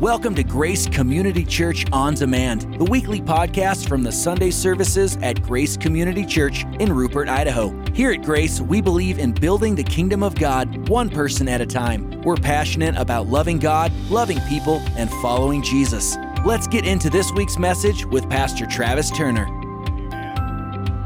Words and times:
Welcome 0.00 0.34
to 0.34 0.44
Grace 0.44 0.86
Community 0.86 1.42
Church 1.42 1.86
On 1.90 2.12
Demand, 2.12 2.78
the 2.78 2.84
weekly 2.84 3.22
podcast 3.22 3.88
from 3.88 4.02
the 4.02 4.12
Sunday 4.12 4.50
services 4.50 5.16
at 5.22 5.42
Grace 5.42 5.74
Community 5.74 6.26
Church 6.26 6.66
in 6.80 6.92
Rupert, 6.92 7.30
Idaho. 7.30 7.74
Here 7.94 8.12
at 8.12 8.20
Grace, 8.20 8.60
we 8.60 8.82
believe 8.82 9.18
in 9.18 9.32
building 9.32 9.74
the 9.74 9.82
kingdom 9.82 10.22
of 10.22 10.34
God 10.34 10.90
one 10.90 11.08
person 11.08 11.48
at 11.48 11.62
a 11.62 11.66
time. 11.66 12.20
We're 12.20 12.36
passionate 12.36 12.94
about 12.98 13.28
loving 13.28 13.58
God, 13.58 13.90
loving 14.10 14.38
people, 14.50 14.82
and 14.98 15.08
following 15.22 15.62
Jesus. 15.62 16.18
Let's 16.44 16.66
get 16.66 16.86
into 16.86 17.08
this 17.08 17.32
week's 17.32 17.56
message 17.56 18.04
with 18.04 18.28
Pastor 18.28 18.66
Travis 18.66 19.10
Turner. 19.10 19.46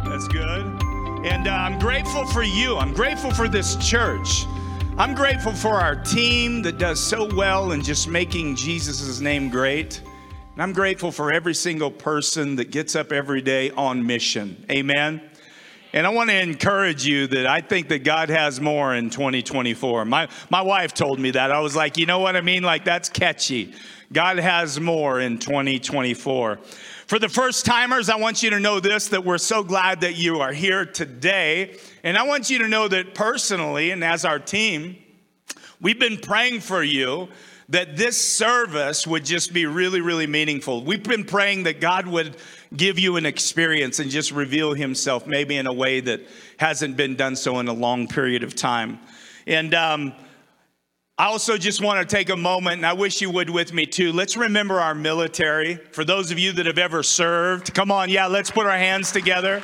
That's 0.05 0.27
good. 0.27 0.67
And 1.25 1.47
uh, 1.47 1.53
I'm 1.53 1.79
grateful 1.79 2.27
for 2.27 2.43
you. 2.43 2.77
I'm 2.77 2.93
grateful 2.93 3.31
for 3.31 3.47
this 3.47 3.77
church. 3.77 4.47
I'm 5.01 5.15
grateful 5.15 5.55
for 5.55 5.81
our 5.81 5.97
team 5.97 6.61
that 6.61 6.77
does 6.77 7.01
so 7.01 7.27
well 7.35 7.73
in 7.73 7.83
just 7.83 8.07
making 8.07 8.55
Jesus' 8.55 9.19
name 9.19 9.49
great. 9.49 10.03
And 10.53 10.63
I'm 10.63 10.75
grateful 10.75 11.11
for 11.11 11.33
every 11.33 11.55
single 11.55 11.91
person 11.91 12.57
that 12.57 12.71
gets 12.71 12.95
up 12.95 13.11
every 13.11 13.41
day 13.41 13.71
on 13.71 14.07
mission. 14.07 14.63
Amen. 14.71 15.23
And 15.95 16.07
I 16.07 16.11
want 16.11 16.29
to 16.29 16.39
encourage 16.39 17.07
you 17.07 17.27
that 17.29 17.47
I 17.47 17.63
think 17.63 17.89
that 17.89 18.05
God 18.05 18.29
has 18.29 18.61
more 18.61 18.95
in 18.95 19.09
2024. 19.09 20.05
My, 20.05 20.29
my 20.51 20.61
wife 20.61 20.93
told 20.93 21.19
me 21.19 21.31
that. 21.31 21.51
I 21.51 21.61
was 21.61 21.75
like, 21.75 21.97
you 21.97 22.05
know 22.05 22.19
what 22.19 22.37
I 22.37 22.43
mean? 22.43 22.63
Like, 22.63 22.85
that's 22.85 23.09
catchy. 23.09 23.73
God 24.13 24.39
has 24.39 24.81
more 24.81 25.21
in 25.21 25.39
2024. 25.39 26.59
For 27.07 27.19
the 27.21 27.29
first 27.29 27.65
timers, 27.65 28.11
I 28.11 28.17
want 28.17 28.43
you 28.43 28.51
to 28.51 28.59
know 28.59 28.81
this 28.81 29.09
that 29.09 29.25
we're 29.25 29.39
so 29.39 29.63
glad 29.63 30.01
that 30.01 30.17
you 30.17 30.41
are 30.41 30.53
here 30.53 30.85
today. 30.85 31.77
And 32.03 32.19
I 32.19 32.25
want 32.25 32.51
you 32.51 32.59
to 32.59 32.69
know 32.69 32.89
that 32.89 33.15
personally, 33.15 33.93
and 33.93 34.03
as 34.03 34.25
our 34.25 34.41
team, 34.41 34.97
we've 35.81 35.99
been 36.01 36.19
praying 36.19 36.61
for 36.61 36.83
you 36.83 37.29
that 37.69 37.97
this 37.97 38.21
service 38.21 39.07
would 39.07 39.25
just 39.25 39.53
be 39.53 39.67
really, 39.67 40.01
really 40.01 40.27
meaningful. 40.27 40.83
We've 40.83 41.05
been 41.05 41.25
praying 41.25 41.63
that 41.65 41.81
God 41.81 42.09
would 42.09 42.37
give 42.77 42.99
you 42.99 43.17
an 43.17 43.27
experience 43.27 44.01
and 44.01 44.11
just 44.11 44.33
reveal 44.33 44.75
himself 44.75 45.25
maybe 45.29 45.57
in 45.57 45.69
a 45.69 45.73
way 45.73 46.01
that 46.01 46.21
hasn't 46.57 46.97
been 46.97 47.15
done 47.15 47.37
so 47.37 47.61
in 47.61 47.69
a 47.69 47.73
long 47.73 48.09
period 48.09 48.43
of 48.43 48.57
time. 48.57 48.99
And, 49.47 49.73
um, 49.73 50.15
I 51.21 51.27
also 51.27 51.59
just 51.59 51.83
want 51.83 52.01
to 52.01 52.17
take 52.17 52.31
a 52.31 52.37
moment, 52.37 52.79
and 52.79 52.87
I 52.87 52.95
wish 52.95 53.21
you 53.21 53.29
would 53.29 53.51
with 53.51 53.75
me 53.75 53.85
too. 53.85 54.11
Let's 54.11 54.39
remember 54.39 54.81
our 54.81 54.95
military. 54.95 55.75
For 55.93 56.03
those 56.03 56.31
of 56.31 56.39
you 56.39 56.51
that 56.53 56.65
have 56.65 56.79
ever 56.79 57.03
served, 57.03 57.75
come 57.75 57.91
on, 57.93 58.09
yeah, 58.09 58.27
let's 58.27 58.51
put 58.51 58.65
our 58.65 58.79
hands 58.79 59.13
together. 59.13 59.63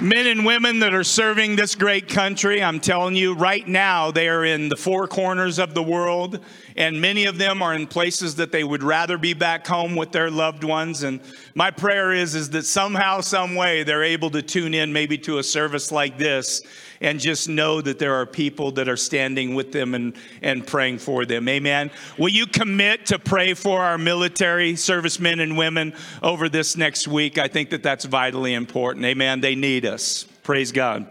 Men 0.00 0.28
and 0.28 0.46
women 0.46 0.78
that 0.78 0.94
are 0.94 1.02
serving 1.02 1.56
this 1.56 1.74
great 1.74 2.08
country, 2.08 2.62
I'm 2.62 2.78
telling 2.78 3.16
you, 3.16 3.34
right 3.34 3.66
now, 3.66 4.12
they 4.12 4.28
are 4.28 4.44
in 4.44 4.68
the 4.68 4.76
four 4.76 5.08
corners 5.08 5.58
of 5.58 5.74
the 5.74 5.82
world, 5.82 6.38
and 6.78 7.00
many 7.00 7.24
of 7.24 7.38
them 7.38 7.60
are 7.60 7.74
in 7.74 7.88
places 7.88 8.36
that 8.36 8.52
they 8.52 8.62
would 8.62 8.84
rather 8.84 9.18
be 9.18 9.34
back 9.34 9.66
home 9.66 9.96
with 9.96 10.12
their 10.12 10.30
loved 10.30 10.62
ones. 10.62 11.02
And 11.02 11.20
my 11.56 11.72
prayer 11.72 12.12
is, 12.12 12.36
is 12.36 12.50
that 12.50 12.66
somehow, 12.66 13.20
some 13.20 13.56
way, 13.56 13.82
they're 13.82 14.04
able 14.04 14.30
to 14.30 14.42
tune 14.42 14.74
in 14.74 14.92
maybe 14.92 15.18
to 15.18 15.38
a 15.38 15.42
service 15.42 15.90
like 15.90 16.18
this 16.18 16.62
and 17.00 17.18
just 17.18 17.48
know 17.48 17.80
that 17.80 17.98
there 17.98 18.14
are 18.14 18.26
people 18.26 18.70
that 18.72 18.88
are 18.88 18.96
standing 18.96 19.56
with 19.56 19.72
them 19.72 19.92
and, 19.92 20.14
and 20.40 20.64
praying 20.64 20.98
for 20.98 21.24
them. 21.26 21.48
Amen. 21.48 21.90
Will 22.16 22.28
you 22.28 22.46
commit 22.46 23.06
to 23.06 23.18
pray 23.18 23.54
for 23.54 23.80
our 23.80 23.98
military 23.98 24.76
servicemen 24.76 25.40
and 25.40 25.58
women 25.58 25.92
over 26.22 26.48
this 26.48 26.76
next 26.76 27.08
week? 27.08 27.38
I 27.38 27.48
think 27.48 27.70
that 27.70 27.82
that's 27.82 28.04
vitally 28.04 28.54
important. 28.54 29.04
Amen. 29.04 29.40
They 29.40 29.56
need 29.56 29.84
us. 29.84 30.22
Praise 30.44 30.70
God. 30.70 31.08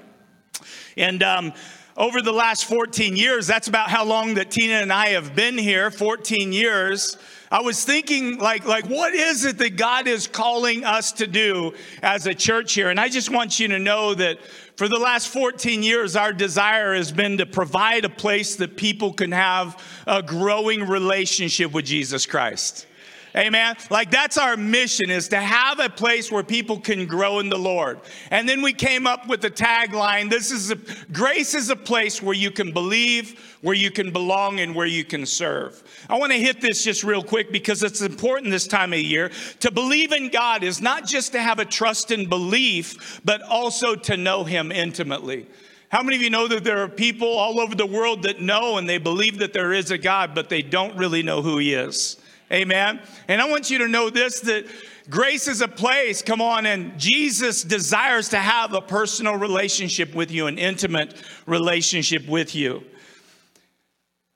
And, 0.96 1.22
um, 1.24 1.52
over 1.98 2.22
the 2.22 2.32
last 2.32 2.66
14 2.66 3.18
years, 3.18 3.48
that's 3.48 3.68
about 3.68 3.90
how 3.90 4.06
long 4.06 4.36
that 4.36 4.52
Tina 4.52 4.76
and 4.76 4.94
I 4.94 5.08
have 5.10 5.36
been 5.36 5.58
here 5.58 5.90
14 5.90 6.54
years. 6.54 7.18
I 7.50 7.62
was 7.62 7.84
thinking, 7.84 8.38
like, 8.38 8.66
like, 8.66 8.86
what 8.86 9.16
is 9.16 9.46
it 9.46 9.58
that 9.58 9.78
God 9.78 10.06
is 10.06 10.28
calling 10.28 10.84
us 10.84 11.12
to 11.14 11.26
do 11.26 11.74
as 12.04 12.28
a 12.28 12.36
church 12.36 12.74
here? 12.74 12.90
And 12.90 13.00
I 13.00 13.10
just 13.10 13.32
want 13.32 13.60
you 13.60 13.70
to 13.70 13.80
know 13.80 14.14
that 14.14 14.38
for 14.76 14.88
the 14.88 15.00
last 15.00 15.30
14 15.30 15.82
years, 15.82 16.16
our 16.16 16.34
desire 16.34 16.94
has 16.94 17.12
been 17.12 17.40
to 17.40 17.48
provide 17.48 18.06
a 18.06 18.10
place 18.10 18.58
that 18.58 18.78
people 18.78 19.14
can 19.14 19.32
have 19.32 19.82
a 20.06 20.22
growing 20.22 20.88
relationship 20.88 21.72
with 21.72 21.86
Jesus 21.86 22.28
Christ. 22.28 22.86
Amen. 23.36 23.76
Like 23.90 24.10
that's 24.10 24.38
our 24.38 24.58
mission 24.58 25.10
is 25.10 25.28
to 25.30 25.38
have 25.38 25.80
a 25.80 25.90
place 25.90 26.32
where 26.32 26.44
people 26.44 26.80
can 26.80 27.06
grow 27.06 27.40
in 27.40 27.50
the 27.50 27.58
Lord. 27.58 28.00
And 28.32 28.48
then 28.48 28.62
we 28.62 28.74
came 28.74 29.06
up 29.06 29.28
with 29.28 29.42
the 29.42 29.52
tagline, 29.52 30.30
this 30.30 30.52
is 30.52 30.72
a 30.72 30.78
grace 31.12 31.54
is 31.54 31.70
a 31.70 31.76
place 31.76 32.22
where 32.22 32.34
you 32.34 32.52
can 32.52 32.72
believe, 32.72 33.58
where 33.62 33.76
you 33.76 33.92
can 33.92 34.12
belong 34.12 34.60
and 34.60 34.74
where 34.74 34.88
you 34.88 35.04
can 35.04 35.26
serve. 35.26 35.84
I 36.10 36.18
want 36.18 36.32
to 36.32 36.40
hit 36.40 36.62
this 36.62 36.84
just 36.84 37.04
real 37.04 37.24
quick 37.24 37.52
because 37.52 37.84
it's 37.84 38.02
important 38.02 38.52
this 38.52 38.68
time 38.68 38.94
of 38.94 39.00
year. 39.00 39.32
To 39.60 39.72
believe 39.72 40.14
in 40.14 40.30
God 40.30 40.64
is 40.64 40.82
not 40.82 41.06
just 41.06 41.34
to 41.34 41.40
have 41.40 41.60
a 41.60 41.66
trust 41.66 42.12
and 42.12 42.30
belief, 42.30 43.22
but 43.26 43.42
also 43.44 43.96
to 43.96 44.18
know 44.18 44.44
him 44.46 44.72
intimately. 44.72 45.48
How 45.90 46.04
many 46.04 46.18
of 46.18 46.22
you 46.22 46.30
know 46.30 46.48
that 46.48 46.64
there 46.64 46.84
are 46.84 46.90
people 46.90 47.30
all 47.30 47.60
over 47.60 47.74
the 47.74 47.86
world 47.86 48.24
that 48.24 48.42
know 48.42 48.78
and 48.78 48.90
they 48.90 48.98
believe 48.98 49.40
that 49.40 49.54
there 49.54 49.72
is 49.72 49.90
a 49.92 49.98
God, 49.98 50.36
but 50.36 50.50
they 50.50 50.62
don't 50.62 50.98
really 50.98 51.24
know 51.24 51.42
who 51.42 51.60
he 51.60 51.74
is? 51.74 52.18
Amen. 52.52 53.02
And 53.28 53.42
I 53.42 53.50
want 53.50 53.70
you 53.70 53.80
to 53.80 53.88
know 53.88 54.10
this 54.10 54.40
that 54.42 54.66
grace 55.10 55.48
is 55.48 55.62
a 55.62 55.68
place, 55.68 56.22
come 56.22 56.42
on, 56.42 56.66
and 56.66 56.98
Jesus 56.98 57.64
desires 57.64 58.30
to 58.30 58.38
have 58.38 58.74
a 58.74 58.82
personal 58.82 59.36
relationship 59.36 60.16
with 60.16 60.32
you, 60.32 60.48
an 60.48 60.58
intimate 60.58 61.14
relationship 61.46 62.28
with 62.28 62.56
you. 62.56 62.84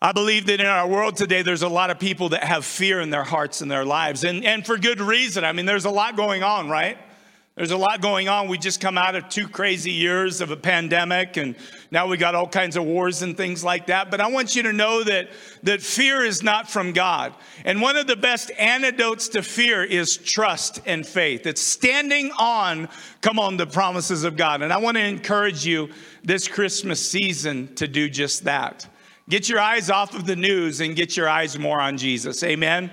I 0.02 0.12
believe 0.14 0.48
that 0.48 0.60
in 0.60 0.66
our 0.66 0.88
world 0.88 1.16
today, 1.16 1.42
there's 1.42 1.62
a 1.62 1.70
lot 1.70 1.90
of 1.90 2.00
people 2.00 2.30
that 2.30 2.44
have 2.44 2.66
fear 2.66 3.02
in 3.02 3.12
their 3.12 3.24
hearts 3.24 3.62
and 3.62 3.70
their 3.70 3.86
lives, 3.86 4.24
and, 4.24 4.44
and 4.44 4.66
for 4.66 4.78
good 4.78 5.00
reason. 5.00 5.46
I 5.46 5.54
mean, 5.54 5.66
there's 5.66 5.86
a 5.86 5.92
lot 5.92 6.18
going 6.18 6.44
on, 6.44 6.70
right? 6.70 6.98
There's 7.56 7.72
a 7.72 7.78
lot 7.78 8.00
going 8.00 8.30
on. 8.30 8.48
We 8.48 8.58
just 8.58 8.80
come 8.80 8.98
out 8.98 9.14
of 9.14 9.28
two 9.28 9.46
crazy 9.46 9.92
years 9.92 10.40
of 10.40 10.52
a 10.52 10.56
pandemic, 10.56 11.36
and 11.36 11.58
now 11.92 12.08
we 12.08 12.16
got 12.16 12.34
all 12.34 12.48
kinds 12.48 12.78
of 12.78 12.86
wars 12.86 13.24
and 13.24 13.36
things 13.36 13.62
like 13.62 13.88
that. 13.88 14.10
But 14.10 14.22
I 14.22 14.28
want 14.28 14.56
you 14.56 14.64
to 14.64 14.72
know 14.72 15.04
that, 15.04 15.32
that 15.64 15.82
fear 15.82 16.24
is 16.24 16.42
not 16.42 16.70
from 16.70 16.94
God. 16.94 17.34
And 17.66 17.82
one 17.82 17.98
of 17.98 18.08
the 18.08 18.16
best 18.16 18.52
antidotes 18.58 19.28
to 19.30 19.44
fear 19.44 19.84
is 19.84 20.16
trust 20.16 20.80
and 20.86 21.06
faith. 21.06 21.46
It's 21.46 21.62
standing 21.62 22.32
on, 22.40 22.88
come 23.20 23.38
on, 23.38 23.58
the 23.58 23.68
promises 23.68 24.24
of 24.24 24.38
God. 24.38 24.62
And 24.62 24.72
I 24.72 24.78
want 24.78 24.96
to 24.96 25.04
encourage 25.04 25.66
you 25.66 25.90
this 26.24 26.48
Christmas 26.48 27.06
season 27.06 27.76
to 27.76 27.86
do 27.86 28.10
just 28.10 28.46
that. 28.46 28.88
Get 29.28 29.50
your 29.50 29.60
eyes 29.60 29.90
off 29.90 30.16
of 30.16 30.26
the 30.26 30.38
news 30.38 30.80
and 30.80 30.96
get 30.96 31.18
your 31.18 31.28
eyes 31.28 31.60
more 31.60 31.82
on 31.82 31.98
Jesus. 31.98 32.44
Amen. 32.44 32.92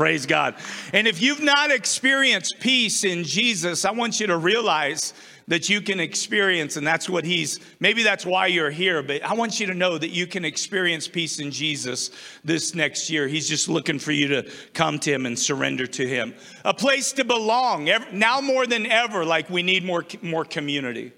Praise 0.00 0.24
God. 0.24 0.54
And 0.94 1.06
if 1.06 1.20
you've 1.20 1.42
not 1.42 1.70
experienced 1.70 2.58
peace 2.58 3.04
in 3.04 3.22
Jesus, 3.22 3.84
I 3.84 3.90
want 3.90 4.18
you 4.18 4.28
to 4.28 4.38
realize 4.38 5.12
that 5.46 5.68
you 5.68 5.82
can 5.82 6.00
experience, 6.00 6.78
and 6.78 6.86
that's 6.86 7.06
what 7.06 7.22
He's, 7.22 7.60
maybe 7.80 8.02
that's 8.02 8.24
why 8.24 8.46
you're 8.46 8.70
here, 8.70 9.02
but 9.02 9.22
I 9.22 9.34
want 9.34 9.60
you 9.60 9.66
to 9.66 9.74
know 9.74 9.98
that 9.98 10.08
you 10.08 10.26
can 10.26 10.42
experience 10.46 11.06
peace 11.06 11.38
in 11.38 11.50
Jesus 11.50 12.12
this 12.42 12.74
next 12.74 13.10
year. 13.10 13.28
He's 13.28 13.46
just 13.46 13.68
looking 13.68 13.98
for 13.98 14.10
you 14.10 14.28
to 14.28 14.50
come 14.72 14.98
to 15.00 15.12
Him 15.12 15.26
and 15.26 15.38
surrender 15.38 15.86
to 15.88 16.08
Him. 16.08 16.34
A 16.64 16.72
place 16.72 17.12
to 17.12 17.22
belong. 17.22 17.90
Now 18.10 18.40
more 18.40 18.66
than 18.66 18.86
ever, 18.86 19.26
like 19.26 19.50
we 19.50 19.62
need 19.62 19.84
more, 19.84 20.06
more 20.22 20.46
community. 20.46 21.12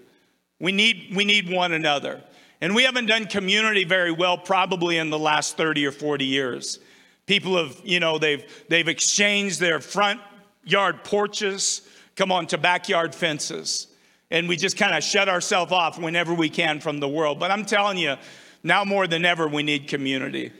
We 0.58 0.72
need, 0.72 1.14
we 1.14 1.24
need 1.24 1.48
one 1.48 1.72
another. 1.72 2.20
And 2.60 2.74
we 2.74 2.82
haven't 2.82 3.06
done 3.06 3.26
community 3.26 3.84
very 3.84 4.10
well 4.10 4.36
probably 4.36 4.98
in 4.98 5.10
the 5.10 5.20
last 5.20 5.56
30 5.56 5.86
or 5.86 5.92
40 5.92 6.24
years. 6.24 6.80
People 7.26 7.56
have, 7.56 7.80
you 7.84 8.00
know, 8.00 8.18
they've, 8.18 8.44
they've 8.68 8.88
exchanged 8.88 9.60
their 9.60 9.80
front 9.80 10.20
yard 10.64 11.04
porches, 11.04 11.82
come 12.16 12.32
on, 12.32 12.46
to 12.48 12.58
backyard 12.58 13.14
fences. 13.14 13.88
And 14.30 14.48
we 14.48 14.56
just 14.56 14.76
kind 14.76 14.94
of 14.94 15.04
shut 15.04 15.28
ourselves 15.28 15.72
off 15.72 15.98
whenever 15.98 16.34
we 16.34 16.48
can 16.48 16.80
from 16.80 16.98
the 16.98 17.08
world. 17.08 17.38
But 17.38 17.50
I'm 17.50 17.64
telling 17.64 17.98
you, 17.98 18.16
now 18.62 18.84
more 18.84 19.06
than 19.06 19.24
ever, 19.24 19.46
we 19.46 19.62
need 19.62 19.88
community. 19.88 20.52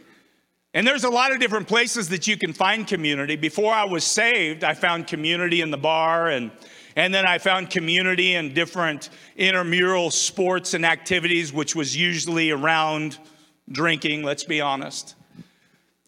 And 0.75 0.87
there's 0.87 1.05
a 1.05 1.11
lot 1.11 1.32
of 1.32 1.41
different 1.41 1.69
places 1.69 2.09
that 2.09 2.26
you 2.26 2.37
can 2.37 2.53
find 2.53 2.87
community. 2.87 3.37
Before 3.37 3.73
I 3.73 3.85
was 3.85 4.05
saved, 4.05 4.64
I 4.64 4.75
found 4.75 5.06
community 5.06 5.61
in 5.61 5.70
the 5.70 5.76
bar, 5.76 6.29
and, 6.29 6.50
and 6.97 7.12
then 7.12 7.26
I 7.26 7.38
found 7.38 7.69
community 7.70 8.35
in 8.35 8.55
different 8.55 9.11
intramural 9.37 10.11
sports 10.11 10.73
and 10.73 10.87
activities, 10.87 11.53
which 11.53 11.76
was 11.76 11.94
usually 11.94 12.50
around 12.50 13.19
drinking, 13.70 14.23
let's 14.23 14.44
be 14.44 14.62
honest. 14.62 15.14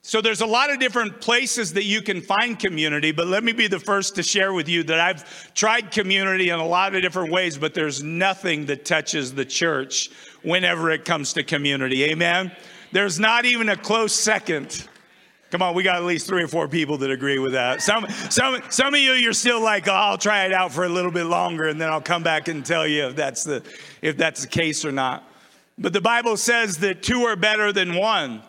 So 0.06 0.20
there's 0.20 0.42
a 0.42 0.46
lot 0.46 0.70
of 0.70 0.78
different 0.78 1.22
places 1.22 1.72
that 1.72 1.84
you 1.84 2.02
can 2.02 2.20
find 2.20 2.58
community, 2.58 3.10
but 3.10 3.26
let 3.26 3.42
me 3.42 3.52
be 3.52 3.68
the 3.68 3.80
first 3.80 4.16
to 4.16 4.22
share 4.22 4.52
with 4.52 4.68
you 4.68 4.82
that 4.82 5.00
I've 5.00 5.54
tried 5.54 5.92
community 5.92 6.50
in 6.50 6.58
a 6.58 6.66
lot 6.66 6.94
of 6.94 7.00
different 7.00 7.32
ways, 7.32 7.56
but 7.56 7.72
there's 7.72 8.02
nothing 8.02 8.66
that 8.66 8.84
touches 8.84 9.32
the 9.32 9.46
church 9.46 10.10
whenever 10.42 10.90
it 10.90 11.06
comes 11.06 11.32
to 11.32 11.42
community. 11.42 12.04
Amen. 12.04 12.52
There's 12.92 13.18
not 13.18 13.46
even 13.46 13.70
a 13.70 13.78
close 13.78 14.12
second. 14.12 14.86
Come 15.50 15.62
on, 15.62 15.74
we 15.74 15.82
got 15.82 15.96
at 15.96 16.04
least 16.04 16.26
three 16.26 16.42
or 16.42 16.48
four 16.48 16.68
people 16.68 16.98
that 16.98 17.10
agree 17.10 17.38
with 17.38 17.52
that. 17.52 17.80
Some, 17.80 18.06
some, 18.28 18.60
some 18.68 18.92
of 18.92 19.00
you, 19.00 19.12
you're 19.12 19.32
still 19.32 19.62
like, 19.62 19.88
oh, 19.88 19.92
I'll 19.92 20.18
try 20.18 20.44
it 20.44 20.52
out 20.52 20.70
for 20.70 20.84
a 20.84 20.88
little 20.90 21.12
bit 21.12 21.24
longer, 21.24 21.66
and 21.66 21.80
then 21.80 21.88
I'll 21.88 22.02
come 22.02 22.22
back 22.22 22.48
and 22.48 22.62
tell 22.62 22.86
you 22.86 23.06
if 23.06 23.16
that's 23.16 23.42
the, 23.44 23.62
if 24.02 24.18
that's 24.18 24.42
the 24.42 24.48
case 24.48 24.84
or 24.84 24.92
not. 24.92 25.26
But 25.78 25.94
the 25.94 26.02
Bible 26.02 26.36
says 26.36 26.76
that 26.80 27.02
two 27.02 27.22
are 27.22 27.36
better 27.36 27.72
than 27.72 27.94
one. 27.94 28.42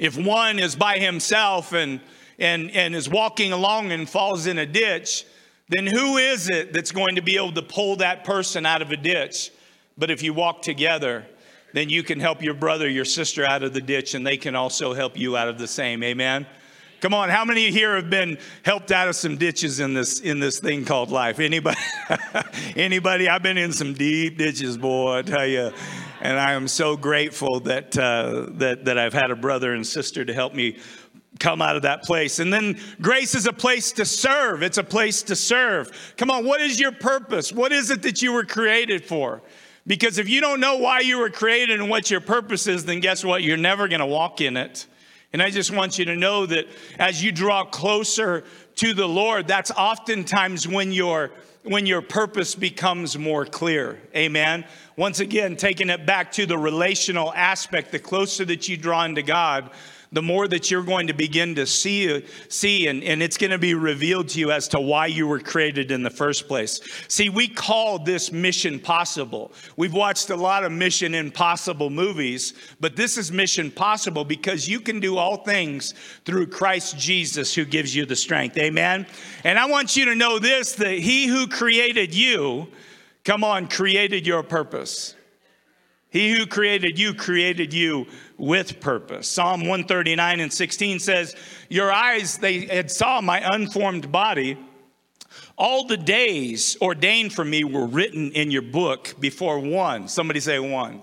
If 0.00 0.16
one 0.16 0.58
is 0.58 0.74
by 0.74 0.98
himself 0.98 1.74
and, 1.74 2.00
and, 2.38 2.70
and 2.70 2.94
is 2.94 3.06
walking 3.06 3.52
along 3.52 3.92
and 3.92 4.08
falls 4.08 4.46
in 4.46 4.56
a 4.56 4.64
ditch, 4.64 5.26
then 5.68 5.86
who 5.86 6.16
is 6.16 6.48
it 6.48 6.72
that's 6.72 6.90
going 6.90 7.16
to 7.16 7.20
be 7.20 7.36
able 7.36 7.52
to 7.52 7.62
pull 7.62 7.96
that 7.96 8.24
person 8.24 8.64
out 8.64 8.80
of 8.80 8.90
a 8.92 8.96
ditch? 8.96 9.50
But 9.98 10.10
if 10.10 10.22
you 10.22 10.32
walk 10.32 10.62
together, 10.62 11.26
then 11.74 11.90
you 11.90 12.02
can 12.02 12.18
help 12.18 12.42
your 12.42 12.54
brother, 12.54 12.88
your 12.88 13.04
sister 13.04 13.44
out 13.44 13.62
of 13.62 13.74
the 13.74 13.80
ditch, 13.82 14.14
and 14.14 14.26
they 14.26 14.38
can 14.38 14.56
also 14.56 14.94
help 14.94 15.18
you 15.18 15.36
out 15.36 15.48
of 15.48 15.58
the 15.58 15.68
same. 15.68 16.02
Amen. 16.02 16.46
Come 17.00 17.14
on, 17.14 17.30
how 17.30 17.46
many 17.46 17.70
here 17.70 17.96
have 17.96 18.10
been 18.10 18.36
helped 18.62 18.92
out 18.92 19.08
of 19.08 19.16
some 19.16 19.38
ditches 19.38 19.80
in 19.80 19.94
this 19.94 20.20
in 20.20 20.38
this 20.38 20.60
thing 20.60 20.84
called 20.84 21.10
life? 21.10 21.40
Anybody? 21.40 21.80
Anybody? 22.76 23.26
I've 23.26 23.42
been 23.42 23.56
in 23.56 23.72
some 23.72 23.94
deep 23.94 24.36
ditches, 24.36 24.76
boy. 24.76 25.18
I 25.18 25.22
tell 25.22 25.46
you, 25.46 25.72
and 26.20 26.38
I 26.38 26.52
am 26.52 26.68
so 26.68 26.98
grateful 26.98 27.60
that 27.60 27.96
uh, 27.96 28.48
that 28.58 28.84
that 28.84 28.98
I've 28.98 29.14
had 29.14 29.30
a 29.30 29.36
brother 29.36 29.72
and 29.72 29.86
sister 29.86 30.26
to 30.26 30.34
help 30.34 30.54
me 30.54 30.76
come 31.38 31.62
out 31.62 31.74
of 31.74 31.82
that 31.82 32.02
place. 32.02 32.38
And 32.38 32.52
then 32.52 32.78
grace 33.00 33.34
is 33.34 33.46
a 33.46 33.52
place 33.52 33.92
to 33.92 34.04
serve. 34.04 34.62
It's 34.62 34.76
a 34.76 34.84
place 34.84 35.22
to 35.22 35.36
serve. 35.36 36.14
Come 36.18 36.30
on, 36.30 36.44
what 36.44 36.60
is 36.60 36.78
your 36.78 36.92
purpose? 36.92 37.50
What 37.50 37.72
is 37.72 37.90
it 37.90 38.02
that 38.02 38.20
you 38.20 38.32
were 38.32 38.44
created 38.44 39.06
for? 39.06 39.40
Because 39.86 40.18
if 40.18 40.28
you 40.28 40.42
don't 40.42 40.60
know 40.60 40.76
why 40.76 41.00
you 41.00 41.18
were 41.18 41.30
created 41.30 41.80
and 41.80 41.88
what 41.88 42.10
your 42.10 42.20
purpose 42.20 42.66
is, 42.66 42.84
then 42.84 43.00
guess 43.00 43.24
what? 43.24 43.42
You're 43.42 43.56
never 43.56 43.88
going 43.88 44.00
to 44.00 44.06
walk 44.06 44.42
in 44.42 44.58
it. 44.58 44.86
And 45.32 45.40
I 45.40 45.50
just 45.50 45.70
want 45.70 45.98
you 45.98 46.04
to 46.06 46.16
know 46.16 46.46
that 46.46 46.66
as 46.98 47.22
you 47.22 47.30
draw 47.30 47.64
closer 47.64 48.44
to 48.76 48.94
the 48.94 49.06
Lord, 49.06 49.46
that's 49.46 49.70
oftentimes 49.70 50.66
when 50.66 50.92
your 50.92 51.30
when 51.62 51.84
your 51.84 52.00
purpose 52.00 52.54
becomes 52.54 53.18
more 53.18 53.44
clear. 53.44 54.00
Amen. 54.16 54.64
Once 54.96 55.20
again, 55.20 55.56
taking 55.56 55.90
it 55.90 56.06
back 56.06 56.32
to 56.32 56.46
the 56.46 56.56
relational 56.56 57.32
aspect, 57.34 57.92
the 57.92 57.98
closer 57.98 58.46
that 58.46 58.66
you 58.66 58.78
draw 58.78 59.04
into 59.04 59.22
God, 59.22 59.70
the 60.12 60.22
more 60.22 60.48
that 60.48 60.70
you're 60.70 60.82
going 60.82 61.06
to 61.06 61.12
begin 61.12 61.54
to 61.54 61.66
see, 61.66 62.24
see 62.48 62.88
and, 62.88 63.02
and 63.04 63.22
it's 63.22 63.36
going 63.36 63.52
to 63.52 63.58
be 63.58 63.74
revealed 63.74 64.28
to 64.30 64.40
you 64.40 64.50
as 64.50 64.66
to 64.68 64.80
why 64.80 65.06
you 65.06 65.26
were 65.26 65.38
created 65.38 65.92
in 65.92 66.02
the 66.02 66.10
first 66.10 66.48
place. 66.48 66.80
See, 67.06 67.28
we 67.28 67.46
call 67.46 67.98
this 68.00 68.32
mission 68.32 68.80
possible. 68.80 69.52
We've 69.76 69.92
watched 69.92 70.30
a 70.30 70.36
lot 70.36 70.64
of 70.64 70.72
mission 70.72 71.14
impossible 71.14 71.90
movies, 71.90 72.54
but 72.80 72.96
this 72.96 73.16
is 73.16 73.30
mission 73.30 73.70
possible 73.70 74.24
because 74.24 74.68
you 74.68 74.80
can 74.80 74.98
do 74.98 75.16
all 75.16 75.44
things 75.44 75.94
through 76.24 76.48
Christ 76.48 76.98
Jesus 76.98 77.54
who 77.54 77.64
gives 77.64 77.94
you 77.94 78.04
the 78.04 78.16
strength. 78.16 78.56
Amen. 78.58 79.06
And 79.44 79.58
I 79.58 79.66
want 79.66 79.96
you 79.96 80.06
to 80.06 80.16
know 80.16 80.40
this 80.40 80.72
that 80.74 80.98
he 80.98 81.28
who 81.28 81.46
created 81.46 82.12
you, 82.14 82.66
come 83.24 83.44
on, 83.44 83.68
created 83.68 84.26
your 84.26 84.42
purpose. 84.42 85.14
He 86.10 86.34
who 86.34 86.46
created 86.46 86.98
you 86.98 87.14
created 87.14 87.72
you 87.72 88.06
with 88.40 88.80
purpose. 88.80 89.28
Psalm 89.28 89.60
139 89.60 90.40
and 90.40 90.52
16 90.52 90.98
says, 90.98 91.36
Your 91.68 91.92
eyes, 91.92 92.38
they 92.38 92.66
had 92.66 92.90
saw 92.90 93.20
my 93.20 93.40
unformed 93.54 94.10
body. 94.10 94.58
All 95.56 95.86
the 95.86 95.98
days 95.98 96.76
ordained 96.80 97.34
for 97.34 97.44
me 97.44 97.64
were 97.64 97.86
written 97.86 98.32
in 98.32 98.50
your 98.50 98.62
book 98.62 99.14
before 99.20 99.58
one. 99.58 100.08
Somebody 100.08 100.40
say 100.40 100.58
one. 100.58 101.02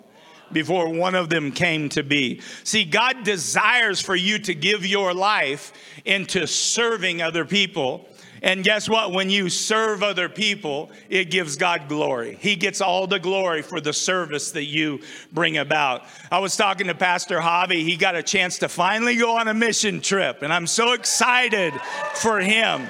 Before 0.52 0.90
one 0.90 1.14
of 1.14 1.30
them 1.30 1.52
came 1.52 1.90
to 1.90 2.04
be. 2.04 2.42
See, 2.64 2.86
God 2.86 3.24
desires 3.24 4.02
for 4.02 4.16
you 4.16 4.40
to 4.40 4.56
give 4.56 4.86
your 4.86 5.14
life 5.14 5.74
into 6.06 6.48
serving 6.48 7.22
other 7.22 7.46
people 7.46 8.10
and 8.42 8.64
guess 8.64 8.88
what? 8.88 9.12
When 9.12 9.30
you 9.30 9.50
serve 9.50 10.04
other 10.04 10.30
people, 10.30 10.92
it 11.10 11.32
gives 11.32 11.56
God 11.56 11.88
glory. 11.88 12.38
He 12.40 12.56
gets 12.56 12.82
all 12.82 13.08
the 13.08 13.20
glory 13.20 13.62
for 13.62 13.82
the 13.82 13.94
service 13.94 14.52
that 14.52 14.66
you 14.66 15.02
bring 15.32 15.58
about. 15.58 16.04
I 16.32 16.40
was 16.40 16.56
talking 16.56 16.88
to 16.88 16.96
Pastor 16.96 17.40
Javi. 17.40 17.84
He 17.84 17.98
got 17.98 18.16
a 18.16 18.24
chance 18.24 18.60
to 18.60 18.70
finally 18.70 19.16
go 19.16 19.38
on 19.38 19.48
a 19.48 19.54
mission 19.54 20.02
trip, 20.02 20.42
and 20.42 20.54
I'm 20.54 20.68
so 20.68 20.94
excited 20.94 21.74
for 22.16 22.40
him. 22.40 22.88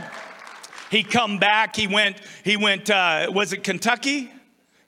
He 0.89 1.03
come 1.03 1.38
back. 1.38 1.75
He 1.75 1.88
went. 1.88 2.21
He 2.43 2.57
went. 2.57 2.89
Uh, 2.89 3.27
was 3.33 3.53
it 3.53 3.63
Kentucky? 3.63 4.31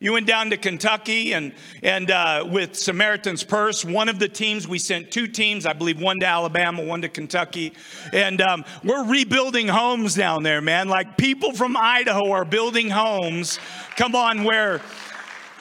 You 0.02 0.14
went 0.14 0.28
down 0.28 0.50
to 0.52 0.58
Kentucky 0.58 1.34
and, 1.34 1.52
and 1.84 2.10
uh, 2.10 2.48
with 2.50 2.78
Samaritan's 2.78 3.44
Purse, 3.44 3.84
one 3.84 4.08
of 4.08 4.18
the 4.18 4.30
teams, 4.30 4.66
we 4.66 4.80
sent 4.80 5.12
two 5.12 5.28
teams, 5.28 5.66
I 5.66 5.74
believe 5.74 6.00
one 6.00 6.22
to 6.22 6.26
Alabama, 6.26 6.82
one 6.82 7.02
to 7.02 7.10
Kentucky. 7.10 7.74
And 8.14 8.40
um, 8.40 8.64
we're 8.82 9.04
rebuilding 9.06 9.68
homes 9.68 10.16
down 10.16 10.44
there, 10.44 10.62
man. 10.62 10.88
Like 10.88 11.18
people 11.18 11.52
from 11.52 11.76
Idaho 11.76 12.32
are 12.32 12.46
building 12.46 12.90
homes. 12.90 13.60
Come 13.98 14.16
on, 14.16 14.46
where 14.46 14.80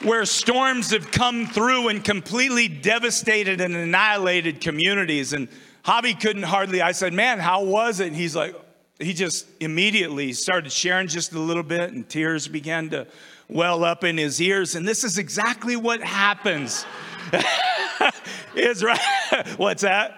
where 0.03 0.23
storms 0.23 0.91
have 0.91 1.11
come 1.11 1.45
through 1.45 1.89
and 1.89 2.05
completely 2.05 2.69
devastated 2.69 3.59
and 3.59 3.75
annihilated 3.75 4.61
communities. 4.61 5.33
And 5.33 5.49
Javi 5.83 6.17
couldn't 6.17 6.43
hardly, 6.43 6.81
I 6.81 6.93
said, 6.93 7.11
man, 7.11 7.39
how 7.39 7.65
was 7.65 7.99
it? 7.99 8.07
And 8.07 8.15
he's 8.15 8.33
like, 8.33 8.55
he 8.99 9.13
just 9.13 9.47
immediately 9.59 10.31
started 10.31 10.71
sharing 10.71 11.07
just 11.07 11.33
a 11.33 11.39
little 11.39 11.63
bit 11.63 11.91
and 11.91 12.07
tears 12.07 12.47
began 12.47 12.89
to 12.91 13.07
well 13.49 13.83
up 13.83 14.03
in 14.03 14.17
his 14.17 14.39
ears. 14.39 14.75
And 14.75 14.87
this 14.87 15.03
is 15.03 15.17
exactly 15.17 15.75
what 15.75 16.01
happens. 16.01 16.85
is 18.55 18.83
right. 18.83 18.99
What's 19.57 19.81
that? 19.81 20.15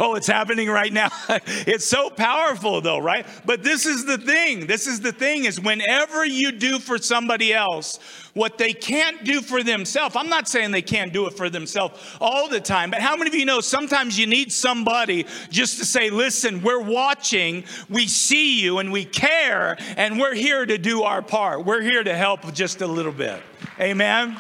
oh, 0.01 0.15
it's 0.15 0.27
happening 0.27 0.69
right 0.69 0.93
now. 0.93 1.09
it's 1.29 1.85
so 1.85 2.11
powerful 2.11 2.81
though, 2.81 2.99
right? 2.99 3.27
But 3.45 3.63
this 3.63 3.87
is 3.87 4.05
the 4.05 4.19
thing. 4.19 4.67
This 4.67 4.87
is 4.87 5.01
the 5.01 5.13
thing 5.13 5.45
is 5.45 5.61
whenever 5.61 6.25
you 6.25 6.53
do 6.53 6.79
for 6.79 6.99
somebody 6.99 7.53
else 7.53 7.99
what 8.35 8.59
they 8.59 8.73
can't 8.73 9.25
do 9.25 9.41
for 9.41 9.63
themselves. 9.63 10.17
I'm 10.17 10.29
not 10.29 10.49
saying 10.49 10.73
they 10.73 10.83
can't 10.83 11.13
do 11.13 11.27
it 11.27 11.35
for 11.35 11.49
themselves 11.49 12.01
all 12.21 12.49
the 12.49 12.61
time, 12.61 12.91
but 12.91 13.01
how 13.01 13.17
many 13.17 13.29
of 13.29 13.35
you 13.35 13.45
know 13.45 13.61
sometimes 13.61 14.19
you 14.19 14.27
need 14.27 14.53
somebody 14.53 15.27
just 15.51 15.79
to 15.79 15.85
say, 15.85 16.11
"Listen, 16.11 16.63
we're 16.63 16.81
watching, 16.81 17.65
we 17.89 18.07
see 18.07 18.61
you 18.61 18.79
and 18.79 18.93
we 18.93 19.05
care 19.05 19.77
and 19.97 20.19
we're 20.19 20.35
here 20.35 20.67
to 20.67 20.79
do 20.79 21.03
our 21.05 21.23
part. 21.23 21.65
We're 21.65 21.83
here 21.83 22.03
to 22.03 22.15
help 22.15 22.53
just 22.53 22.83
a 22.83 22.87
little 22.87 23.13
bit." 23.13 23.41
Amen. 23.81 24.37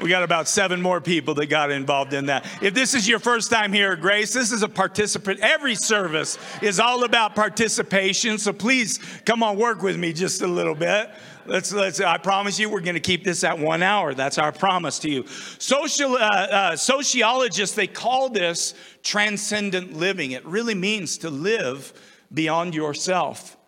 We 0.00 0.08
got 0.08 0.22
about 0.22 0.48
seven 0.48 0.80
more 0.80 1.00
people 1.00 1.34
that 1.34 1.46
got 1.46 1.70
involved 1.70 2.14
in 2.14 2.26
that. 2.26 2.46
If 2.62 2.72
this 2.72 2.94
is 2.94 3.06
your 3.06 3.18
first 3.18 3.50
time 3.50 3.70
here 3.70 3.92
at 3.92 4.00
Grace, 4.00 4.32
this 4.32 4.50
is 4.50 4.62
a 4.62 4.68
participant. 4.68 5.40
Every 5.40 5.74
service 5.74 6.38
is 6.62 6.80
all 6.80 7.04
about 7.04 7.34
participation. 7.34 8.38
So 8.38 8.54
please 8.54 8.98
come 9.26 9.42
on, 9.42 9.58
work 9.58 9.82
with 9.82 9.98
me 9.98 10.14
just 10.14 10.40
a 10.40 10.46
little 10.46 10.74
bit. 10.74 11.10
Let's, 11.44 11.72
let's, 11.72 12.00
I 12.00 12.16
promise 12.16 12.58
you, 12.58 12.70
we're 12.70 12.80
going 12.80 12.94
to 12.94 13.00
keep 13.00 13.24
this 13.24 13.44
at 13.44 13.58
one 13.58 13.82
hour. 13.82 14.14
That's 14.14 14.38
our 14.38 14.52
promise 14.52 14.98
to 15.00 15.10
you. 15.10 15.26
Social, 15.26 16.14
uh, 16.14 16.18
uh, 16.18 16.76
sociologists, 16.76 17.76
they 17.76 17.86
call 17.86 18.30
this 18.30 18.72
transcendent 19.02 19.92
living. 19.92 20.30
It 20.30 20.46
really 20.46 20.74
means 20.74 21.18
to 21.18 21.28
live 21.30 21.92
beyond 22.32 22.74
yourself. 22.74 23.58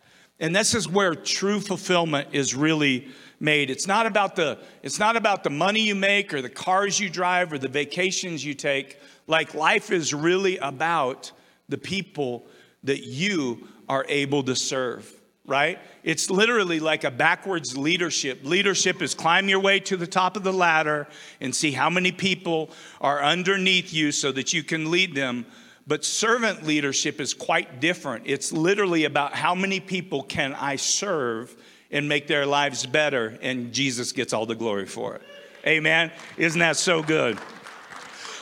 And 0.40 0.56
this 0.56 0.74
is 0.74 0.88
where 0.88 1.14
true 1.14 1.60
fulfillment 1.60 2.28
is 2.32 2.54
really 2.54 3.08
made. 3.42 3.70
It's 3.70 3.88
not 3.88 4.06
about 4.06 4.36
the 4.36 4.58
it's 4.82 4.98
not 4.98 5.16
about 5.16 5.42
the 5.42 5.50
money 5.50 5.80
you 5.80 5.96
make 5.96 6.32
or 6.32 6.40
the 6.40 6.48
cars 6.48 6.98
you 6.98 7.10
drive 7.10 7.52
or 7.52 7.58
the 7.58 7.68
vacations 7.68 8.44
you 8.44 8.54
take. 8.54 8.98
Like 9.26 9.54
life 9.54 9.90
is 9.90 10.14
really 10.14 10.58
about 10.58 11.32
the 11.68 11.76
people 11.76 12.46
that 12.84 13.04
you 13.04 13.68
are 13.88 14.06
able 14.08 14.44
to 14.44 14.54
serve, 14.54 15.12
right? 15.44 15.78
It's 16.04 16.30
literally 16.30 16.80
like 16.80 17.04
a 17.04 17.10
backwards 17.10 17.76
leadership. 17.76 18.44
Leadership 18.44 19.02
is 19.02 19.14
climb 19.14 19.48
your 19.48 19.60
way 19.60 19.80
to 19.80 19.96
the 19.96 20.06
top 20.06 20.36
of 20.36 20.44
the 20.44 20.52
ladder 20.52 21.08
and 21.40 21.54
see 21.54 21.72
how 21.72 21.90
many 21.90 22.12
people 22.12 22.70
are 23.00 23.22
underneath 23.22 23.92
you 23.92 24.12
so 24.12 24.32
that 24.32 24.52
you 24.52 24.62
can 24.62 24.90
lead 24.90 25.14
them. 25.14 25.46
But 25.86 26.04
servant 26.04 26.64
leadership 26.64 27.20
is 27.20 27.34
quite 27.34 27.80
different. 27.80 28.24
It's 28.26 28.52
literally 28.52 29.04
about 29.04 29.34
how 29.34 29.54
many 29.56 29.80
people 29.80 30.22
can 30.22 30.54
I 30.54 30.76
serve 30.76 31.56
and 31.92 32.08
make 32.08 32.26
their 32.26 32.46
lives 32.46 32.86
better, 32.86 33.38
and 33.42 33.72
Jesus 33.72 34.12
gets 34.12 34.32
all 34.32 34.46
the 34.46 34.54
glory 34.54 34.86
for 34.86 35.14
it. 35.14 35.22
Amen. 35.66 36.10
Isn't 36.36 36.60
that 36.60 36.76
so 36.76 37.02
good? 37.02 37.38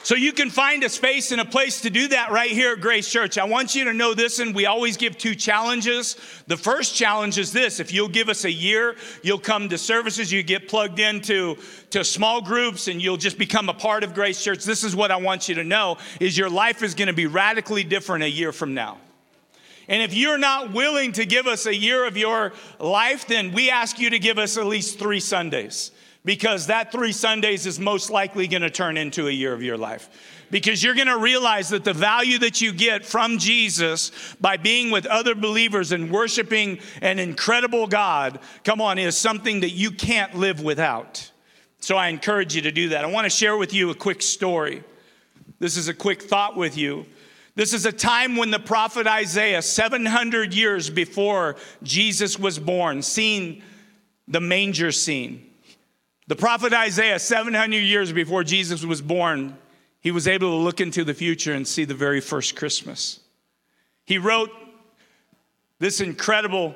So 0.02 0.14
you 0.14 0.33
can 0.33 0.49
find 0.49 0.83
a 0.83 0.88
space 0.88 1.30
and 1.30 1.42
a 1.42 1.45
place 1.45 1.83
to 1.83 1.90
do 1.90 2.09
that 2.09 2.30
right 2.30 2.50
here 2.50 2.73
at 2.73 2.80
Grace 2.80 3.11
Church. 3.11 3.37
I 3.37 3.45
want 3.45 3.75
you 3.75 3.85
to 3.85 3.92
know 3.92 4.14
this, 4.14 4.38
and 4.38 4.54
we 4.54 4.64
always 4.64 4.97
give 4.97 5.19
two 5.19 5.35
challenges. 5.35 6.16
The 6.47 6.57
first 6.57 6.95
challenge 6.95 7.37
is 7.37 7.52
this 7.52 7.80
if 7.80 7.92
you'll 7.92 8.09
give 8.09 8.30
us 8.30 8.47
a 8.47 8.50
year, 8.50 8.97
you'll 9.23 9.38
come 9.38 9.69
to 9.69 9.76
services, 9.76 10.33
you 10.33 10.42
get 10.42 10.69
plugged 10.69 11.00
into 11.00 11.59
to 11.90 12.02
small 12.02 12.40
groups, 12.40 12.88
and 12.88 13.02
you'll 13.02 13.19
just 13.19 13.37
become 13.37 13.69
a 13.69 13.75
part 13.75 14.02
of 14.02 14.14
Grace 14.14 14.42
Church. 14.42 14.64
This 14.64 14.85
is 14.85 14.97
what 14.97 15.11
I 15.11 15.16
want 15.16 15.50
you 15.50 15.57
to 15.57 15.64
know 15.64 15.99
is 16.19 16.37
your 16.37 16.50
life 16.50 16.83
is 16.83 16.95
going 16.95 17.09
to 17.09 17.14
be 17.14 17.26
radically 17.26 17.85
different 17.85 18.25
a 18.25 18.30
year 18.30 18.52
from 18.52 18.73
now. 18.73 18.97
And 19.90 20.04
if 20.04 20.14
you're 20.14 20.38
not 20.38 20.73
willing 20.73 21.11
to 21.12 21.26
give 21.26 21.49
us 21.49 21.66
a 21.66 21.75
year 21.75 22.06
of 22.06 22.16
your 22.16 22.52
life, 22.78 23.26
then 23.26 23.50
we 23.50 23.70
ask 23.70 23.99
you 23.99 24.11
to 24.11 24.20
give 24.20 24.38
us 24.38 24.56
at 24.56 24.64
least 24.64 25.00
three 25.00 25.18
Sundays 25.18 25.90
because 26.25 26.68
that 26.68 26.92
three 26.92 27.11
Sundays 27.11 27.66
is 27.66 27.80
most 27.80 28.09
likely 28.09 28.47
going 28.47 28.62
to 28.62 28.70
turn 28.70 28.97
into 28.97 29.26
a 29.26 29.32
year 29.32 29.52
of 29.52 29.64
your 29.64 29.76
life. 29.76 30.09
Because 30.49 30.82
you're 30.82 30.94
going 30.94 31.09
to 31.09 31.18
realize 31.18 31.70
that 31.70 31.82
the 31.82 31.92
value 31.92 32.38
that 32.38 32.61
you 32.61 32.73
get 32.73 33.04
from 33.04 33.38
Jesus 33.38 34.12
by 34.40 34.56
being 34.56 34.92
with 34.92 35.06
other 35.06 35.35
believers 35.35 35.90
and 35.90 36.09
worshiping 36.09 36.78
an 37.02 37.18
incredible 37.18 37.88
God, 37.88 38.38
come 38.62 38.80
on, 38.80 38.97
is 38.97 39.18
something 39.18 39.61
that 39.61 39.70
you 39.70 39.90
can't 39.90 40.37
live 40.37 40.62
without. 40.62 41.32
So 41.80 41.97
I 41.97 42.09
encourage 42.09 42.54
you 42.54 42.62
to 42.62 42.70
do 42.70 42.90
that. 42.90 43.04
I 43.04 43.09
want 43.09 43.25
to 43.25 43.30
share 43.30 43.56
with 43.56 43.75
you 43.75 43.90
a 43.90 43.94
quick 43.97 44.23
story. 44.23 44.85
This 45.59 45.76
is 45.76 45.88
a 45.88 45.94
quick 45.94 46.23
thought 46.23 46.56
with 46.56 46.76
you. 46.76 47.06
This 47.54 47.73
is 47.73 47.85
a 47.85 47.92
time 47.92 48.37
when 48.37 48.50
the 48.50 48.59
prophet 48.59 49.07
Isaiah, 49.07 49.62
700 49.62 50.54
years 50.54 50.88
before 50.88 51.57
Jesus 51.83 52.38
was 52.38 52.59
born, 52.59 53.02
seen 53.02 53.62
the 54.28 54.40
manger 54.40 54.92
scene. 54.92 55.47
The 56.28 56.37
prophet 56.37 56.73
Isaiah, 56.73 57.19
700 57.19 57.76
years 57.76 58.12
before 58.12 58.45
Jesus 58.45 58.85
was 58.85 59.02
born, 59.02 59.59
he 60.00 60.11
was 60.11 60.28
able 60.28 60.50
to 60.50 60.57
look 60.62 60.80
into 60.80 61.04
the 61.04 61.12
future 61.12 61.52
and 61.52 61.66
see 61.66 61.85
the 61.85 61.95
very 61.95 62.21
first 62.21 62.57
Christmas. 62.57 63.21
He 64.04 64.16
wrote 64.19 64.50
this 65.78 66.00
incredible 66.00 66.75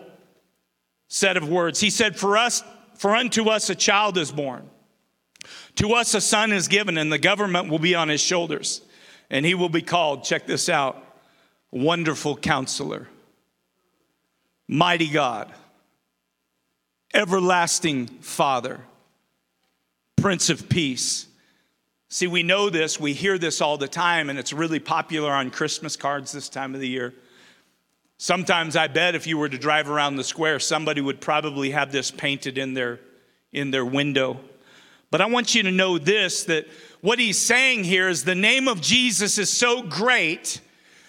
set 1.09 1.37
of 1.37 1.49
words. 1.49 1.81
He 1.81 1.91
said, 1.91 2.17
For 2.17 2.37
us, 2.37 2.63
for 2.97 3.15
unto 3.15 3.49
us 3.49 3.71
a 3.71 3.75
child 3.75 4.19
is 4.19 4.33
born. 4.33 4.69
To 5.77 5.93
us 5.93 6.15
a 6.15 6.21
son 6.21 6.53
is 6.53 6.69
given, 6.69 6.99
and 6.99 7.13
the 7.13 7.19
government 7.19 7.69
will 7.69 7.79
be 7.79 7.95
on 7.95 8.09
his 8.09 8.21
shoulders. 8.21 8.83
And 9.35 9.45
he 9.45 9.57
will 9.57 9.69
be 9.69 9.83
called, 9.83 10.23
check 10.23 10.47
this 10.47 10.69
out, 10.69 10.97
Wonderful 11.73 12.37
Counselor, 12.37 13.09
Mighty 14.69 15.09
God, 15.09 15.53
Everlasting 17.13 18.07
Father, 18.07 18.81
Prince 20.17 20.51
of 20.51 20.69
Peace. 20.69 21.27
See, 22.09 22.29
we 22.29 22.45
know 22.45 22.71
this, 22.71 23.01
we 23.01 23.13
hear 23.13 23.37
this 23.37 23.61
all 23.61 23.77
the 23.77 23.89
time, 23.89 24.31
and 24.31 24.39
it's 24.39 24.53
really 24.53 24.79
popular 24.79 25.33
on 25.33 25.51
Christmas 25.51 25.97
cards 25.97 26.31
this 26.31 26.49
time 26.49 26.73
of 26.77 26.81
the 26.81 26.89
year. 26.89 27.13
Sometimes 28.19 28.77
I 28.77 28.87
bet 28.87 29.17
if 29.17 29.27
you 29.27 29.37
were 29.37 29.49
to 29.49 29.59
drive 29.59 29.91
around 29.91 30.15
the 30.15 30.23
square, 30.23 30.61
somebody 30.61 31.01
would 31.01 31.21
probably 31.21 31.73
have 31.73 31.91
this 31.91 32.13
painted 32.13 32.57
in 32.57 32.75
their, 32.75 33.01
in 33.53 33.73
their 33.73 33.85
window. 33.85 34.39
But 35.11 35.21
I 35.21 35.27
want 35.27 35.57
you 35.57 35.65
to 35.65 35.73
know 35.73 35.99
this 35.99 36.45
that 36.45 36.67
what 37.05 37.19
he's 37.19 37.39
saying 37.39 37.85
here 37.85 38.09
is 38.09 38.25
the 38.25 38.35
name 38.35 38.67
of 38.67 38.81
Jesus 38.81 39.37
is 39.37 39.51
so 39.51 39.83
great 39.83 40.63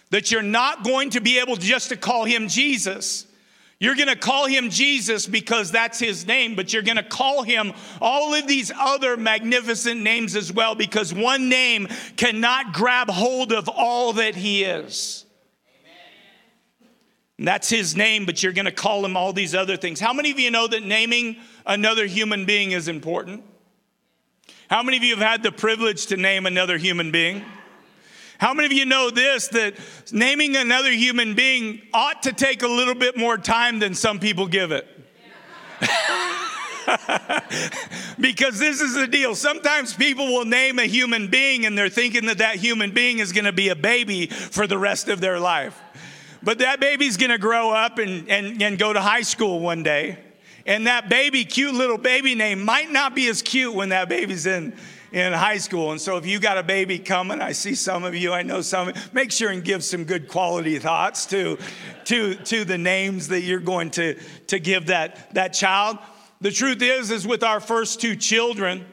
that 0.09 0.29
you're 0.29 0.41
not 0.41 0.83
going 0.83 1.11
to 1.11 1.21
be 1.21 1.39
able 1.39 1.55
just 1.55 1.87
to 1.87 1.95
call 1.95 2.25
him 2.25 2.49
Jesus. 2.49 3.25
You're 3.79 3.95
going 3.95 4.09
to 4.09 4.17
call 4.17 4.45
him 4.45 4.69
Jesus 4.69 5.25
because 5.25 5.71
that's 5.71 5.97
his 5.97 6.27
name, 6.27 6.57
but 6.57 6.73
you're 6.73 6.83
going 6.83 6.97
to 6.97 7.03
call 7.03 7.43
him 7.43 7.71
all 8.01 8.33
of 8.33 8.45
these 8.45 8.73
other 8.77 9.15
magnificent 9.15 10.01
names 10.01 10.35
as 10.35 10.51
well 10.51 10.75
because 10.75 11.13
one 11.13 11.47
name 11.47 11.87
cannot 12.17 12.73
grab 12.73 13.09
hold 13.09 13.53
of 13.53 13.69
all 13.69 14.11
that 14.13 14.35
he 14.35 14.65
is. 14.65 15.25
And 17.37 17.47
that's 17.47 17.69
his 17.69 17.95
name, 17.95 18.25
but 18.25 18.43
you're 18.43 18.51
going 18.51 18.65
to 18.65 18.71
call 18.73 19.05
him 19.05 19.15
all 19.15 19.31
these 19.31 19.55
other 19.55 19.77
things. 19.77 20.01
How 20.01 20.11
many 20.11 20.31
of 20.31 20.39
you 20.39 20.51
know 20.51 20.67
that 20.67 20.83
naming 20.83 21.37
another 21.65 22.05
human 22.05 22.43
being 22.43 22.71
is 22.71 22.89
important? 22.89 23.45
How 24.69 24.81
many 24.81 24.97
of 24.97 25.03
you 25.03 25.15
have 25.15 25.25
had 25.25 25.43
the 25.43 25.51
privilege 25.51 26.07
to 26.07 26.17
name 26.17 26.45
another 26.45 26.77
human 26.77 27.11
being? 27.11 27.43
How 28.37 28.53
many 28.53 28.65
of 28.65 28.73
you 28.73 28.85
know 28.85 29.09
this 29.09 29.47
that 29.49 29.75
naming 30.11 30.55
another 30.55 30.91
human 30.91 31.35
being 31.35 31.81
ought 31.93 32.23
to 32.23 32.33
take 32.33 32.63
a 32.63 32.67
little 32.67 32.95
bit 32.95 33.17
more 33.17 33.37
time 33.37 33.79
than 33.79 33.93
some 33.93 34.19
people 34.19 34.47
give 34.47 34.71
it? 34.71 34.87
because 38.19 38.59
this 38.59 38.81
is 38.81 38.95
the 38.95 39.07
deal. 39.07 39.35
Sometimes 39.35 39.93
people 39.93 40.27
will 40.27 40.45
name 40.45 40.79
a 40.79 40.85
human 40.85 41.27
being 41.27 41.65
and 41.65 41.77
they're 41.77 41.89
thinking 41.89 42.25
that 42.25 42.39
that 42.39 42.55
human 42.55 42.91
being 42.91 43.19
is 43.19 43.31
going 43.31 43.45
to 43.45 43.53
be 43.53 43.69
a 43.69 43.75
baby 43.75 44.27
for 44.27 44.67
the 44.67 44.77
rest 44.77 45.09
of 45.09 45.21
their 45.21 45.39
life. 45.39 45.81
But 46.45 46.59
that 46.59 46.79
baby's 46.79 47.17
gonna 47.17 47.39
grow 47.39 47.71
up 47.71 47.97
and, 47.97 48.29
and, 48.29 48.61
and 48.61 48.77
go 48.77 48.93
to 48.93 49.01
high 49.01 49.23
school 49.23 49.59
one 49.59 49.81
day. 49.81 50.19
And 50.65 50.87
that 50.87 51.09
baby, 51.09 51.45
cute 51.45 51.75
little 51.75 51.97
baby 51.97 52.33
name, 52.33 52.63
might 52.63 52.91
not 52.91 53.13
be 53.13 53.27
as 53.27 53.41
cute 53.41 53.73
when 53.73 53.89
that 53.89 54.09
baby's 54.09 54.47
in, 54.47 54.73
in 55.11 55.31
high 55.31 55.57
school. 55.59 55.91
And 55.91 56.01
so 56.01 56.17
if 56.17 56.25
you 56.25 56.39
got 56.39 56.57
a 56.57 56.63
baby 56.63 56.97
coming, 56.97 57.39
I 57.39 57.51
see 57.51 57.75
some 57.75 58.03
of 58.03 58.15
you, 58.15 58.33
I 58.33 58.41
know 58.41 58.61
some, 58.61 58.91
make 59.13 59.31
sure 59.31 59.51
and 59.51 59.63
give 59.63 59.83
some 59.83 60.05
good 60.05 60.27
quality 60.27 60.79
thoughts 60.79 61.27
to, 61.27 61.59
to, 62.05 62.35
to 62.35 62.65
the 62.65 62.79
names 62.79 63.27
that 63.27 63.41
you're 63.41 63.59
going 63.59 63.91
to, 63.91 64.15
to 64.47 64.59
give 64.59 64.87
that, 64.87 65.33
that 65.35 65.49
child. 65.49 65.99
The 66.41 66.51
truth 66.51 66.81
is, 66.81 67.11
is 67.11 67.27
with 67.27 67.43
our 67.43 67.59
first 67.59 68.01
two 68.01 68.15
children, 68.15 68.85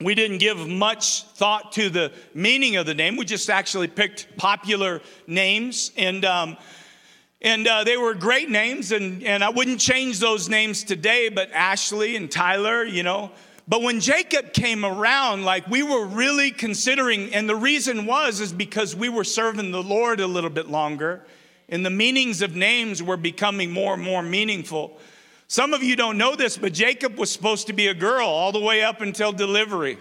we 0.00 0.14
didn't 0.14 0.38
give 0.38 0.68
much 0.68 1.24
thought 1.24 1.72
to 1.72 1.90
the 1.90 2.12
meaning 2.32 2.76
of 2.76 2.86
the 2.86 2.94
name. 2.94 3.16
We 3.16 3.24
just 3.24 3.50
actually 3.50 3.88
picked 3.88 4.36
popular 4.36 5.02
names. 5.26 5.90
And 5.96 6.24
um, 6.24 6.56
and 7.40 7.66
uh, 7.66 7.84
they 7.84 7.96
were 7.96 8.14
great 8.14 8.50
names, 8.50 8.90
and, 8.90 9.22
and 9.22 9.44
I 9.44 9.50
wouldn't 9.50 9.80
change 9.80 10.18
those 10.18 10.48
names 10.48 10.82
today, 10.82 11.28
but 11.28 11.52
Ashley 11.52 12.16
and 12.16 12.30
Tyler, 12.30 12.84
you 12.84 13.02
know. 13.02 13.30
But 13.68 13.82
when 13.82 14.00
Jacob 14.00 14.52
came 14.52 14.84
around, 14.84 15.44
like 15.44 15.68
we 15.68 15.82
were 15.82 16.06
really 16.06 16.50
considering, 16.50 17.32
and 17.34 17.48
the 17.48 17.54
reason 17.54 18.06
was 18.06 18.40
is 18.40 18.52
because 18.52 18.96
we 18.96 19.08
were 19.08 19.24
serving 19.24 19.70
the 19.70 19.82
Lord 19.82 20.20
a 20.20 20.26
little 20.26 20.50
bit 20.50 20.68
longer, 20.68 21.22
and 21.68 21.84
the 21.84 21.90
meanings 21.90 22.42
of 22.42 22.56
names 22.56 23.02
were 23.02 23.18
becoming 23.18 23.70
more 23.70 23.94
and 23.94 24.02
more 24.02 24.22
meaningful. 24.22 24.98
Some 25.46 25.74
of 25.74 25.82
you 25.82 25.96
don't 25.96 26.18
know 26.18 26.34
this, 26.34 26.56
but 26.56 26.72
Jacob 26.72 27.18
was 27.18 27.30
supposed 27.30 27.68
to 27.68 27.72
be 27.72 27.86
a 27.86 27.94
girl 27.94 28.26
all 28.26 28.52
the 28.52 28.60
way 28.60 28.82
up 28.82 29.00
until 29.00 29.32
delivery. 29.32 29.98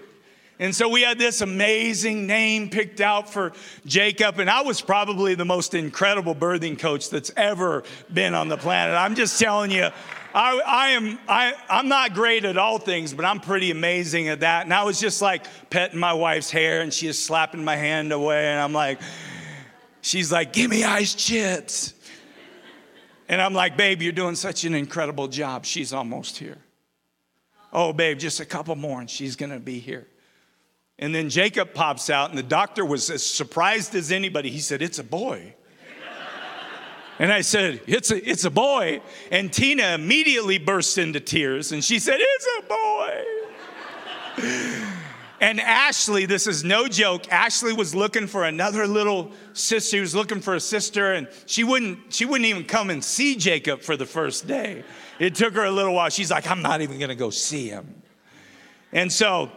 And 0.59 0.75
so 0.75 0.89
we 0.89 1.03
had 1.03 1.19
this 1.19 1.41
amazing 1.41 2.25
name 2.25 2.69
picked 2.69 2.99
out 2.99 3.31
for 3.31 3.53
Jacob, 3.85 4.39
and 4.39 4.49
I 4.49 4.61
was 4.61 4.81
probably 4.81 5.35
the 5.35 5.45
most 5.45 5.75
incredible 5.75 6.33
birthing 6.33 6.79
coach 6.79 7.11
that's 7.11 7.31
ever 7.37 7.83
been 8.11 8.33
on 8.33 8.47
the 8.47 8.57
planet. 8.57 8.95
I'm 8.95 9.13
just 9.13 9.39
telling 9.39 9.69
you, 9.69 9.89
I, 10.33 10.61
I 10.65 10.87
am 10.89 11.19
I, 11.27 11.53
I'm 11.69 11.87
not 11.87 12.15
great 12.15 12.43
at 12.43 12.57
all 12.57 12.79
things, 12.79 13.13
but 13.13 13.23
I'm 13.23 13.39
pretty 13.39 13.69
amazing 13.69 14.29
at 14.29 14.39
that. 14.39 14.65
And 14.65 14.73
I 14.73 14.83
was 14.83 14.99
just 14.99 15.21
like 15.21 15.45
petting 15.69 15.99
my 15.99 16.13
wife's 16.13 16.49
hair, 16.49 16.81
and 16.81 16.91
she 16.91 17.05
is 17.05 17.23
slapping 17.23 17.63
my 17.63 17.75
hand 17.75 18.11
away, 18.11 18.47
and 18.47 18.59
I'm 18.59 18.73
like, 18.73 18.99
she's 20.01 20.31
like, 20.31 20.53
"Give 20.53 20.71
me 20.71 20.83
ice 20.83 21.13
chips," 21.13 21.93
and 23.29 23.39
I'm 23.39 23.53
like, 23.53 23.77
"Babe, 23.77 24.01
you're 24.01 24.11
doing 24.11 24.35
such 24.35 24.63
an 24.63 24.73
incredible 24.73 25.27
job." 25.27 25.65
She's 25.65 25.93
almost 25.93 26.37
here. 26.37 26.57
Oh, 27.71 27.93
babe, 27.93 28.17
just 28.17 28.39
a 28.39 28.45
couple 28.45 28.75
more, 28.75 28.99
and 28.99 29.09
she's 29.09 29.35
gonna 29.35 29.59
be 29.59 29.77
here. 29.77 30.07
And 30.99 31.13
then 31.13 31.29
Jacob 31.29 31.73
pops 31.73 32.09
out, 32.09 32.29
and 32.29 32.37
the 32.37 32.43
doctor 32.43 32.83
was 32.83 33.09
as 33.09 33.23
surprised 33.23 33.93
as 33.93 34.11
anybody. 34.11 34.49
He 34.49 34.59
said, 34.59 34.81
It's 34.81 34.99
a 34.99 35.03
boy. 35.03 35.53
And 37.19 37.31
I 37.31 37.41
said, 37.41 37.81
it's 37.87 38.11
a, 38.11 38.29
it's 38.29 38.45
a 38.45 38.51
boy. 38.51 39.01
And 39.31 39.51
Tina 39.51 39.95
immediately 39.95 40.59
burst 40.59 40.97
into 40.97 41.19
tears 41.19 41.71
and 41.71 41.83
she 41.83 41.99
said, 41.99 42.17
It's 42.19 42.47
a 42.59 42.61
boy. 42.67 43.23
and 45.41 45.59
Ashley, 45.59 46.27
this 46.27 46.45
is 46.45 46.63
no 46.63 46.87
joke, 46.87 47.31
Ashley 47.31 47.73
was 47.73 47.95
looking 47.95 48.27
for 48.27 48.43
another 48.43 48.85
little 48.85 49.31
sister. 49.53 49.97
She 49.97 49.99
was 49.99 50.13
looking 50.13 50.41
for 50.41 50.53
a 50.53 50.59
sister, 50.59 51.13
and 51.13 51.27
she 51.47 51.63
wouldn't, 51.63 52.13
she 52.13 52.25
wouldn't 52.25 52.45
even 52.45 52.65
come 52.65 52.91
and 52.91 53.03
see 53.03 53.35
Jacob 53.35 53.81
for 53.81 53.97
the 53.97 54.05
first 54.05 54.45
day. 54.45 54.83
It 55.19 55.33
took 55.33 55.55
her 55.55 55.65
a 55.65 55.71
little 55.71 55.95
while. 55.95 56.09
She's 56.09 56.29
like, 56.29 56.49
I'm 56.49 56.61
not 56.61 56.81
even 56.81 56.99
gonna 56.99 57.15
go 57.15 57.31
see 57.31 57.67
him. 57.67 58.03
And 58.91 59.11
so 59.11 59.51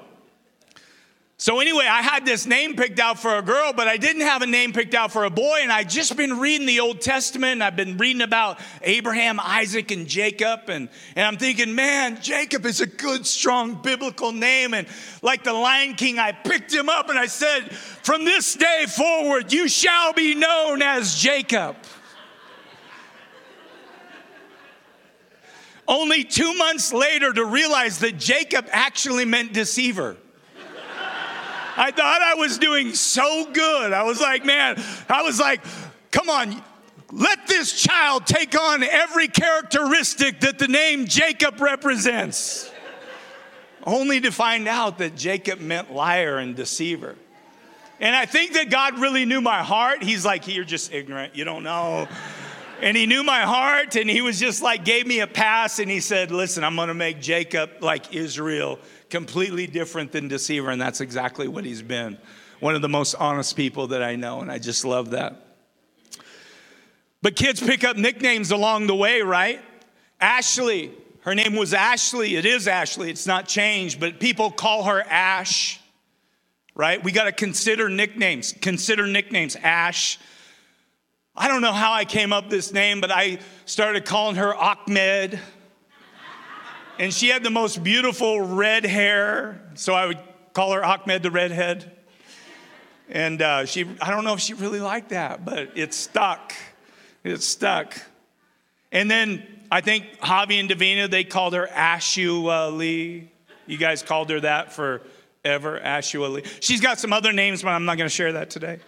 so, 1.41 1.59
anyway, 1.59 1.87
I 1.87 2.03
had 2.03 2.27
this 2.27 2.45
name 2.45 2.77
picked 2.77 2.99
out 2.99 3.19
for 3.19 3.39
a 3.39 3.41
girl, 3.41 3.73
but 3.73 3.89
I 3.89 3.97
didn't 3.97 4.21
have 4.21 4.43
a 4.43 4.47
name 4.47 4.75
picked 4.75 4.93
out 4.93 5.11
for 5.11 5.25
a 5.25 5.31
boy. 5.31 5.61
And 5.63 5.73
I'd 5.73 5.89
just 5.89 6.15
been 6.15 6.39
reading 6.39 6.67
the 6.67 6.81
Old 6.81 7.01
Testament. 7.01 7.53
And 7.53 7.65
I've 7.65 7.77
been 7.77 7.97
reading 7.97 8.21
about 8.21 8.61
Abraham, 8.83 9.41
Isaac, 9.41 9.91
and 9.91 10.07
Jacob. 10.07 10.69
And, 10.69 10.91
and 11.17 11.27
I'm 11.27 11.39
thinking, 11.39 11.75
man, 11.75 12.21
Jacob 12.21 12.67
is 12.67 12.83
a 12.83 12.87
good, 12.87 13.27
strong 13.27 13.81
biblical 13.81 14.33
name. 14.33 14.75
And 14.75 14.87
like 15.23 15.43
the 15.43 15.55
Lion 15.55 15.95
King, 15.95 16.19
I 16.19 16.33
picked 16.33 16.75
him 16.75 16.91
up 16.91 17.09
and 17.09 17.19
I 17.19 17.25
said, 17.25 17.71
from 17.73 18.27
this 18.27 18.55
day 18.55 18.85
forward, 18.87 19.51
you 19.51 19.67
shall 19.67 20.13
be 20.13 20.35
known 20.35 20.83
as 20.83 21.15
Jacob. 21.15 21.75
Only 25.89 26.23
two 26.23 26.53
months 26.53 26.93
later 26.93 27.33
to 27.33 27.47
realize 27.47 28.01
that 28.01 28.19
Jacob 28.19 28.67
actually 28.71 29.25
meant 29.25 29.55
deceiver. 29.55 30.19
I 31.81 31.93
thought 31.93 32.21
I 32.21 32.35
was 32.35 32.59
doing 32.59 32.93
so 32.93 33.51
good. 33.51 33.95
I 33.95 34.03
was 34.03 34.21
like, 34.21 34.45
man, 34.45 34.79
I 35.09 35.23
was 35.23 35.41
like, 35.41 35.63
come 36.11 36.29
on, 36.29 36.63
let 37.11 37.47
this 37.47 37.73
child 37.73 38.27
take 38.27 38.55
on 38.55 38.83
every 38.83 39.29
characteristic 39.29 40.41
that 40.41 40.59
the 40.59 40.69
name 40.69 41.07
Jacob 41.07 41.59
represents. 41.59 42.71
Only 43.85 44.21
to 44.21 44.31
find 44.31 44.69
out 44.69 44.99
that 44.99 45.17
Jacob 45.17 45.59
meant 45.59 45.91
liar 45.91 46.37
and 46.37 46.55
deceiver. 46.55 47.17
And 47.99 48.15
I 48.15 48.27
think 48.27 48.53
that 48.53 48.69
God 48.69 48.99
really 48.99 49.25
knew 49.25 49.41
my 49.41 49.63
heart. 49.63 50.03
He's 50.03 50.23
like, 50.23 50.55
You're 50.55 50.65
just 50.65 50.93
ignorant. 50.93 51.35
You 51.35 51.45
don't 51.45 51.63
know. 51.63 52.09
And 52.83 52.95
he 52.95 53.07
knew 53.07 53.23
my 53.23 53.41
heart, 53.41 53.97
and 53.97 54.09
he 54.09 54.23
was 54.23 54.39
just 54.41 54.63
like, 54.63 54.87
gave 54.87 55.07
me 55.07 55.21
a 55.21 55.27
pass, 55.27 55.79
and 55.79 55.91
he 55.91 56.01
said, 56.01 56.31
Listen, 56.31 56.63
I'm 56.63 56.77
gonna 56.77 56.93
make 56.93 57.23
Jacob 57.23 57.71
like 57.81 58.15
Israel 58.15 58.79
completely 59.11 59.67
different 59.67 60.13
than 60.13 60.29
deceiver, 60.29 60.71
and 60.71 60.81
that's 60.81 61.01
exactly 61.01 61.49
what 61.49 61.65
he's 61.65 61.83
been. 61.83 62.17
One 62.61 62.75
of 62.75 62.83
the 62.83 62.89
most 62.89 63.15
honest 63.15 63.57
people 63.57 63.89
that 63.89 64.03
I 64.03 64.17
know, 64.17 64.41
and 64.41 64.51
I 64.51 64.59
just 64.59 64.85
love 64.85 65.11
that. 65.11 65.47
But 67.23 67.37
kids 67.37 67.61
pick 67.61 67.85
up 67.85 67.97
nicknames 67.97 68.51
along 68.51 68.87
the 68.87 68.95
way, 68.95 69.21
right? 69.23 69.61
Ashley, 70.21 70.93
Her 71.23 71.35
name 71.35 71.55
was 71.55 71.75
Ashley. 71.75 72.37
It 72.37 72.47
is 72.47 72.67
Ashley. 72.67 73.11
It's 73.11 73.27
not 73.27 73.47
changed, 73.47 74.01
but 74.01 74.21
people 74.21 74.51
call 74.51 74.85
her 74.85 75.03
Ash, 75.03 75.79
right? 76.75 77.03
We 77.03 77.13
got 77.13 77.25
to 77.25 77.33
consider 77.33 77.91
nicknames. 77.91 78.55
Consider 78.61 79.07
nicknames. 79.07 79.55
Ash. 79.57 80.19
I 81.37 81.49
don't 81.49 81.61
know 81.61 81.73
how 81.73 81.93
I 81.93 82.07
came 82.07 82.33
up 82.33 82.49
this 82.49 82.73
name, 82.73 83.01
but 83.01 83.11
I 83.11 83.39
started 83.67 84.07
calling 84.07 84.37
her 84.37 84.55
Ahmed. 84.55 85.39
And 87.01 87.15
she 87.15 87.29
had 87.29 87.43
the 87.43 87.51
most 87.51 87.83
beautiful 87.83 88.43
red 88.43 88.85
hair, 88.85 89.59
so 89.75 89.95
I 89.95 90.05
would 90.05 90.19
call 90.53 90.73
her 90.73 90.85
Ahmed 90.85 91.23
the 91.23 91.31
redhead. 91.31 91.91
And 93.09 93.41
uh, 93.41 93.65
she, 93.65 93.87
I 94.03 94.11
don't 94.11 94.23
know 94.23 94.35
if 94.35 94.41
she 94.41 94.53
really 94.53 94.81
liked 94.81 95.09
that, 95.09 95.43
but 95.43 95.79
it 95.79 95.95
stuck. 95.95 96.53
It 97.25 97.41
stuck. 97.41 97.99
And 98.93 99.11
then 99.11 99.47
I 99.73 99.81
think 99.81 100.21
Javi 100.21 100.61
and 100.61 100.69
Davina, 100.69 101.11
they 101.11 101.25
called 101.25 101.55
her 101.55 101.67
Ashua 101.71 102.69
Lee. 102.69 103.31
You 103.67 103.79
guys 103.79 104.03
called 104.03 104.29
her 104.29 104.41
that 104.41 104.75
forever, 104.75 105.81
Ashua 105.83 106.27
Lee. 106.27 106.43
She's 106.61 106.83
got 106.83 106.99
some 106.99 107.15
other 107.15 107.33
names, 107.33 107.63
but 107.63 107.71
I'm 107.71 107.87
not 107.87 107.97
going 107.97 108.11
to 108.11 108.15
share 108.15 108.35
that 108.35 108.51
today. 108.51 108.79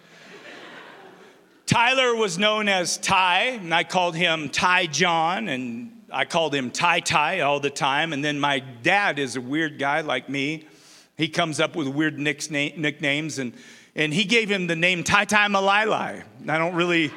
Tyler 1.65 2.15
was 2.15 2.37
known 2.37 2.69
as 2.69 2.99
Ty, 2.99 3.45
and 3.63 3.75
I 3.75 3.85
called 3.85 4.15
him 4.15 4.51
Ty 4.51 4.89
John, 4.89 5.49
and 5.49 6.02
I 6.13 6.27
called 6.27 6.55
him 6.55 6.71
Ty 6.71 7.01
Ty 7.01 7.41
all 7.41 7.59
the 7.59 7.71
time. 7.71 8.13
And 8.13 8.23
then 8.23 8.39
my 8.39 8.61
dad 8.61 9.19
is 9.19 9.37
a 9.37 9.41
weird 9.41 9.79
guy 9.79 10.03
like 10.03 10.29
me. 10.29 10.67
He 11.17 11.29
comes 11.29 11.59
up 11.59 11.75
with 11.75 11.89
weird 11.89 12.19
nicknames, 12.19 13.39
and, 13.39 13.53
and 13.95 14.13
he 14.13 14.25
gave 14.25 14.51
him 14.51 14.67
the 14.67 14.77
name 14.77 15.05
Ty 15.05 15.27
Ty 15.27 15.49
Malili. 15.49 16.23
I 16.49 16.59
don't 16.59 16.75
really 16.75 17.11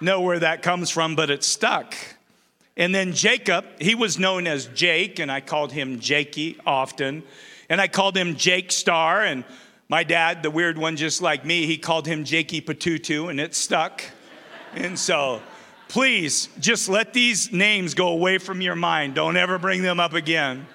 know 0.00 0.20
where 0.20 0.38
that 0.38 0.62
comes 0.62 0.90
from, 0.90 1.14
but 1.14 1.30
it 1.30 1.44
stuck. 1.44 1.94
And 2.76 2.94
then 2.94 3.12
Jacob, 3.12 3.64
he 3.80 3.94
was 3.94 4.18
known 4.18 4.46
as 4.46 4.66
Jake, 4.66 5.18
and 5.18 5.30
I 5.30 5.40
called 5.40 5.72
him 5.72 6.00
Jakey 6.00 6.58
often. 6.66 7.22
And 7.68 7.80
I 7.80 7.88
called 7.88 8.16
him 8.16 8.36
Jake 8.36 8.72
Star, 8.72 9.22
and 9.22 9.44
my 9.88 10.02
dad, 10.02 10.42
the 10.42 10.50
weird 10.50 10.78
one 10.78 10.96
just 10.96 11.20
like 11.22 11.44
me, 11.44 11.66
he 11.66 11.76
called 11.76 12.06
him 12.06 12.24
Jakey 12.24 12.60
Patutu, 12.60 13.30
and 13.30 13.38
it 13.38 13.54
stuck. 13.54 14.02
and 14.74 14.98
so 14.98 15.40
please 15.88 16.48
just 16.58 16.88
let 16.88 17.12
these 17.12 17.52
names 17.52 17.94
go 17.94 18.08
away 18.08 18.38
from 18.38 18.60
your 18.60 18.74
mind. 18.74 19.14
Don't 19.14 19.36
ever 19.36 19.58
bring 19.58 19.82
them 19.82 20.00
up 20.00 20.12
again. 20.12 20.66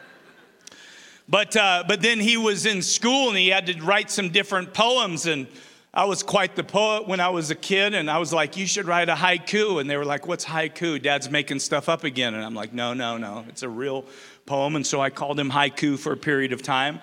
But, 1.28 1.56
uh, 1.56 1.84
but 1.88 2.02
then 2.02 2.20
he 2.20 2.38
was 2.38 2.66
in 2.66 2.82
school 2.82 3.30
and 3.30 3.38
he 3.38 3.50
had 3.50 3.68
to 3.68 3.80
write 3.84 4.10
some 4.10 4.30
different 4.30 4.74
poems. 4.74 5.28
And 5.28 5.46
I 5.94 6.06
was 6.06 6.24
quite 6.24 6.56
the 6.56 6.64
poet 6.64 7.08
when 7.08 7.20
I 7.20 7.30
was 7.30 7.52
a 7.52 7.56
kid, 7.56 7.94
and 7.94 8.10
I 8.10 8.18
was 8.18 8.34
like, 8.34 8.58
You 8.58 8.66
should 8.66 8.88
write 8.88 9.10
a 9.10 9.16
haiku. 9.16 9.80
And 9.80 9.90
they 9.90 9.98
were 9.98 10.06
like, 10.06 10.28
What's 10.28 10.46
haiku? 10.46 11.02
Dad's 11.02 11.30
making 11.30 11.60
stuff 11.60 11.88
up 11.88 12.04
again. 12.04 12.34
And 12.34 12.44
I'm 12.44 12.56
like, 12.56 12.74
No, 12.74 12.94
no, 12.94 13.18
no. 13.18 13.46
It's 13.48 13.62
a 13.62 13.70
real 13.70 14.06
poem. 14.46 14.76
And 14.76 14.86
so 14.86 15.02
I 15.02 15.12
called 15.12 15.40
him 15.40 15.52
haiku 15.52 16.00
for 16.00 16.14
a 16.14 16.18
period 16.18 16.52
of 16.52 16.64
time. 16.64 17.00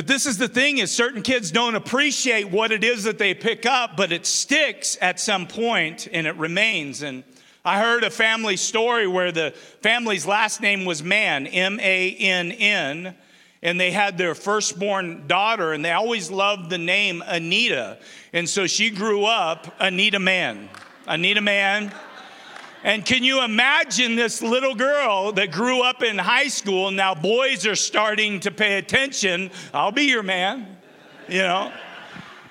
But 0.00 0.06
this 0.06 0.24
is 0.24 0.38
the 0.38 0.48
thing 0.48 0.78
is 0.78 0.90
certain 0.90 1.20
kids 1.20 1.50
don't 1.50 1.74
appreciate 1.74 2.50
what 2.50 2.72
it 2.72 2.84
is 2.84 3.04
that 3.04 3.18
they 3.18 3.34
pick 3.34 3.66
up, 3.66 3.98
but 3.98 4.12
it 4.12 4.24
sticks 4.24 4.96
at 5.02 5.20
some 5.20 5.46
point 5.46 6.08
and 6.10 6.26
it 6.26 6.34
remains. 6.36 7.02
And 7.02 7.22
I 7.66 7.78
heard 7.78 8.02
a 8.02 8.08
family 8.08 8.56
story 8.56 9.06
where 9.06 9.30
the 9.30 9.50
family's 9.82 10.24
last 10.24 10.62
name 10.62 10.86
was 10.86 11.02
Mann, 11.02 11.46
M 11.46 11.78
A 11.80 12.14
N 12.14 12.50
N 12.50 13.14
and 13.60 13.78
they 13.78 13.90
had 13.90 14.16
their 14.16 14.34
firstborn 14.34 15.26
daughter, 15.26 15.74
and 15.74 15.84
they 15.84 15.92
always 15.92 16.30
loved 16.30 16.70
the 16.70 16.78
name 16.78 17.22
Anita. 17.26 17.98
And 18.32 18.48
so 18.48 18.66
she 18.66 18.88
grew 18.88 19.26
up 19.26 19.74
Anita 19.80 20.18
Mann. 20.18 20.70
Anita 21.06 21.42
Mann. 21.42 21.92
And 22.82 23.04
can 23.04 23.22
you 23.22 23.44
imagine 23.44 24.16
this 24.16 24.40
little 24.40 24.74
girl 24.74 25.32
that 25.32 25.52
grew 25.52 25.82
up 25.82 26.02
in 26.02 26.16
high 26.16 26.48
school? 26.48 26.90
Now, 26.90 27.14
boys 27.14 27.66
are 27.66 27.76
starting 27.76 28.40
to 28.40 28.50
pay 28.50 28.78
attention. 28.78 29.50
I'll 29.74 29.92
be 29.92 30.04
your 30.04 30.22
man, 30.22 30.78
you 31.28 31.42
know? 31.42 31.72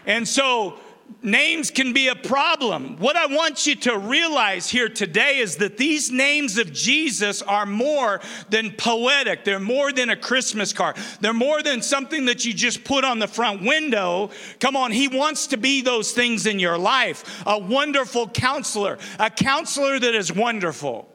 And 0.05 0.27
so 0.27 0.77
names 1.21 1.71
can 1.71 1.93
be 1.93 2.07
a 2.07 2.15
problem. 2.15 2.97
What 2.97 3.15
I 3.15 3.25
want 3.25 3.67
you 3.67 3.75
to 3.75 3.97
realize 3.97 4.69
here 4.69 4.89
today 4.89 5.37
is 5.39 5.57
that 5.57 5.77
these 5.77 6.11
names 6.11 6.57
of 6.57 6.71
Jesus 6.71 7.41
are 7.41 7.65
more 7.65 8.21
than 8.49 8.71
poetic. 8.71 9.43
They're 9.43 9.59
more 9.59 9.91
than 9.91 10.09
a 10.09 10.15
Christmas 10.15 10.73
card. 10.73 10.97
They're 11.21 11.33
more 11.33 11.61
than 11.61 11.81
something 11.81 12.25
that 12.25 12.45
you 12.45 12.53
just 12.53 12.83
put 12.83 13.03
on 13.03 13.19
the 13.19 13.27
front 13.27 13.63
window. 13.63 14.31
Come 14.59 14.75
on, 14.75 14.91
He 14.91 15.07
wants 15.07 15.47
to 15.47 15.57
be 15.57 15.81
those 15.81 16.11
things 16.11 16.45
in 16.45 16.59
your 16.59 16.77
life. 16.77 17.43
A 17.45 17.57
wonderful 17.57 18.27
counselor, 18.27 18.97
a 19.19 19.29
counselor 19.29 19.99
that 19.99 20.15
is 20.15 20.31
wonderful. 20.33 21.07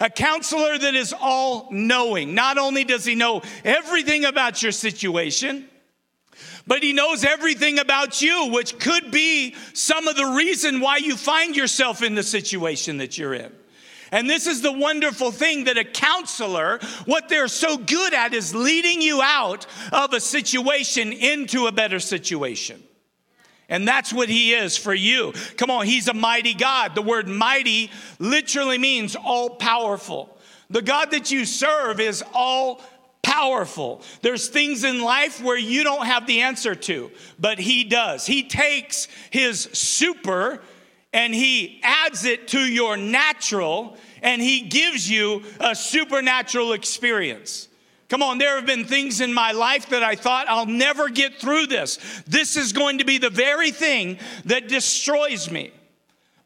A 0.00 0.10
counselor 0.10 0.76
that 0.76 0.94
is 0.94 1.14
all 1.18 1.68
knowing. 1.70 2.34
Not 2.34 2.58
only 2.58 2.84
does 2.84 3.04
he 3.04 3.14
know 3.14 3.42
everything 3.64 4.24
about 4.24 4.62
your 4.62 4.72
situation, 4.72 5.68
but 6.66 6.82
he 6.82 6.92
knows 6.92 7.24
everything 7.24 7.78
about 7.78 8.22
you, 8.22 8.50
which 8.52 8.78
could 8.78 9.10
be 9.10 9.54
some 9.74 10.08
of 10.08 10.16
the 10.16 10.26
reason 10.26 10.80
why 10.80 10.96
you 10.96 11.16
find 11.16 11.56
yourself 11.56 12.02
in 12.02 12.14
the 12.14 12.22
situation 12.22 12.98
that 12.98 13.18
you're 13.18 13.34
in. 13.34 13.52
And 14.10 14.30
this 14.30 14.46
is 14.46 14.62
the 14.62 14.72
wonderful 14.72 15.30
thing 15.32 15.64
that 15.64 15.76
a 15.76 15.84
counselor, 15.84 16.78
what 17.04 17.28
they're 17.28 17.48
so 17.48 17.76
good 17.76 18.14
at 18.14 18.32
is 18.32 18.54
leading 18.54 19.02
you 19.02 19.20
out 19.20 19.66
of 19.92 20.12
a 20.12 20.20
situation 20.20 21.12
into 21.12 21.66
a 21.66 21.72
better 21.72 21.98
situation. 21.98 22.82
And 23.68 23.88
that's 23.88 24.12
what 24.12 24.28
he 24.28 24.54
is 24.54 24.76
for 24.76 24.94
you. 24.94 25.32
Come 25.56 25.70
on, 25.70 25.86
he's 25.86 26.08
a 26.08 26.14
mighty 26.14 26.54
God. 26.54 26.94
The 26.94 27.02
word 27.02 27.26
mighty 27.26 27.90
literally 28.18 28.78
means 28.78 29.16
all 29.16 29.50
powerful. 29.56 30.38
The 30.70 30.82
God 30.82 31.10
that 31.10 31.30
you 31.30 31.44
serve 31.44 31.98
is 31.98 32.22
all 32.32 32.82
powerful. 33.34 34.00
There's 34.22 34.48
things 34.48 34.84
in 34.84 35.02
life 35.02 35.42
where 35.42 35.58
you 35.58 35.82
don't 35.82 36.06
have 36.06 36.26
the 36.26 36.42
answer 36.42 36.74
to, 36.74 37.10
but 37.38 37.58
He 37.58 37.84
does. 37.84 38.26
He 38.26 38.44
takes 38.44 39.08
His 39.30 39.62
super 39.72 40.62
and 41.12 41.34
He 41.34 41.80
adds 41.82 42.24
it 42.24 42.48
to 42.48 42.60
your 42.60 42.96
natural 42.96 43.96
and 44.22 44.40
He 44.40 44.62
gives 44.62 45.10
you 45.10 45.42
a 45.58 45.74
supernatural 45.74 46.72
experience. 46.72 47.68
Come 48.08 48.22
on, 48.22 48.38
there 48.38 48.56
have 48.56 48.66
been 48.66 48.84
things 48.84 49.20
in 49.20 49.34
my 49.34 49.52
life 49.52 49.88
that 49.88 50.04
I 50.04 50.14
thought 50.14 50.46
I'll 50.48 50.66
never 50.66 51.08
get 51.08 51.40
through 51.40 51.66
this. 51.66 51.98
This 52.26 52.56
is 52.56 52.72
going 52.72 52.98
to 52.98 53.04
be 53.04 53.18
the 53.18 53.30
very 53.30 53.72
thing 53.72 54.18
that 54.44 54.68
destroys 54.68 55.50
me. 55.50 55.72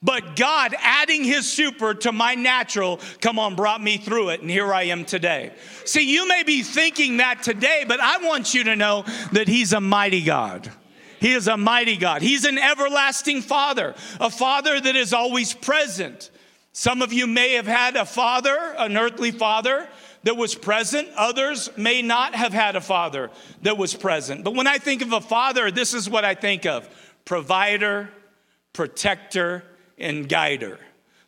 But 0.01 0.37
God 0.37 0.77
adding 0.79 1.25
his 1.25 1.51
super 1.51 1.93
to 1.95 2.13
my 2.13 2.37
natural, 2.37 3.01
come 3.21 3.39
on, 3.39 3.57
brought 3.57 3.83
me 3.83 3.97
through 3.97 4.29
it, 4.31 4.41
and 4.41 4.49
here 4.49 4.73
I 4.73 4.85
am 4.85 5.05
today. 5.05 5.53
See, 5.85 6.13
you 6.13 6.29
may 6.29 6.45
be 6.45 6.63
thinking 6.63 7.17
that 7.17 7.43
today, 7.43 7.85
but 7.87 7.99
I 7.99 8.19
want 8.19 8.55
you 8.55 8.65
to 8.65 8.77
know 8.77 9.05
that 9.33 9.49
he's 9.49 9.73
a 9.73 9.81
mighty 9.81 10.23
God. 10.23 10.71
He 11.19 11.33
is 11.33 11.49
a 11.49 11.57
mighty 11.57 11.97
God. 11.97 12.23
He's 12.23 12.45
an 12.45 12.59
everlasting 12.59 13.43
father, 13.43 13.97
a 14.21 14.31
father 14.31 14.81
that 14.81 14.95
is 14.95 15.13
always 15.13 15.53
present. 15.53 16.31
Some 16.73 17.03
of 17.03 17.13
you 17.13 17.27
may 17.27 17.55
have 17.55 17.67
had 17.67 17.97
a 17.97 18.05
father, 18.05 18.57
an 18.79 18.97
earthly 18.97 19.33
father, 19.33 19.89
that 20.23 20.37
was 20.37 20.55
present. 20.55 21.09
Others 21.17 21.71
may 21.77 22.03
not 22.03 22.37
have 22.37 22.53
had 22.53 22.77
a 22.77 22.81
father 22.81 23.31
that 23.63 23.77
was 23.77 23.95
present. 23.95 24.45
But 24.45 24.55
when 24.55 24.69
I 24.69 24.79
think 24.79 25.03
of 25.03 25.13
a 25.13 25.21
father, 25.21 25.73
this 25.73 25.93
is 25.93 26.09
what 26.09 26.25
I 26.25 26.37
think 26.37 26.67
of 26.67 26.89
provider, 27.25 28.11
protector, 28.73 29.65
and 29.99 30.29
guider. 30.29 30.79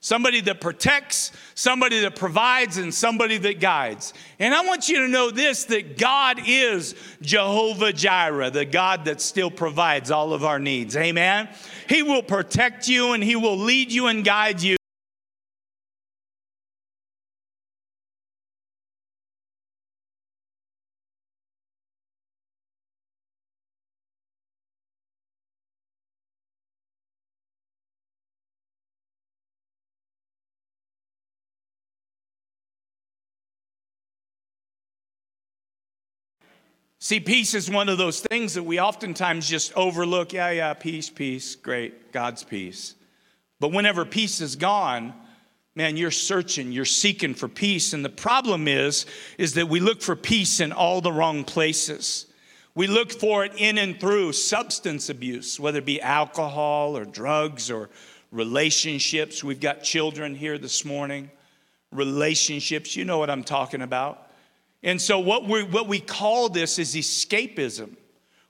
Somebody 0.03 0.41
that 0.43 0.63
protects, 0.63 1.31
somebody 1.55 2.01
that 2.01 2.17
provides, 2.17 2.79
and 2.79 2.93
somebody 2.93 3.37
that 3.37 3.61
guides. 3.61 4.15
And 4.39 4.55
I 4.55 4.65
want 4.65 4.89
you 4.89 5.01
to 5.01 5.09
know 5.09 5.31
this 5.31 5.65
that 5.65 5.99
God 5.99 6.41
is 6.47 6.95
Jehovah 7.21 7.93
Jireh, 7.93 8.51
the 8.51 8.65
God 8.65 9.05
that 9.05 9.21
still 9.21 9.51
provides 9.51 10.11
all 10.11 10.33
of 10.33 10.43
our 10.43 10.59
needs. 10.59 10.97
Amen. 10.97 11.51
He 11.87 12.03
will 12.03 12.23
protect 12.23 12.89
you 12.89 13.13
and 13.13 13.23
He 13.23 13.37
will 13.37 13.59
lead 13.59 13.93
you 13.93 14.07
and 14.07 14.25
guide 14.25 14.63
you. 14.63 14.80
See, 37.03 37.19
peace 37.19 37.55
is 37.55 37.71
one 37.71 37.89
of 37.89 37.97
those 37.97 38.21
things 38.21 38.55
that 38.55 38.63
we 38.63 38.79
oftentimes 38.79 39.49
just 39.49 39.73
overlook. 39.73 40.35
Yeah, 40.35 40.51
yeah, 40.51 40.75
peace, 40.75 41.09
peace, 41.09 41.55
great, 41.55 42.13
God's 42.13 42.45
peace. 42.45 42.95
But 43.59 43.73
whenever 43.73 44.05
peace 44.05 44.43
is 44.43 44.55
gone, 44.55 45.15
man, 45.75 45.97
you're 45.97 46.11
searching, 46.11 46.73
you're 46.73 46.85
seeking 46.85 47.33
for 47.33 47.49
peace. 47.49 47.95
And 47.95 48.05
the 48.05 48.11
problem 48.11 48.69
is, 48.69 49.07
is 49.39 49.55
that 49.55 49.71
we 49.71 49.81
look 49.81 50.03
for 50.03 50.15
peace 50.15 50.61
in 50.61 50.73
all 50.73 51.01
the 51.01 51.11
wrong 51.11 51.43
places. 51.43 52.27
We 52.75 52.87
look 52.87 53.11
for 53.13 53.47
it 53.47 53.53
in 53.57 53.79
and 53.79 53.99
through 53.99 54.35
substance 54.35 55.09
abuse, 55.09 55.59
whether 55.59 55.79
it 55.79 55.87
be 55.87 56.03
alcohol 56.03 56.99
or 56.99 57.07
drugs 57.07 57.71
or 57.71 57.89
relationships. 58.31 59.43
We've 59.43 59.59
got 59.59 59.83
children 59.83 60.35
here 60.35 60.59
this 60.59 60.85
morning, 60.85 61.31
relationships. 61.93 62.95
You 62.95 63.07
know 63.07 63.17
what 63.17 63.31
I'm 63.31 63.43
talking 63.43 63.81
about. 63.81 64.30
And 64.83 65.01
so 65.01 65.19
what 65.19 65.47
we 65.47 65.63
what 65.63 65.89
we 65.89 66.01
call 66.01 66.49
this 66.49 66.79
is 66.79 66.95
escapism. 66.95 67.97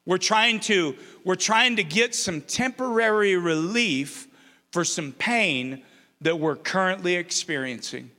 We're 0.06 0.18
trying 0.18 0.60
to 0.60 0.96
we're 1.24 1.34
trying 1.34 1.76
to 1.76 1.84
get 1.84 2.14
some 2.14 2.40
temporary 2.40 3.36
relief 3.36 4.28
for 4.70 4.84
some 4.84 5.12
pain 5.12 5.82
that 6.20 6.38
we're 6.38 6.56
currently 6.56 7.16
experiencing. 7.16 8.10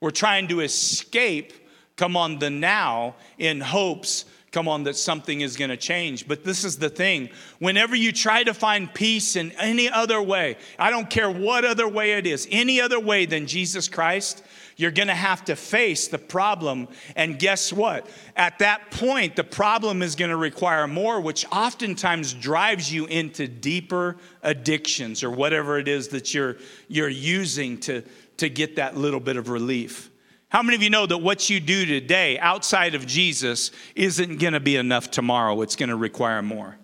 We're 0.00 0.10
trying 0.10 0.48
to 0.48 0.60
escape 0.60 1.52
come 1.96 2.16
on 2.16 2.38
the 2.38 2.50
now 2.50 3.14
in 3.38 3.60
hopes 3.60 4.24
come 4.50 4.68
on 4.68 4.84
that 4.84 4.96
something 4.96 5.40
is 5.40 5.56
going 5.56 5.70
to 5.70 5.76
change 5.76 6.26
but 6.26 6.44
this 6.44 6.64
is 6.64 6.78
the 6.78 6.88
thing 6.88 7.28
whenever 7.58 7.94
you 7.94 8.12
try 8.12 8.42
to 8.42 8.52
find 8.52 8.92
peace 8.92 9.36
in 9.36 9.52
any 9.52 9.88
other 9.88 10.20
way 10.20 10.56
i 10.78 10.90
don't 10.90 11.10
care 11.10 11.30
what 11.30 11.64
other 11.64 11.88
way 11.88 12.12
it 12.12 12.26
is 12.26 12.48
any 12.50 12.80
other 12.80 12.98
way 12.98 13.24
than 13.26 13.46
jesus 13.46 13.88
christ 13.88 14.42
you're 14.76 14.90
going 14.90 15.08
to 15.08 15.14
have 15.14 15.44
to 15.46 15.56
face 15.56 16.08
the 16.08 16.18
problem. 16.18 16.88
And 17.16 17.38
guess 17.38 17.72
what? 17.72 18.06
At 18.36 18.58
that 18.60 18.90
point, 18.90 19.36
the 19.36 19.44
problem 19.44 20.02
is 20.02 20.16
going 20.16 20.30
to 20.30 20.36
require 20.36 20.86
more, 20.86 21.20
which 21.20 21.44
oftentimes 21.52 22.32
drives 22.34 22.92
you 22.92 23.06
into 23.06 23.48
deeper 23.48 24.16
addictions 24.42 25.22
or 25.22 25.30
whatever 25.30 25.78
it 25.78 25.88
is 25.88 26.08
that 26.08 26.34
you're, 26.34 26.56
you're 26.88 27.08
using 27.08 27.78
to, 27.80 28.02
to 28.38 28.48
get 28.48 28.76
that 28.76 28.96
little 28.96 29.20
bit 29.20 29.36
of 29.36 29.48
relief. 29.48 30.10
How 30.48 30.62
many 30.62 30.76
of 30.76 30.82
you 30.82 30.90
know 30.90 31.06
that 31.06 31.18
what 31.18 31.48
you 31.48 31.60
do 31.60 31.86
today 31.86 32.38
outside 32.38 32.94
of 32.94 33.06
Jesus 33.06 33.70
isn't 33.94 34.38
going 34.38 34.52
to 34.52 34.60
be 34.60 34.76
enough 34.76 35.10
tomorrow? 35.10 35.62
It's 35.62 35.76
going 35.76 35.88
to 35.88 35.96
require 35.96 36.42
more. 36.42 36.76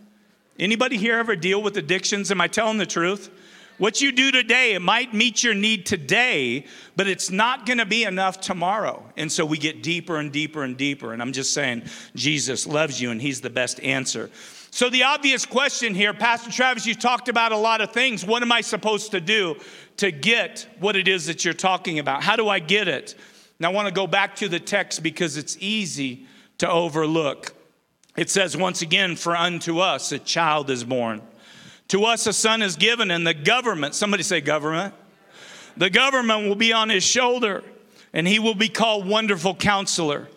Anybody 0.58 0.96
here 0.96 1.18
ever 1.18 1.36
deal 1.36 1.62
with 1.62 1.76
addictions? 1.76 2.30
Am 2.30 2.40
I 2.40 2.48
telling 2.48 2.78
the 2.78 2.86
truth? 2.86 3.30
What 3.78 4.00
you 4.00 4.10
do 4.10 4.32
today, 4.32 4.74
it 4.74 4.82
might 4.82 5.14
meet 5.14 5.44
your 5.44 5.54
need 5.54 5.86
today, 5.86 6.66
but 6.96 7.06
it's 7.06 7.30
not 7.30 7.64
going 7.64 7.78
to 7.78 7.86
be 7.86 8.02
enough 8.02 8.40
tomorrow. 8.40 9.04
And 9.16 9.30
so 9.30 9.46
we 9.46 9.56
get 9.56 9.84
deeper 9.84 10.16
and 10.16 10.32
deeper 10.32 10.64
and 10.64 10.76
deeper. 10.76 11.12
And 11.12 11.22
I'm 11.22 11.32
just 11.32 11.54
saying, 11.54 11.84
Jesus 12.16 12.66
loves 12.66 13.00
you 13.00 13.12
and 13.12 13.22
he's 13.22 13.40
the 13.40 13.50
best 13.50 13.80
answer. 13.80 14.30
So, 14.70 14.90
the 14.90 15.04
obvious 15.04 15.46
question 15.46 15.94
here, 15.94 16.12
Pastor 16.12 16.50
Travis, 16.50 16.84
you 16.84 16.94
talked 16.94 17.28
about 17.28 17.52
a 17.52 17.56
lot 17.56 17.80
of 17.80 17.92
things. 17.92 18.24
What 18.24 18.42
am 18.42 18.52
I 18.52 18.60
supposed 18.60 19.12
to 19.12 19.20
do 19.20 19.56
to 19.96 20.10
get 20.10 20.68
what 20.78 20.94
it 20.94 21.08
is 21.08 21.26
that 21.26 21.44
you're 21.44 21.54
talking 21.54 21.98
about? 21.98 22.22
How 22.22 22.36
do 22.36 22.48
I 22.48 22.58
get 22.58 22.86
it? 22.86 23.14
Now, 23.58 23.70
I 23.70 23.72
want 23.72 23.88
to 23.88 23.94
go 23.94 24.06
back 24.06 24.36
to 24.36 24.48
the 24.48 24.60
text 24.60 25.02
because 25.02 25.36
it's 25.36 25.56
easy 25.58 26.26
to 26.58 26.70
overlook. 26.70 27.54
It 28.16 28.28
says, 28.28 28.56
once 28.56 28.82
again, 28.82 29.16
for 29.16 29.34
unto 29.34 29.78
us 29.78 30.12
a 30.12 30.18
child 30.18 30.70
is 30.70 30.84
born. 30.84 31.22
To 31.88 32.04
us 32.04 32.26
a 32.26 32.32
son 32.32 32.62
is 32.62 32.76
given, 32.76 33.10
and 33.10 33.26
the 33.26 33.34
government, 33.34 33.94
somebody 33.94 34.22
say 34.22 34.40
government, 34.40 34.94
the 35.76 35.90
government 35.90 36.48
will 36.48 36.56
be 36.56 36.72
on 36.72 36.90
his 36.90 37.04
shoulder, 37.04 37.64
and 38.12 38.26
he 38.26 38.38
will 38.38 38.54
be 38.54 38.68
called 38.68 39.06
Wonderful 39.06 39.54
Counselor, 39.54 40.28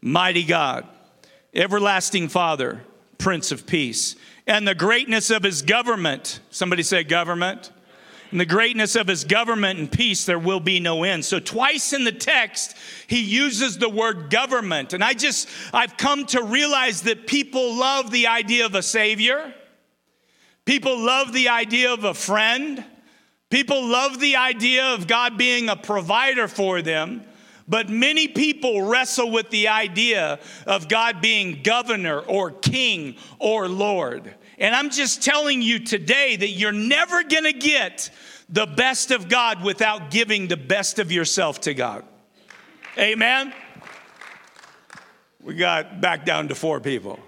Mighty 0.00 0.44
God, 0.44 0.86
Everlasting 1.54 2.28
Father, 2.28 2.82
Prince 3.18 3.50
of 3.50 3.66
Peace. 3.66 4.14
And 4.46 4.66
the 4.66 4.74
greatness 4.74 5.30
of 5.30 5.42
his 5.42 5.62
government, 5.62 6.40
somebody 6.50 6.82
say 6.82 7.02
government. 7.02 7.72
And 8.30 8.38
the 8.38 8.46
greatness 8.46 8.94
of 8.94 9.08
his 9.08 9.24
government 9.24 9.80
and 9.80 9.90
peace, 9.90 10.24
there 10.24 10.38
will 10.38 10.60
be 10.60 10.78
no 10.78 11.02
end. 11.02 11.24
So, 11.24 11.40
twice 11.40 11.92
in 11.92 12.04
the 12.04 12.12
text, 12.12 12.76
he 13.08 13.20
uses 13.20 13.78
the 13.78 13.88
word 13.88 14.30
government. 14.30 14.92
And 14.92 15.02
I 15.02 15.14
just, 15.14 15.48
I've 15.72 15.96
come 15.96 16.26
to 16.26 16.42
realize 16.42 17.02
that 17.02 17.26
people 17.26 17.74
love 17.74 18.12
the 18.12 18.28
idea 18.28 18.66
of 18.66 18.76
a 18.76 18.82
savior. 18.82 19.52
People 20.70 21.00
love 21.00 21.32
the 21.32 21.48
idea 21.48 21.92
of 21.92 22.04
a 22.04 22.14
friend. 22.14 22.84
People 23.50 23.88
love 23.88 24.20
the 24.20 24.36
idea 24.36 24.94
of 24.94 25.08
God 25.08 25.36
being 25.36 25.68
a 25.68 25.74
provider 25.74 26.46
for 26.46 26.80
them. 26.80 27.24
But 27.66 27.88
many 27.88 28.28
people 28.28 28.82
wrestle 28.82 29.32
with 29.32 29.50
the 29.50 29.66
idea 29.66 30.38
of 30.68 30.86
God 30.86 31.20
being 31.20 31.64
governor 31.64 32.20
or 32.20 32.52
king 32.52 33.16
or 33.40 33.66
Lord. 33.66 34.32
And 34.58 34.72
I'm 34.72 34.90
just 34.90 35.24
telling 35.24 35.60
you 35.60 35.80
today 35.80 36.36
that 36.36 36.50
you're 36.50 36.70
never 36.70 37.24
going 37.24 37.42
to 37.42 37.52
get 37.52 38.08
the 38.48 38.66
best 38.66 39.10
of 39.10 39.28
God 39.28 39.64
without 39.64 40.12
giving 40.12 40.46
the 40.46 40.56
best 40.56 41.00
of 41.00 41.10
yourself 41.10 41.62
to 41.62 41.74
God. 41.74 42.04
Amen? 42.96 43.52
We 45.42 45.56
got 45.56 46.00
back 46.00 46.24
down 46.24 46.46
to 46.46 46.54
four 46.54 46.78
people. 46.78 47.18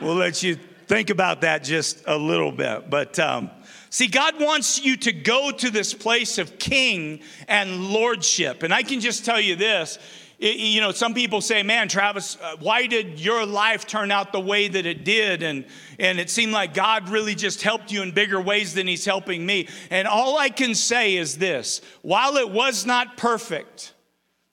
We'll 0.00 0.14
let 0.14 0.42
you 0.42 0.56
Think 0.90 1.10
about 1.10 1.42
that 1.42 1.62
just 1.62 2.02
a 2.08 2.18
little 2.18 2.50
bit. 2.50 2.90
But 2.90 3.16
um, 3.20 3.48
see, 3.90 4.08
God 4.08 4.40
wants 4.40 4.84
you 4.84 4.96
to 4.96 5.12
go 5.12 5.52
to 5.52 5.70
this 5.70 5.94
place 5.94 6.36
of 6.36 6.58
king 6.58 7.20
and 7.46 7.92
lordship. 7.92 8.64
And 8.64 8.74
I 8.74 8.82
can 8.82 8.98
just 8.98 9.24
tell 9.24 9.40
you 9.40 9.54
this. 9.54 10.00
It, 10.40 10.56
you 10.56 10.80
know, 10.80 10.90
some 10.90 11.14
people 11.14 11.42
say, 11.42 11.62
man, 11.62 11.86
Travis, 11.86 12.36
uh, 12.42 12.56
why 12.58 12.88
did 12.88 13.20
your 13.20 13.46
life 13.46 13.86
turn 13.86 14.10
out 14.10 14.32
the 14.32 14.40
way 14.40 14.66
that 14.66 14.84
it 14.84 15.04
did? 15.04 15.44
And, 15.44 15.64
and 16.00 16.18
it 16.18 16.28
seemed 16.28 16.50
like 16.50 16.74
God 16.74 17.08
really 17.08 17.36
just 17.36 17.62
helped 17.62 17.92
you 17.92 18.02
in 18.02 18.10
bigger 18.10 18.40
ways 18.40 18.74
than 18.74 18.88
He's 18.88 19.04
helping 19.04 19.46
me. 19.46 19.68
And 19.90 20.08
all 20.08 20.38
I 20.38 20.48
can 20.48 20.74
say 20.74 21.14
is 21.14 21.38
this 21.38 21.82
while 22.02 22.36
it 22.36 22.50
was 22.50 22.84
not 22.84 23.16
perfect, 23.16 23.94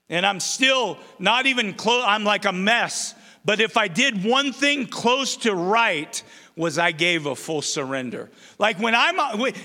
and 0.08 0.24
I'm 0.24 0.40
still 0.40 1.00
not 1.18 1.48
even 1.48 1.74
close, 1.74 2.04
I'm 2.06 2.24
like 2.24 2.46
a 2.46 2.54
mess 2.54 3.16
but 3.48 3.62
if 3.62 3.78
I 3.78 3.88
did 3.88 4.26
one 4.26 4.52
thing 4.52 4.88
close 4.88 5.38
to 5.38 5.56
right, 5.56 6.22
was 6.58 6.78
I 6.78 6.92
gave 6.92 7.28
a 7.28 7.34
full 7.34 7.62
surrender. 7.62 8.30
Like 8.60 8.78
when 8.78 8.94
I'm, 8.94 9.18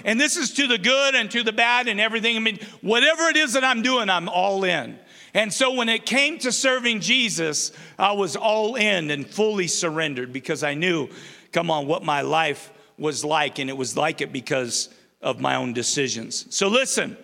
and 0.05 0.21
this 0.21 0.37
is 0.37 0.53
to 0.55 0.69
the 0.69 0.79
good 0.79 1.17
and 1.17 1.29
to 1.33 1.43
the 1.43 1.51
bad 1.51 1.89
and 1.89 2.01
everything. 2.01 2.37
I 2.37 2.39
mean, 2.39 2.61
whatever 2.81 3.25
it 3.25 3.37
is 3.37 3.55
that 3.55 3.65
I'm 3.65 3.83
doing, 3.83 4.09
I'm 4.09 4.29
all 4.29 4.63
in. 4.63 4.97
And 5.35 5.53
so 5.53 5.75
when 5.75 5.89
it 5.89 6.07
came 6.07 6.39
to 6.39 6.53
serving 6.53 7.01
Jesus, 7.01 7.73
I 7.99 8.13
was 8.13 8.37
all 8.37 8.77
in 8.77 9.11
and 9.11 9.27
fully 9.27 9.67
surrendered 9.67 10.33
because 10.33 10.63
I 10.63 10.75
knew, 10.75 11.09
come 11.51 11.69
on, 11.69 11.89
what 11.89 12.05
my 12.05 12.21
life 12.21 12.71
was 12.99 13.25
like. 13.25 13.59
And 13.59 13.69
it 13.69 13.77
was 13.77 13.97
like 13.97 14.21
it 14.21 14.33
because 14.33 14.91
of 15.21 15.41
my 15.41 15.57
own 15.57 15.73
decisions. 15.73 16.47
So 16.55 16.69
listen, 16.69 17.17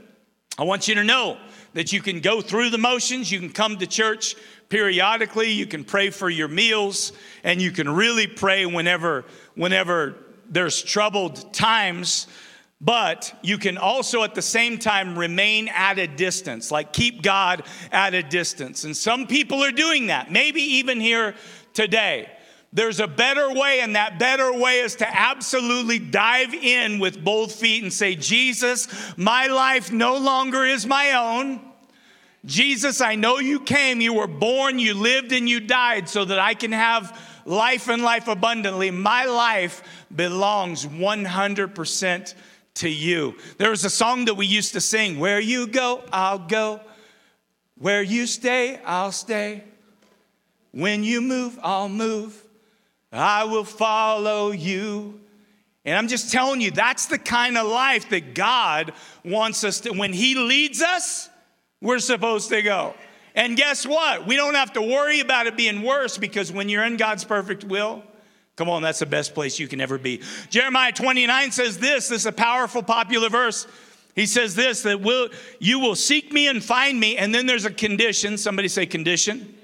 I 0.58 0.64
want 0.64 0.88
you 0.88 0.96
to 0.96 1.04
know 1.04 1.38
that 1.74 1.92
you 1.92 2.00
can 2.00 2.18
go 2.18 2.40
through 2.40 2.70
the 2.70 2.78
motions, 2.78 3.30
you 3.30 3.38
can 3.38 3.50
come 3.50 3.76
to 3.76 3.86
church 3.86 4.34
periodically, 4.68 5.50
you 5.50 5.66
can 5.66 5.84
pray 5.84 6.10
for 6.10 6.28
your 6.28 6.48
meals, 6.48 7.12
and 7.44 7.60
you 7.60 7.70
can 7.70 7.88
really 7.88 8.26
pray 8.26 8.66
whenever, 8.66 9.24
whenever 9.54 10.16
there's 10.48 10.82
troubled 10.82 11.52
times. 11.52 12.26
But 12.80 13.36
you 13.42 13.58
can 13.58 13.76
also 13.76 14.22
at 14.22 14.36
the 14.36 14.42
same 14.42 14.78
time 14.78 15.18
remain 15.18 15.68
at 15.68 15.98
a 15.98 16.06
distance, 16.06 16.70
like 16.70 16.92
keep 16.92 17.22
God 17.22 17.64
at 17.90 18.14
a 18.14 18.22
distance. 18.22 18.84
And 18.84 18.96
some 18.96 19.26
people 19.26 19.64
are 19.64 19.72
doing 19.72 20.06
that, 20.06 20.30
maybe 20.30 20.60
even 20.60 21.00
here 21.00 21.34
today. 21.74 22.30
There's 22.72 23.00
a 23.00 23.08
better 23.08 23.52
way, 23.52 23.80
and 23.80 23.96
that 23.96 24.18
better 24.18 24.52
way 24.52 24.80
is 24.80 24.96
to 24.96 25.08
absolutely 25.08 25.98
dive 25.98 26.52
in 26.52 26.98
with 26.98 27.24
both 27.24 27.52
feet 27.52 27.82
and 27.82 27.92
say, 27.92 28.14
Jesus, 28.14 28.86
my 29.16 29.46
life 29.46 29.90
no 29.90 30.18
longer 30.18 30.64
is 30.64 30.86
my 30.86 31.12
own. 31.12 31.67
Jesus, 32.44 33.00
I 33.00 33.14
know 33.16 33.38
you 33.38 33.60
came, 33.60 34.00
you 34.00 34.14
were 34.14 34.28
born, 34.28 34.78
you 34.78 34.94
lived, 34.94 35.32
and 35.32 35.48
you 35.48 35.60
died 35.60 36.08
so 36.08 36.24
that 36.24 36.38
I 36.38 36.54
can 36.54 36.72
have 36.72 37.18
life 37.44 37.88
and 37.88 38.02
life 38.02 38.28
abundantly. 38.28 38.90
My 38.90 39.24
life 39.24 39.82
belongs 40.14 40.86
100% 40.86 42.34
to 42.74 42.88
you. 42.88 43.34
There 43.58 43.70
was 43.70 43.84
a 43.84 43.90
song 43.90 44.26
that 44.26 44.34
we 44.34 44.46
used 44.46 44.72
to 44.74 44.80
sing 44.80 45.18
Where 45.18 45.40
you 45.40 45.66
go, 45.66 46.04
I'll 46.12 46.38
go. 46.38 46.80
Where 47.76 48.02
you 48.02 48.26
stay, 48.26 48.80
I'll 48.84 49.12
stay. 49.12 49.64
When 50.72 51.02
you 51.04 51.20
move, 51.20 51.58
I'll 51.62 51.88
move. 51.88 52.44
I 53.12 53.44
will 53.44 53.64
follow 53.64 54.50
you. 54.50 55.20
And 55.84 55.96
I'm 55.96 56.08
just 56.08 56.30
telling 56.30 56.60
you, 56.60 56.70
that's 56.70 57.06
the 57.06 57.18
kind 57.18 57.56
of 57.56 57.66
life 57.66 58.10
that 58.10 58.34
God 58.34 58.92
wants 59.24 59.64
us 59.64 59.80
to. 59.80 59.90
When 59.92 60.12
He 60.12 60.34
leads 60.34 60.82
us, 60.82 61.27
we're 61.80 61.98
supposed 61.98 62.48
to 62.50 62.62
go. 62.62 62.94
And 63.34 63.56
guess 63.56 63.86
what? 63.86 64.26
We 64.26 64.36
don't 64.36 64.54
have 64.54 64.72
to 64.72 64.82
worry 64.82 65.20
about 65.20 65.46
it 65.46 65.56
being 65.56 65.82
worse 65.82 66.18
because 66.18 66.50
when 66.50 66.68
you're 66.68 66.84
in 66.84 66.96
God's 66.96 67.24
perfect 67.24 67.64
will, 67.64 68.02
come 68.56 68.68
on, 68.68 68.82
that's 68.82 68.98
the 68.98 69.06
best 69.06 69.34
place 69.34 69.58
you 69.58 69.68
can 69.68 69.80
ever 69.80 69.98
be. 69.98 70.22
Jeremiah 70.50 70.92
29 70.92 71.52
says 71.52 71.78
this, 71.78 72.08
this 72.08 72.20
is 72.22 72.26
a 72.26 72.32
powerful, 72.32 72.82
popular 72.82 73.28
verse. 73.28 73.66
He 74.18 74.26
says 74.26 74.56
this 74.56 74.82
that 74.82 75.00
will 75.00 75.28
you 75.60 75.78
will 75.78 75.94
seek 75.94 76.32
me 76.32 76.48
and 76.48 76.62
find 76.62 76.98
me, 76.98 77.16
and 77.16 77.32
then 77.32 77.46
there's 77.46 77.64
a 77.64 77.70
condition. 77.70 78.36
Somebody 78.36 78.66
say 78.66 78.84
condition. 78.84 79.54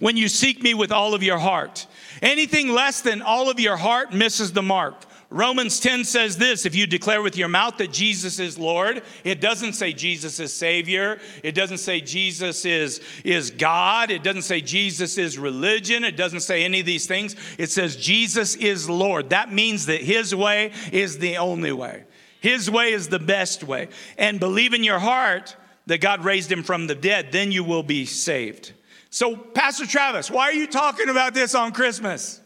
When 0.00 0.16
you 0.16 0.28
seek 0.28 0.62
me 0.62 0.72
with 0.72 0.90
all 0.90 1.12
of 1.12 1.22
your 1.22 1.36
heart. 1.36 1.86
Anything 2.22 2.70
less 2.70 3.02
than 3.02 3.20
all 3.20 3.50
of 3.50 3.60
your 3.60 3.76
heart 3.76 4.14
misses 4.14 4.52
the 4.52 4.62
mark. 4.62 5.04
Romans 5.28 5.80
10 5.80 6.04
says 6.04 6.36
this 6.36 6.66
if 6.66 6.76
you 6.76 6.86
declare 6.86 7.20
with 7.20 7.36
your 7.36 7.48
mouth 7.48 7.78
that 7.78 7.92
Jesus 7.92 8.38
is 8.38 8.58
Lord, 8.58 9.02
it 9.24 9.40
doesn't 9.40 9.72
say 9.72 9.92
Jesus 9.92 10.38
is 10.38 10.52
Savior. 10.52 11.18
It 11.42 11.52
doesn't 11.52 11.78
say 11.78 12.00
Jesus 12.00 12.64
is, 12.64 13.00
is 13.24 13.50
God. 13.50 14.10
It 14.12 14.22
doesn't 14.22 14.42
say 14.42 14.60
Jesus 14.60 15.18
is 15.18 15.36
religion. 15.36 16.04
It 16.04 16.16
doesn't 16.16 16.40
say 16.40 16.64
any 16.64 16.80
of 16.80 16.86
these 16.86 17.06
things. 17.06 17.34
It 17.58 17.70
says 17.70 17.96
Jesus 17.96 18.54
is 18.54 18.88
Lord. 18.88 19.30
That 19.30 19.52
means 19.52 19.86
that 19.86 20.00
His 20.00 20.32
way 20.32 20.72
is 20.92 21.18
the 21.18 21.38
only 21.38 21.72
way, 21.72 22.04
His 22.40 22.70
way 22.70 22.92
is 22.92 23.08
the 23.08 23.18
best 23.18 23.64
way. 23.64 23.88
And 24.16 24.38
believe 24.38 24.74
in 24.74 24.84
your 24.84 25.00
heart 25.00 25.56
that 25.86 26.00
God 26.00 26.24
raised 26.24 26.50
him 26.50 26.62
from 26.62 26.86
the 26.86 26.94
dead, 26.94 27.32
then 27.32 27.52
you 27.52 27.64
will 27.64 27.82
be 27.82 28.06
saved. 28.06 28.72
So, 29.10 29.36
Pastor 29.36 29.86
Travis, 29.86 30.30
why 30.30 30.44
are 30.50 30.52
you 30.52 30.66
talking 30.66 31.08
about 31.08 31.32
this 31.32 31.54
on 31.54 31.72
Christmas? 31.72 32.40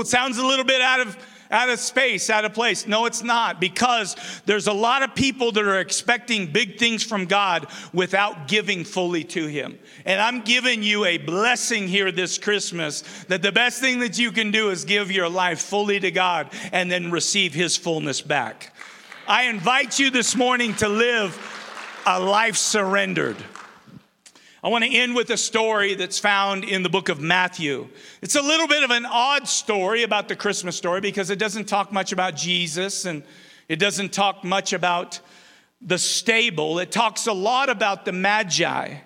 It 0.00 0.06
sounds 0.06 0.38
a 0.38 0.46
little 0.46 0.64
bit 0.64 0.80
out 0.80 1.00
of 1.00 1.16
out 1.50 1.68
of 1.68 1.80
space, 1.80 2.30
out 2.30 2.44
of 2.44 2.54
place. 2.54 2.86
No, 2.86 3.06
it's 3.06 3.22
not, 3.22 3.60
because 3.60 4.16
there's 4.46 4.68
a 4.68 4.72
lot 4.72 5.02
of 5.02 5.14
people 5.14 5.52
that 5.52 5.64
are 5.64 5.80
expecting 5.80 6.52
big 6.52 6.78
things 6.78 7.02
from 7.02 7.26
God 7.26 7.66
without 7.92 8.46
giving 8.46 8.84
fully 8.84 9.24
to 9.24 9.46
Him. 9.46 9.78
And 10.04 10.20
I'm 10.20 10.42
giving 10.42 10.82
you 10.82 11.04
a 11.04 11.18
blessing 11.18 11.88
here 11.88 12.12
this 12.12 12.38
Christmas 12.38 13.02
that 13.24 13.42
the 13.42 13.52
best 13.52 13.80
thing 13.80 14.00
that 14.00 14.18
you 14.18 14.30
can 14.30 14.50
do 14.50 14.70
is 14.70 14.84
give 14.84 15.10
your 15.10 15.28
life 15.28 15.60
fully 15.60 15.98
to 16.00 16.10
God 16.10 16.50
and 16.72 16.90
then 16.90 17.10
receive 17.10 17.52
His 17.52 17.76
fullness 17.76 18.20
back. 18.20 18.72
I 19.26 19.44
invite 19.44 19.98
you 19.98 20.10
this 20.10 20.36
morning 20.36 20.74
to 20.74 20.88
live 20.88 21.36
a 22.06 22.20
life 22.20 22.56
surrendered. 22.56 23.36
I 24.62 24.68
want 24.68 24.84
to 24.84 24.94
end 24.94 25.14
with 25.14 25.30
a 25.30 25.38
story 25.38 25.94
that's 25.94 26.18
found 26.18 26.64
in 26.64 26.82
the 26.82 26.90
book 26.90 27.08
of 27.08 27.18
Matthew. 27.18 27.88
It's 28.20 28.34
a 28.34 28.42
little 28.42 28.68
bit 28.68 28.82
of 28.82 28.90
an 28.90 29.06
odd 29.06 29.48
story 29.48 30.02
about 30.02 30.28
the 30.28 30.36
Christmas 30.36 30.76
story 30.76 31.00
because 31.00 31.30
it 31.30 31.38
doesn't 31.38 31.64
talk 31.64 31.92
much 31.92 32.12
about 32.12 32.36
Jesus 32.36 33.06
and 33.06 33.22
it 33.70 33.78
doesn't 33.78 34.12
talk 34.12 34.44
much 34.44 34.74
about 34.74 35.20
the 35.80 35.96
stable. 35.96 36.78
It 36.78 36.92
talks 36.92 37.26
a 37.26 37.32
lot 37.32 37.70
about 37.70 38.04
the 38.04 38.12
Magi. 38.12 38.96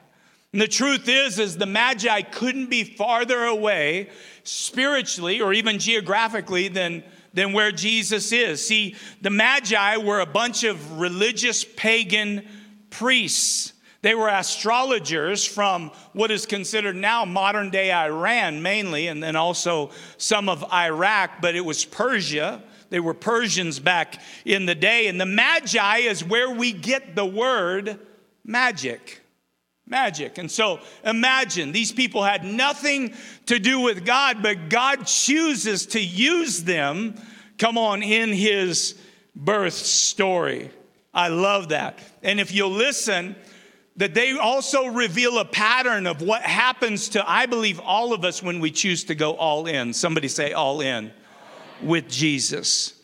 And 0.53 0.61
the 0.61 0.67
truth 0.67 1.09
is 1.09 1.39
is 1.39 1.57
the 1.57 1.67
Magi 1.67 2.23
couldn't 2.23 2.69
be 2.69 2.83
farther 2.83 3.45
away 3.45 4.11
spiritually 4.43 5.41
or 5.41 5.53
even 5.53 5.79
geographically 5.79 6.67
than 6.67 7.05
than 7.33 7.53
where 7.53 7.71
Jesus 7.71 8.33
is. 8.33 8.67
See, 8.67 8.97
the 9.21 9.31
Magi 9.31 9.99
were 9.99 10.19
a 10.19 10.27
bunch 10.27 10.65
of 10.65 10.99
religious 10.99 11.65
pagan 11.65 12.45
priests 12.91 13.74
they 14.05 14.15
were 14.15 14.29
astrologers 14.29 15.47
from 15.47 15.91
what 16.13 16.31
is 16.31 16.45
considered 16.45 16.95
now 16.95 17.25
modern 17.25 17.71
day 17.71 17.91
Iran, 17.91 18.61
mainly, 18.61 19.07
and 19.07 19.23
then 19.23 19.35
also 19.35 19.93
some 20.19 20.51
of 20.51 20.63
Iraq, 20.71 21.41
but 21.41 21.55
it 21.55 21.65
was 21.65 21.87
Persia. 21.87 22.63
They 22.91 23.01
were 23.01 23.15
Persians 23.15 23.81
back 23.81 24.21
in 24.45 24.67
the 24.67 24.75
day. 24.75 25.07
And 25.07 25.19
the 25.19 25.25
Magi 25.25 26.01
is 26.01 26.23
where 26.23 26.51
we 26.51 26.71
get 26.71 27.17
the 27.17 27.25
word 27.25 27.99
magic. 28.45 29.23
Magic. 29.87 30.37
And 30.37 30.51
so 30.51 30.81
imagine 31.03 31.73
these 31.73 31.91
people 31.91 32.23
had 32.23 32.45
nothing 32.45 33.15
to 33.47 33.59
do 33.59 33.81
with 33.81 34.05
God, 34.05 34.43
but 34.43 34.69
God 34.69 35.07
chooses 35.07 35.87
to 35.87 35.99
use 35.99 36.63
them, 36.63 37.15
come 37.57 37.79
on, 37.79 38.03
in 38.03 38.35
his 38.35 39.01
birth 39.35 39.73
story. 39.73 40.69
I 41.15 41.29
love 41.29 41.71
that. 41.71 42.01
And 42.23 42.39
if 42.39 42.53
you'll 42.53 42.69
listen, 42.69 43.35
that 43.97 44.15
they 44.15 44.37
also 44.37 44.87
reveal 44.87 45.39
a 45.39 45.45
pattern 45.45 46.07
of 46.07 46.21
what 46.21 46.43
happens 46.43 47.11
to, 47.11 47.29
I 47.29 47.47
believe, 47.47 47.79
all 47.81 48.13
of 48.13 48.25
us 48.25 48.43
when 48.43 48.59
we 48.61 48.71
choose 48.71 49.05
to 49.05 49.15
go 49.15 49.35
all 49.35 49.67
in. 49.67 49.93
Somebody 49.93 50.29
say, 50.29 50.53
all 50.53 50.81
in 50.81 51.13
with 51.83 52.09
Jesus. 52.09 52.95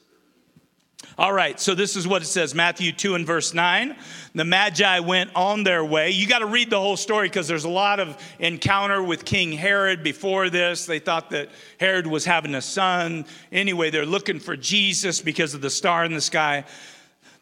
All 1.17 1.33
right, 1.33 1.61
so 1.61 1.75
this 1.75 1.97
is 1.97 2.09
what 2.09 2.23
it 2.23 2.27
says 2.27 2.55
Matthew 2.55 2.93
2 2.93 3.15
and 3.15 3.27
verse 3.27 3.53
9. 3.53 3.95
The 4.35 4.45
Magi 4.45 5.01
went 5.01 5.31
on 5.37 5.65
their 5.65 5.85
way. 5.85 6.11
You 6.11 6.27
got 6.27 6.39
to 6.39 6.47
read 6.47 6.71
the 6.71 6.81
whole 6.81 6.97
story 6.97 7.29
because 7.29 7.47
there's 7.47 7.65
a 7.65 7.69
lot 7.69 8.01
of 8.01 8.17
encounter 8.39 9.03
with 9.03 9.25
King 9.25 9.53
Herod 9.53 10.03
before 10.03 10.49
this. 10.51 10.87
They 10.87 10.99
thought 10.99 11.31
that 11.31 11.51
Herod 11.79 12.07
was 12.07 12.25
having 12.25 12.55
a 12.55 12.63
son. 12.63 13.27
Anyway, 13.53 13.91
they're 13.91 14.07
looking 14.07 14.41
for 14.41 14.57
Jesus 14.57 15.21
because 15.21 15.53
of 15.53 15.61
the 15.61 15.71
star 15.71 16.05
in 16.05 16.15
the 16.15 16.21
sky. 16.21 16.65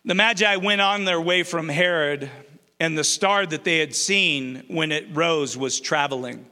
The 0.05 0.15
Magi 0.15 0.57
went 0.57 0.81
on 0.81 1.05
their 1.05 1.21
way 1.21 1.43
from 1.45 1.69
Herod 1.69 2.31
and 2.81 2.97
the 2.97 3.05
star 3.05 3.45
that 3.47 3.65
they 3.65 3.79
had 3.79 3.95
seen 3.95 4.65
when 4.69 4.93
it 4.93 5.07
rose 5.13 5.57
was 5.57 5.81
traveling. 5.81 6.47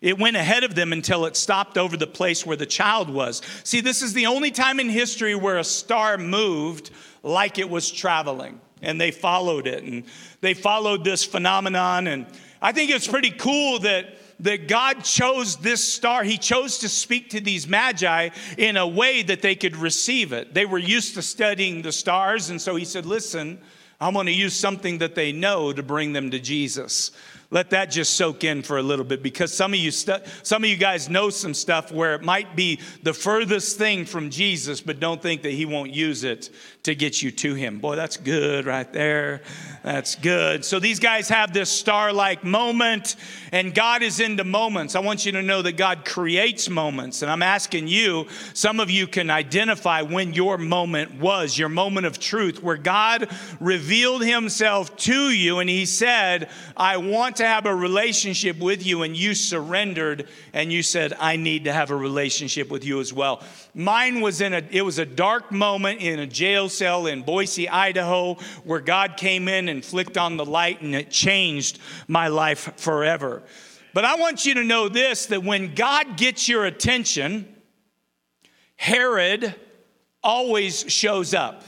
It 0.00 0.18
went 0.18 0.36
ahead 0.36 0.64
of 0.64 0.74
them 0.74 0.92
until 0.92 1.26
it 1.26 1.36
stopped 1.36 1.76
over 1.76 1.96
the 1.96 2.06
place 2.06 2.46
where 2.46 2.56
the 2.56 2.66
child 2.66 3.10
was. 3.10 3.42
See, 3.64 3.80
this 3.80 4.00
is 4.00 4.14
the 4.14 4.26
only 4.26 4.50
time 4.50 4.80
in 4.80 4.88
history 4.88 5.34
where 5.34 5.58
a 5.58 5.64
star 5.64 6.16
moved 6.16 6.90
like 7.22 7.58
it 7.58 7.68
was 7.68 7.90
traveling. 7.90 8.60
And 8.82 8.98
they 8.98 9.10
followed 9.10 9.66
it. 9.66 9.84
And 9.84 10.04
they 10.40 10.54
followed 10.54 11.04
this 11.04 11.22
phenomenon. 11.24 12.06
And 12.06 12.26
I 12.62 12.72
think 12.72 12.90
it's 12.90 13.06
pretty 13.06 13.30
cool 13.30 13.80
that, 13.80 14.06
that 14.40 14.68
God 14.68 15.04
chose 15.04 15.56
this 15.56 15.86
star. 15.86 16.24
He 16.24 16.38
chose 16.38 16.78
to 16.78 16.88
speak 16.88 17.30
to 17.30 17.40
these 17.40 17.68
magi 17.68 18.30
in 18.56 18.78
a 18.78 18.88
way 18.88 19.22
that 19.22 19.42
they 19.42 19.54
could 19.54 19.76
receive 19.76 20.32
it. 20.32 20.54
They 20.54 20.64
were 20.64 20.78
used 20.78 21.14
to 21.16 21.22
studying 21.22 21.82
the 21.82 21.92
stars. 21.92 22.48
And 22.48 22.60
so 22.60 22.74
he 22.74 22.86
said, 22.86 23.04
Listen, 23.04 23.60
I'm 24.00 24.14
going 24.14 24.26
to 24.26 24.32
use 24.32 24.54
something 24.54 24.98
that 24.98 25.14
they 25.14 25.32
know 25.32 25.72
to 25.72 25.82
bring 25.82 26.12
them 26.12 26.30
to 26.30 26.38
Jesus. 26.38 27.10
Let 27.52 27.70
that 27.70 27.86
just 27.86 28.14
soak 28.14 28.44
in 28.44 28.62
for 28.62 28.78
a 28.78 28.82
little 28.82 29.04
bit 29.04 29.24
because 29.24 29.52
some 29.52 29.74
of 29.74 29.80
you 29.80 29.90
stu- 29.90 30.22
some 30.44 30.62
of 30.62 30.70
you 30.70 30.76
guys 30.76 31.08
know 31.08 31.30
some 31.30 31.52
stuff 31.52 31.90
where 31.90 32.14
it 32.14 32.22
might 32.22 32.54
be 32.54 32.78
the 33.02 33.12
furthest 33.12 33.76
thing 33.76 34.04
from 34.04 34.30
Jesus 34.30 34.80
but 34.80 35.00
don't 35.00 35.20
think 35.20 35.42
that 35.42 35.50
he 35.50 35.64
won't 35.64 35.92
use 35.92 36.22
it 36.22 36.50
to 36.84 36.94
get 36.94 37.22
you 37.22 37.32
to 37.32 37.54
him. 37.54 37.80
Boy, 37.80 37.96
that's 37.96 38.16
good 38.16 38.66
right 38.66 38.90
there. 38.92 39.42
That's 39.82 40.14
good. 40.14 40.64
So 40.64 40.78
these 40.78 41.00
guys 41.00 41.28
have 41.28 41.52
this 41.52 41.70
star-like 41.70 42.44
moment 42.44 43.16
and 43.50 43.74
God 43.74 44.02
is 44.02 44.20
into 44.20 44.44
moments. 44.44 44.94
I 44.94 45.00
want 45.00 45.26
you 45.26 45.32
to 45.32 45.42
know 45.42 45.60
that 45.60 45.76
God 45.76 46.04
creates 46.04 46.68
moments 46.68 47.22
and 47.22 47.30
I'm 47.30 47.42
asking 47.42 47.88
you, 47.88 48.28
some 48.54 48.78
of 48.78 48.90
you 48.90 49.08
can 49.08 49.28
identify 49.28 50.02
when 50.02 50.34
your 50.34 50.56
moment 50.56 51.18
was, 51.18 51.58
your 51.58 51.68
moment 51.68 52.06
of 52.06 52.20
truth 52.20 52.62
where 52.62 52.76
God 52.76 53.28
revealed 53.58 54.22
himself 54.22 54.96
to 54.98 55.30
you 55.30 55.58
and 55.58 55.68
he 55.68 55.84
said, 55.84 56.48
"I 56.76 56.98
want 56.98 57.39
to 57.40 57.46
have 57.46 57.66
a 57.66 57.74
relationship 57.74 58.58
with 58.58 58.86
you 58.86 59.02
and 59.02 59.16
you 59.16 59.34
surrendered 59.34 60.28
and 60.52 60.72
you 60.72 60.82
said, 60.82 61.12
I 61.18 61.36
need 61.36 61.64
to 61.64 61.72
have 61.72 61.90
a 61.90 61.96
relationship 61.96 62.70
with 62.70 62.84
you 62.84 63.00
as 63.00 63.12
well. 63.12 63.42
Mine 63.74 64.20
was 64.20 64.40
in 64.40 64.54
a, 64.54 64.62
it 64.70 64.82
was 64.82 64.98
a 64.98 65.06
dark 65.06 65.50
moment 65.50 66.00
in 66.00 66.20
a 66.20 66.26
jail 66.26 66.68
cell 66.68 67.06
in 67.06 67.22
Boise, 67.22 67.68
Idaho, 67.68 68.34
where 68.64 68.80
God 68.80 69.16
came 69.16 69.48
in 69.48 69.68
and 69.68 69.84
flicked 69.84 70.16
on 70.16 70.36
the 70.36 70.44
light 70.44 70.82
and 70.82 70.94
it 70.94 71.10
changed 71.10 71.78
my 72.08 72.28
life 72.28 72.72
forever. 72.76 73.42
But 73.92 74.04
I 74.04 74.16
want 74.16 74.46
you 74.46 74.54
to 74.54 74.64
know 74.64 74.88
this 74.88 75.26
that 75.26 75.42
when 75.42 75.74
God 75.74 76.16
gets 76.16 76.48
your 76.48 76.64
attention, 76.64 77.54
Herod 78.76 79.54
always 80.22 80.90
shows 80.90 81.34
up. 81.34 81.64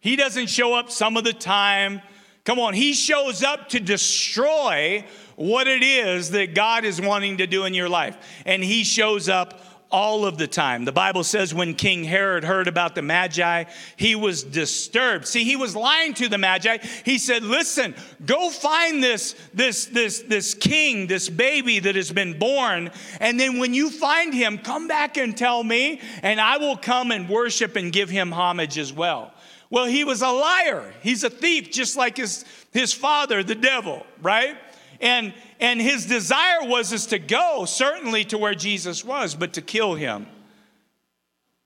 He 0.00 0.16
doesn't 0.16 0.48
show 0.48 0.74
up 0.74 0.90
some 0.90 1.16
of 1.16 1.24
the 1.24 1.32
time. 1.32 2.02
Come 2.44 2.58
on, 2.58 2.74
he 2.74 2.92
shows 2.92 3.42
up 3.42 3.68
to 3.68 3.80
destroy 3.80 5.04
what 5.36 5.68
it 5.68 5.82
is 5.82 6.30
that 6.30 6.54
God 6.54 6.84
is 6.84 7.00
wanting 7.00 7.38
to 7.38 7.46
do 7.46 7.64
in 7.64 7.74
your 7.74 7.88
life. 7.88 8.16
And 8.44 8.64
he 8.64 8.82
shows 8.82 9.28
up 9.28 9.60
all 9.92 10.24
of 10.24 10.38
the 10.38 10.46
time. 10.46 10.84
The 10.86 10.90
Bible 10.90 11.22
says 11.22 11.54
when 11.54 11.74
King 11.74 12.02
Herod 12.02 12.44
heard 12.44 12.66
about 12.66 12.94
the 12.94 13.02
Magi, 13.02 13.64
he 13.96 14.14
was 14.14 14.42
disturbed. 14.42 15.26
See, 15.28 15.44
he 15.44 15.54
was 15.54 15.76
lying 15.76 16.14
to 16.14 16.28
the 16.28 16.38
Magi. 16.38 16.78
He 17.04 17.18
said, 17.18 17.44
"Listen, 17.44 17.94
go 18.24 18.48
find 18.48 19.04
this 19.04 19.34
this 19.52 19.84
this 19.84 20.20
this 20.20 20.54
king, 20.54 21.06
this 21.06 21.28
baby 21.28 21.78
that 21.78 21.94
has 21.94 22.10
been 22.10 22.38
born, 22.38 22.90
and 23.20 23.38
then 23.38 23.58
when 23.58 23.74
you 23.74 23.90
find 23.90 24.32
him, 24.32 24.56
come 24.56 24.88
back 24.88 25.18
and 25.18 25.36
tell 25.36 25.62
me, 25.62 26.00
and 26.22 26.40
I 26.40 26.56
will 26.56 26.78
come 26.78 27.10
and 27.10 27.28
worship 27.28 27.76
and 27.76 27.92
give 27.92 28.08
him 28.08 28.32
homage 28.32 28.78
as 28.78 28.92
well." 28.94 29.32
Well, 29.72 29.86
he 29.86 30.04
was 30.04 30.20
a 30.20 30.28
liar. 30.28 30.92
He's 31.00 31.24
a 31.24 31.30
thief, 31.30 31.70
just 31.70 31.96
like 31.96 32.18
his, 32.18 32.44
his 32.72 32.92
father, 32.92 33.42
the 33.42 33.54
devil, 33.54 34.04
right? 34.20 34.54
And, 35.00 35.32
and 35.60 35.80
his 35.80 36.04
desire 36.04 36.68
was 36.68 36.92
is 36.92 37.06
to 37.06 37.18
go, 37.18 37.64
certainly 37.64 38.22
to 38.26 38.36
where 38.36 38.54
Jesus 38.54 39.02
was, 39.02 39.34
but 39.34 39.54
to 39.54 39.62
kill 39.62 39.94
him, 39.94 40.26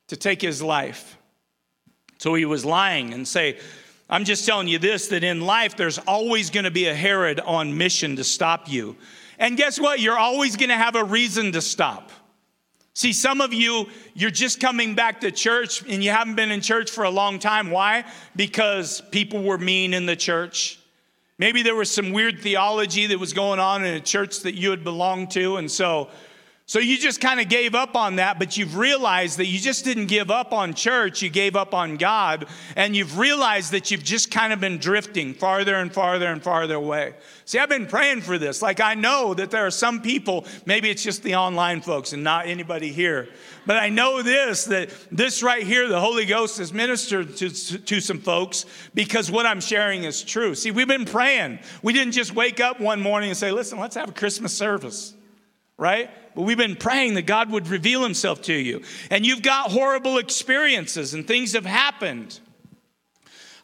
to 0.07 0.17
take 0.17 0.41
his 0.41 0.63
life. 0.63 1.19
So 2.19 2.35
he 2.35 2.45
was 2.45 2.65
lying 2.65 3.13
and 3.13 3.27
say, 3.27 3.59
I'm 4.09 4.23
just 4.23 4.47
telling 4.47 4.69
you 4.69 4.79
this 4.79 5.09
that 5.09 5.25
in 5.25 5.41
life, 5.41 5.77
there's 5.77 5.99
always 5.99 6.51
going 6.51 6.63
to 6.63 6.71
be 6.71 6.87
a 6.87 6.95
Herod 6.95 7.41
on 7.41 7.77
mission 7.77 8.15
to 8.17 8.23
stop 8.23 8.71
you. 8.71 8.97
And 9.37 9.57
guess 9.57 9.81
what? 9.81 9.99
You're 9.99 10.17
always 10.17 10.55
going 10.55 10.69
to 10.69 10.77
have 10.77 10.95
a 10.95 11.03
reason 11.03 11.51
to 11.51 11.61
stop. 11.61 12.13
See, 12.97 13.13
some 13.13 13.43
of 13.43 13.53
you, 13.53 13.91
you're 14.15 14.31
just 14.31 14.59
coming 14.59 14.95
back 14.95 15.21
to 15.21 15.31
church 15.31 15.85
and 15.87 16.03
you 16.03 16.11
haven't 16.11 16.35
been 16.35 16.51
in 16.51 16.63
church 16.63 16.91
for 16.91 17.05
a 17.05 17.11
long 17.11 17.39
time. 17.39 17.71
Why? 17.71 18.07
Because 18.35 19.03
people 19.11 19.43
were 19.43 19.59
mean 19.59 19.93
in 19.93 20.07
the 20.07 20.17
church. 20.17 20.81
Maybe 21.37 21.63
there 21.63 21.75
was 21.75 21.91
some 21.91 22.13
weird 22.13 22.41
theology 22.41 23.07
that 23.09 23.21
was 23.21 23.35
going 23.35 23.61
on 23.61 23.85
in 23.85 23.93
a 23.93 24.01
church 24.01 24.41
that 24.41 24.55
you 24.55 24.71
had 24.71 24.83
belonged 24.83 25.31
to. 25.33 25.59
And 25.59 25.71
so 25.71 26.09
So 26.69 26.81
you 26.81 26.99
just 26.99 27.21
kind 27.21 27.39
of 27.39 27.49
gave 27.49 27.77
up 27.77 27.95
on 27.95 28.17
that, 28.17 28.41
but 28.41 28.57
you've 28.57 28.77
realized 28.77 29.39
that 29.39 29.47
you 29.47 29.61
just 29.61 29.85
didn't 29.85 30.07
give 30.07 30.33
up 30.33 30.53
on 30.53 30.75
church, 30.75 31.23
you 31.23 31.31
gave 31.31 31.55
up 31.55 31.75
on 31.75 31.97
God, 31.97 32.47
and 32.75 32.97
you've 32.97 33.21
realized 33.21 33.71
that 33.71 33.93
you've 33.93 34.03
just 34.03 34.33
kind 34.33 34.53
of 34.53 34.59
been 34.59 34.79
drifting 34.79 35.33
farther 35.33 35.77
and 35.77 35.95
farther 35.95 36.27
and 36.27 36.43
farther 36.43 36.75
away. 36.75 37.15
See, 37.45 37.61
I've 37.61 37.69
been 37.69 37.87
praying 37.87 38.23
for 38.23 38.37
this. 38.37 38.63
Like, 38.63 38.81
I 38.81 38.95
know 38.95 39.33
that 39.35 39.53
there 39.53 39.65
are 39.65 39.71
some 39.71 40.03
people, 40.03 40.45
maybe 40.67 40.91
it's 40.91 41.05
just 41.05 41.23
the 41.23 41.37
online 41.37 41.83
folks 41.83 42.13
and 42.13 42.25
not 42.25 42.49
anybody 42.49 42.91
here, 42.91 43.29
but 43.65 43.77
I 43.77 43.89
know 43.89 44.21
this 44.23 44.65
that 44.65 44.91
this 45.13 45.45
right 45.45 45.65
here, 45.65 45.87
the 45.87 46.01
Holy 46.01 46.25
Ghost 46.25 46.59
has 46.59 46.73
ministered 46.73 47.37
to, 47.37 47.49
to 47.79 48.01
some 48.01 48.19
folks 48.19 48.67
because 48.93 49.31
what 49.31 49.47
I'm 49.47 49.61
sharing 49.61 50.03
is 50.03 50.21
true. 50.21 50.57
See, 50.57 50.73
we've 50.73 50.89
been 50.89 51.05
praying. 51.05 51.61
We 51.85 51.93
didn't 51.93 52.13
just 52.13 52.35
wake 52.35 52.59
up 52.59 52.81
one 52.81 53.01
morning 53.01 53.29
and 53.29 53.39
say, 53.39 53.53
listen, 53.53 53.79
let's 53.79 53.95
have 53.95 54.09
a 54.09 54.13
Christmas 54.13 54.53
service 54.53 55.16
right? 55.79 56.11
But 56.35 56.43
we've 56.43 56.57
been 56.57 56.77
praying 56.77 57.15
that 57.15 57.27
God 57.27 57.51
would 57.51 57.69
reveal 57.69 58.03
himself 58.03 58.43
to 58.43 58.55
you. 58.55 58.83
And 59.11 59.27
you've 59.27 59.43
got 59.43 59.71
horrible 59.71 60.19
experiences 60.19 61.15
and 61.15 61.27
things 61.27 61.53
have 61.53 61.67
happened. 61.67 62.41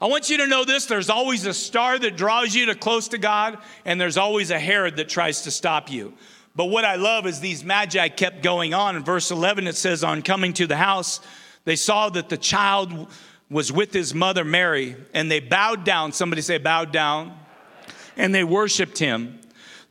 I 0.01 0.07
want 0.07 0.31
you 0.31 0.39
to 0.39 0.47
know 0.49 0.65
this 0.65 0.87
there's 0.87 1.11
always 1.11 1.47
a 1.47 1.55
star 1.55 1.99
that 1.99 2.17
draws 2.17 2.55
you 2.55 2.67
to 2.67 2.75
close 2.75 3.09
to 3.09 3.19
God, 3.19 3.59
and 3.85 4.01
there's 4.01 4.17
always 4.17 4.51
a 4.51 4.59
Herod 4.59 4.97
that 4.97 5.09
tries 5.09 5.43
to 5.43 5.53
stop 5.53 5.93
you. 5.93 6.13
But 6.57 6.67
what 6.67 6.85
I 6.85 6.97
love 6.97 7.25
is 7.25 7.39
these 7.39 7.63
magi 7.63 8.09
kept 8.09 8.43
going 8.43 8.75
on. 8.75 8.97
In 8.97 9.05
verse 9.05 9.31
11, 9.31 9.69
it 9.69 9.77
says, 9.77 10.03
On 10.03 10.21
coming 10.21 10.53
to 10.55 10.67
the 10.67 10.77
house, 10.77 11.21
they 11.65 11.77
saw 11.77 12.09
that 12.11 12.29
the 12.29 12.37
child 12.37 13.09
was 13.49 13.71
with 13.71 13.93
his 13.93 14.13
mother 14.13 14.45
Mary, 14.45 14.97
and 15.15 15.31
they 15.31 15.39
bowed 15.39 15.85
down. 15.85 16.13
Somebody 16.13 16.43
say, 16.43 16.59
bowed 16.59 16.91
down. 16.91 17.39
And 18.17 18.35
they 18.35 18.45
worshiped 18.45 18.99
him. 18.99 19.39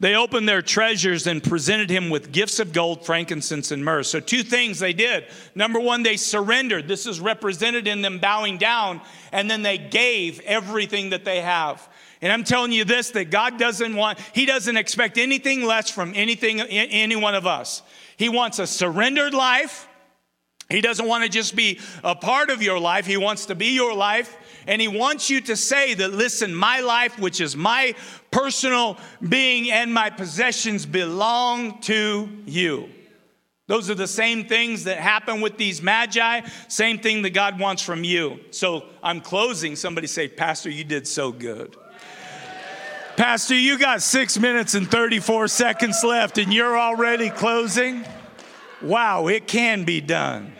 They 0.01 0.15
opened 0.15 0.49
their 0.49 0.63
treasures 0.63 1.27
and 1.27 1.43
presented 1.43 1.91
him 1.91 2.09
with 2.09 2.31
gifts 2.31 2.59
of 2.59 2.73
gold, 2.73 3.05
frankincense, 3.05 3.69
and 3.69 3.85
myrrh. 3.85 4.01
So, 4.01 4.19
two 4.19 4.41
things 4.41 4.79
they 4.79 4.93
did. 4.93 5.25
Number 5.53 5.79
one, 5.79 6.01
they 6.01 6.17
surrendered. 6.17 6.87
This 6.87 7.05
is 7.05 7.19
represented 7.19 7.87
in 7.87 8.01
them 8.01 8.17
bowing 8.17 8.57
down, 8.57 9.01
and 9.31 9.49
then 9.49 9.61
they 9.61 9.77
gave 9.77 10.39
everything 10.39 11.11
that 11.11 11.23
they 11.23 11.41
have. 11.41 11.87
And 12.19 12.33
I'm 12.33 12.43
telling 12.43 12.71
you 12.71 12.83
this 12.83 13.11
that 13.11 13.29
God 13.29 13.59
doesn't 13.59 13.95
want, 13.95 14.17
He 14.33 14.47
doesn't 14.47 14.75
expect 14.75 15.19
anything 15.19 15.65
less 15.65 15.91
from 15.91 16.13
anything, 16.15 16.61
any 16.61 17.15
one 17.15 17.35
of 17.35 17.45
us. 17.45 17.83
He 18.17 18.27
wants 18.27 18.57
a 18.57 18.65
surrendered 18.65 19.35
life. 19.35 19.87
He 20.67 20.81
doesn't 20.81 21.07
want 21.07 21.25
to 21.25 21.29
just 21.29 21.55
be 21.55 21.79
a 22.03 22.15
part 22.15 22.49
of 22.49 22.63
your 22.63 22.79
life, 22.79 23.05
He 23.05 23.17
wants 23.17 23.45
to 23.45 23.55
be 23.55 23.75
your 23.75 23.93
life. 23.93 24.35
And 24.67 24.82
he 24.82 24.88
wants 24.88 25.30
you 25.30 25.41
to 25.41 25.56
say 25.56 25.93
that, 25.95 26.13
listen, 26.13 26.54
my 26.54 26.82
life, 26.82 27.17
which 27.19 27.41
is 27.41 27.56
my 27.56 27.95
personal 28.30 28.97
being 29.28 29.71
and 29.71 29.93
my 29.93 30.10
possessions, 30.10 30.86
belong 30.86 31.80
to 31.82 32.30
you. 32.45 32.89
Those 33.67 33.89
are 33.89 33.95
the 33.95 34.08
same 34.08 34.45
things 34.45 34.84
that 34.84 34.97
happen 34.97 35.39
with 35.39 35.58
these 35.58 35.82
magi, 35.82 36.41
same 36.67 37.00
thing 37.00 37.21
that 37.21 37.30
God 37.30 37.60
wants 37.60 37.82
from 37.82 38.04
you. 38.04 38.39
So 38.52 38.86
I'm 39.02 39.21
closing. 39.21 39.76
Somebody 39.76 40.08
say, 40.08 40.28
Pastor, 40.28 40.69
you 40.69 40.84
did 40.84 41.08
so 41.08 41.32
good. 41.32 41.78
Pastor, 43.15 43.56
you 43.56 43.78
got 43.78 44.02
six 44.02 44.38
minutes 44.38 44.74
and 44.74 44.89
34 44.89 45.47
seconds 45.47 46.04
left 46.04 46.38
and 46.38 46.54
you're 46.54 46.78
already 46.78 47.30
closing? 47.30 48.04
Wow, 48.82 49.28
it 49.28 49.47
can 49.47 49.84
be 49.84 50.02
done. 50.02 50.54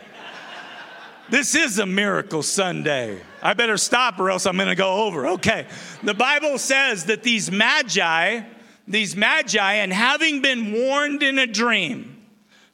This 1.28 1.54
is 1.54 1.78
a 1.78 1.86
miracle 1.86 2.42
Sunday. 2.42 3.20
I 3.42 3.54
better 3.54 3.76
stop 3.76 4.20
or 4.20 4.30
else 4.30 4.46
I'm 4.46 4.56
going 4.56 4.68
to 4.68 4.74
go 4.74 5.04
over. 5.04 5.26
Okay. 5.28 5.66
The 6.02 6.14
Bible 6.14 6.58
says 6.58 7.06
that 7.06 7.22
these 7.22 7.50
magi, 7.50 8.42
these 8.86 9.16
magi, 9.16 9.74
and 9.74 9.92
having 9.92 10.42
been 10.42 10.72
warned 10.72 11.22
in 11.22 11.38
a 11.38 11.46
dream 11.46 12.24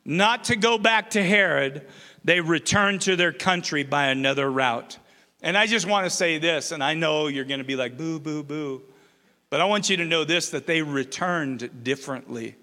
not 0.04 0.44
to 0.44 0.56
go 0.56 0.78
back 0.78 1.10
to 1.10 1.24
Herod, 1.24 1.86
they 2.24 2.40
returned 2.40 3.00
to 3.02 3.16
their 3.16 3.32
country 3.32 3.82
by 3.82 4.08
another 4.08 4.50
route. 4.50 4.98
And 5.40 5.56
I 5.56 5.66
just 5.66 5.86
want 5.86 6.04
to 6.04 6.10
say 6.10 6.38
this, 6.38 6.72
and 6.72 6.82
I 6.82 6.94
know 6.94 7.28
you're 7.28 7.44
going 7.44 7.60
to 7.60 7.64
be 7.64 7.76
like, 7.76 7.96
boo, 7.96 8.18
boo, 8.18 8.42
boo. 8.42 8.82
But 9.50 9.60
I 9.60 9.64
want 9.64 9.88
you 9.88 9.96
to 9.98 10.04
know 10.04 10.24
this 10.24 10.50
that 10.50 10.66
they 10.66 10.82
returned 10.82 11.82
differently. 11.82 12.56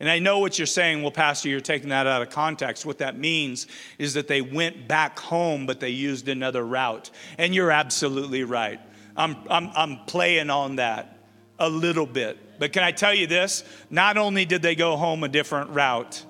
And 0.00 0.08
I 0.08 0.18
know 0.18 0.40
what 0.40 0.58
you're 0.58 0.66
saying, 0.66 1.02
well, 1.02 1.12
Pastor, 1.12 1.48
you're 1.48 1.60
taking 1.60 1.90
that 1.90 2.06
out 2.06 2.20
of 2.20 2.30
context. 2.30 2.84
What 2.84 2.98
that 2.98 3.16
means 3.16 3.66
is 3.98 4.14
that 4.14 4.26
they 4.26 4.40
went 4.42 4.88
back 4.88 5.18
home, 5.18 5.66
but 5.66 5.78
they 5.78 5.90
used 5.90 6.28
another 6.28 6.64
route. 6.64 7.10
And 7.38 7.54
you're 7.54 7.70
absolutely 7.70 8.42
right. 8.42 8.80
I'm, 9.16 9.36
I'm, 9.48 9.70
I'm 9.74 9.98
playing 10.06 10.50
on 10.50 10.76
that 10.76 11.18
a 11.58 11.68
little 11.68 12.06
bit. 12.06 12.58
But 12.58 12.72
can 12.72 12.82
I 12.82 12.90
tell 12.90 13.14
you 13.14 13.26
this? 13.26 13.64
Not 13.88 14.16
only 14.16 14.44
did 14.44 14.62
they 14.62 14.74
go 14.74 14.96
home 14.96 15.22
a 15.22 15.28
different 15.28 15.70
route, 15.70 16.24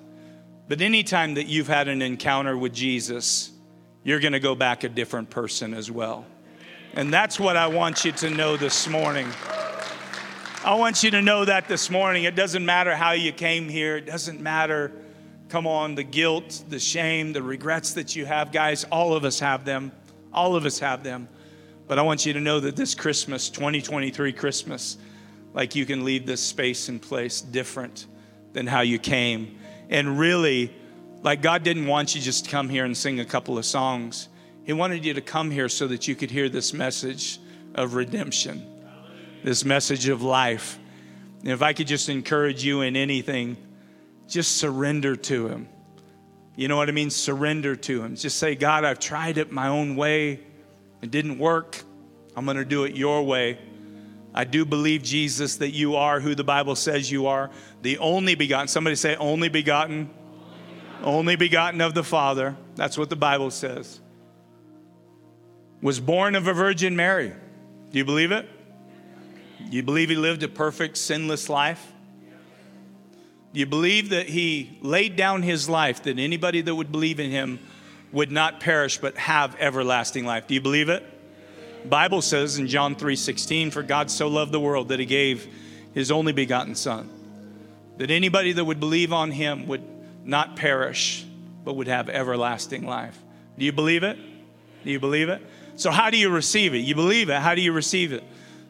but 0.69 0.81
anytime 0.81 1.35
that 1.35 1.47
you've 1.47 1.69
had 1.69 1.89
an 1.89 2.03
encounter 2.03 2.57
with 2.57 2.75
Jesus, 2.75 3.51
you're 4.03 4.21
going 4.21 4.33
to 4.33 4.41
go 4.41 4.55
back 4.55 4.85
a 4.85 4.89
different 4.89 5.31
person 5.31 5.75
as 5.75 5.91
well. 5.91 6.27
And 6.95 7.13
that's 7.13 7.41
what 7.41 7.57
I 7.57 7.67
want 7.67 8.05
you 8.05 8.13
to 8.13 8.31
know 8.31 8.57
this 8.57 8.87
morning. 8.89 9.29
I 10.65 10.77
want 10.77 11.03
you 11.03 11.11
to 11.11 11.21
know 11.21 11.45
that 11.45 11.69
this 11.69 11.91
morning. 11.91 12.25
It 12.25 12.35
doesn't 12.35 12.65
matter 12.65 12.97
how 12.97 13.13
you 13.13 13.33
came 13.33 13.69
here, 13.69 13.99
it 13.99 14.07
doesn't 14.07 14.41
matter, 14.41 14.93
come 15.51 15.67
on, 15.67 15.95
the 15.95 16.03
guilt, 16.03 16.65
the 16.71 16.79
shame, 16.79 17.35
the 17.35 17.43
regrets 17.43 17.93
that 17.93 18.17
you 18.17 18.25
have, 18.25 18.51
guys. 18.51 18.85
All 18.85 19.13
of 19.13 19.27
us 19.27 19.39
have 19.41 19.67
them. 19.67 19.93
All 20.33 20.57
of 20.57 20.65
us 20.65 20.79
have 20.79 21.05
them. 21.05 21.29
But 21.87 21.99
I 21.99 22.03
want 22.03 22.25
you 22.25 22.33
to 22.33 22.41
know 22.41 22.61
that 22.61 22.77
this 22.77 22.95
Christmas, 22.95 23.51
2023 23.51 24.33
Christmas, 24.33 24.97
like 25.53 25.75
you 25.75 25.85
can 25.85 26.03
leave 26.03 26.25
this 26.25 26.41
space 26.41 26.89
and 26.89 27.01
place 27.01 27.43
different 27.43 28.07
than 28.55 28.67
how 28.67 28.81
you 28.81 28.99
came. 28.99 29.59
And 29.91 30.19
really, 30.19 30.75
like 31.23 31.43
God 31.43 31.63
didn't 31.63 31.89
want 31.89 32.15
you 32.15 32.23
just 32.23 32.47
to 32.47 32.51
come 32.51 32.71
here 32.71 32.87
and 32.87 32.97
sing 32.97 33.21
a 33.21 33.27
couple 33.27 33.59
of 33.59 33.67
songs. 33.67 34.31
He 34.65 34.73
wanted 34.73 35.05
you 35.05 35.13
to 35.13 35.21
come 35.21 35.51
here 35.51 35.69
so 35.69 35.87
that 35.89 36.09
you 36.09 36.15
could 36.15 36.31
hear 36.31 36.49
this 36.49 36.73
message 36.73 37.39
of 37.75 37.93
redemption 37.93 38.74
this 39.45 39.65
message 39.65 40.09
of 40.09 40.23
life. 40.23 40.79
And 41.41 41.51
if 41.51 41.63
I 41.63 41.75
could 41.75 41.87
just 41.87 42.09
encourage 42.09 42.65
you 42.65 42.81
in 42.81 42.97
anything, 42.97 43.59
just 44.27 44.57
surrender 44.57 45.15
to 45.15 45.49
Him. 45.49 45.69
You 46.57 46.67
know 46.67 46.79
what 46.79 46.89
I 46.89 46.93
mean? 46.93 47.11
Surrender 47.11 47.77
to 47.77 48.03
Him. 48.03 48.17
Just 48.17 48.39
say, 48.39 48.55
God, 48.55 48.85
I've 48.85 48.99
tried 48.99 49.37
it 49.37 49.53
my 49.53 49.69
own 49.69 49.97
way. 49.97 50.41
It 51.03 51.11
didn't 51.11 51.39
work. 51.39 51.83
I'm 52.35 52.47
going 52.47 52.57
to 52.57 52.65
do 52.65 52.85
it 52.85 52.97
your 52.97 53.23
way. 53.23 53.59
I 54.35 54.45
do 54.45 54.65
believe, 54.65 55.03
Jesus, 55.03 55.57
that 55.59 55.71
you 55.71 55.95
are 55.95 56.21
who 56.21 56.35
the 56.35 56.43
Bible 56.43 56.75
says 56.75 57.13
you 57.13 57.27
are 57.27 57.51
the 57.83 57.99
only 57.99 58.35
begotten. 58.35 58.67
Somebody 58.67 58.97
say, 58.97 59.15
only 59.17 59.51
begotten. 59.51 60.09
Only 61.03 61.37
begotten 61.37 61.83
of 61.83 61.93
the 61.93 62.03
Father. 62.03 62.57
That's 62.77 62.97
what 62.97 63.11
the 63.11 63.17
Bible 63.17 63.51
says. 63.51 64.01
Was 65.83 66.01
born 66.01 66.35
of 66.35 66.47
a 66.47 66.55
Virgin 66.55 66.97
Mary. 66.97 67.31
Do 67.91 67.99
you 67.99 68.07
believe 68.07 68.33
it? 68.33 68.49
You 69.71 69.83
believe 69.83 70.09
he 70.09 70.17
lived 70.17 70.43
a 70.43 70.49
perfect, 70.49 70.97
sinless 70.97 71.49
life? 71.49 71.93
You 73.53 73.67
believe 73.67 74.11
that 74.11 74.29
he 74.29 74.79
laid 74.83 75.17
down 75.17 75.43
his 75.43 75.69
life, 75.69 76.03
that 76.03 76.19
anybody 76.19 76.61
that 76.61 76.75
would 76.75 76.91
believe 76.91 77.21
in 77.21 77.31
him 77.31 77.61
would 78.13 78.33
not 78.33 78.61
perish 78.61 78.99
but 78.99 79.17
have 79.17 79.57
everlasting 79.61 80.25
life? 80.27 80.47
Do 80.47 80.55
you 80.55 80.61
believe 80.61 80.89
it? 80.89 81.05
Bible 81.89 82.23
says 82.23 82.59
in 82.59 82.67
John 82.67 82.97
3:16, 82.97 83.71
for 83.71 83.83
God 83.83 84.11
so 84.11 84.29
loved 84.29 84.53
the 84.53 84.61
world 84.61 84.89
that 84.89 84.99
he 84.99 85.07
gave 85.07 85.47
his 85.93 86.11
only 86.11 86.33
begotten 86.33 86.75
son, 86.75 87.09
that 87.99 88.11
anybody 88.11 88.53
that 88.53 88.65
would 88.65 88.81
believe 88.81 89.13
on 89.13 89.31
him 89.31 89.67
would 89.67 89.83
not 90.25 90.57
perish 90.57 91.25
but 91.65 91.77
would 91.77 91.87
have 91.87 92.09
everlasting 92.09 92.87
life. 92.87 93.19
Do 93.59 93.65
you 93.65 93.73
believe 93.73 94.03
it? 94.03 94.19
Do 94.85 94.91
you 94.91 94.99
believe 94.99 95.29
it? 95.29 95.43
So 95.77 95.91
how 95.91 96.11
do 96.11 96.17
you 96.17 96.31
receive 96.31 96.75
it? 96.75 96.79
You 96.79 96.95
believe 96.95 97.29
it. 97.29 97.41
How 97.41 97.55
do 97.55 97.61
you 97.61 97.73
receive 97.73 98.13
it? 98.13 98.25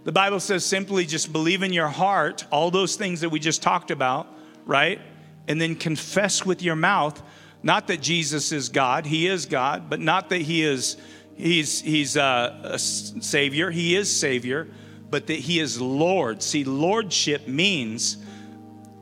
The 0.04 0.12
Bible 0.12 0.38
says 0.38 0.66
simply 0.66 1.06
just 1.06 1.32
believe 1.32 1.62
in 1.62 1.72
your 1.72 1.88
heart 1.88 2.46
all 2.50 2.70
those 2.70 2.96
things 2.96 3.22
that 3.22 3.30
we 3.30 3.40
just 3.40 3.62
talked 3.62 3.90
about, 3.90 4.26
right? 4.66 5.00
And 5.48 5.58
then 5.58 5.74
confess 5.74 6.44
with 6.44 6.62
your 6.62 6.76
mouth, 6.76 7.22
not 7.62 7.86
that 7.88 8.02
Jesus 8.02 8.52
is 8.52 8.68
God, 8.68 9.06
He 9.06 9.26
is 9.26 9.46
God, 9.46 9.88
but 9.88 10.00
not 10.00 10.28
that 10.28 10.42
He 10.42 10.62
is 10.62 10.98
He's 11.36 11.80
He's 11.80 12.18
uh, 12.18 12.60
a, 12.64 12.74
a 12.74 12.78
Savior, 12.78 13.70
He 13.70 13.96
is 13.96 14.14
Savior, 14.14 14.68
but 15.08 15.26
that 15.28 15.38
He 15.38 15.58
is 15.58 15.80
Lord. 15.80 16.42
See, 16.42 16.64
Lordship 16.64 17.48
means 17.48 18.18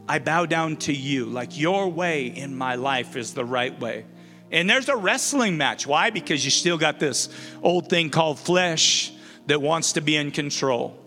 I 0.08 0.20
bow 0.20 0.46
down 0.46 0.76
to 0.78 0.92
you, 0.92 1.26
like 1.26 1.58
your 1.58 1.88
way 1.88 2.26
in 2.26 2.56
my 2.56 2.76
life 2.76 3.16
is 3.16 3.34
the 3.34 3.44
right 3.44 3.78
way. 3.80 4.06
And 4.52 4.70
there's 4.70 4.88
a 4.88 4.96
wrestling 4.96 5.56
match. 5.56 5.84
Why? 5.84 6.10
Because 6.10 6.44
you 6.44 6.50
still 6.52 6.78
got 6.78 7.00
this 7.00 7.28
old 7.60 7.88
thing 7.88 8.10
called 8.10 8.38
flesh 8.38 9.12
that 9.46 9.60
wants 9.60 9.92
to 9.92 10.00
be 10.00 10.16
in 10.16 10.30
control. 10.30 10.98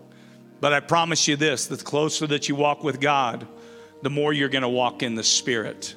But 0.60 0.72
I 0.72 0.80
promise 0.80 1.28
you 1.28 1.36
this 1.36 1.66
the 1.66 1.76
closer 1.76 2.26
that 2.26 2.48
you 2.48 2.54
walk 2.54 2.82
with 2.84 3.00
God, 3.00 3.46
the 4.02 4.10
more 4.10 4.32
you're 4.32 4.48
going 4.48 4.62
to 4.62 4.68
walk 4.68 5.02
in 5.02 5.14
the 5.14 5.24
Spirit. 5.24 5.94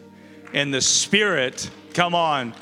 And 0.53 0.73
the 0.73 0.81
Spirit, 0.81 1.69
come 1.93 2.15
on, 2.15 2.53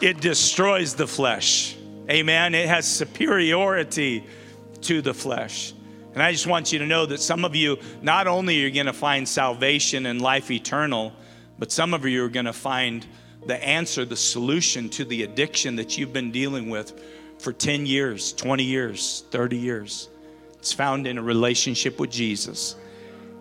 it 0.00 0.20
destroys 0.20 0.94
the 0.94 1.06
flesh. 1.06 1.76
Amen. 2.10 2.54
It 2.54 2.68
has 2.68 2.86
superiority 2.86 4.24
to 4.82 5.00
the 5.00 5.14
flesh. 5.14 5.72
And 6.14 6.22
I 6.22 6.32
just 6.32 6.46
want 6.46 6.72
you 6.72 6.80
to 6.80 6.86
know 6.86 7.06
that 7.06 7.20
some 7.20 7.44
of 7.44 7.54
you, 7.54 7.78
not 8.02 8.26
only 8.26 8.64
are 8.64 8.70
going 8.70 8.86
to 8.86 8.92
find 8.92 9.26
salvation 9.26 10.06
and 10.06 10.20
life 10.20 10.50
eternal, 10.50 11.12
But 11.62 11.70
some 11.70 11.94
of 11.94 12.04
you 12.04 12.24
are 12.24 12.28
going 12.28 12.46
to 12.46 12.52
find 12.52 13.06
the 13.46 13.62
answer, 13.64 14.04
the 14.04 14.16
solution 14.16 14.88
to 14.90 15.04
the 15.04 15.22
addiction 15.22 15.76
that 15.76 15.96
you've 15.96 16.12
been 16.12 16.32
dealing 16.32 16.70
with 16.70 17.00
for 17.42 17.52
10 17.52 17.86
years, 17.86 18.32
20 18.32 18.62
years, 18.62 19.24
30 19.30 19.56
years. 19.56 20.08
It's 20.58 20.72
found 20.72 21.06
in 21.06 21.18
a 21.18 21.22
relationship 21.22 21.98
with 21.98 22.10
Jesus. 22.10 22.76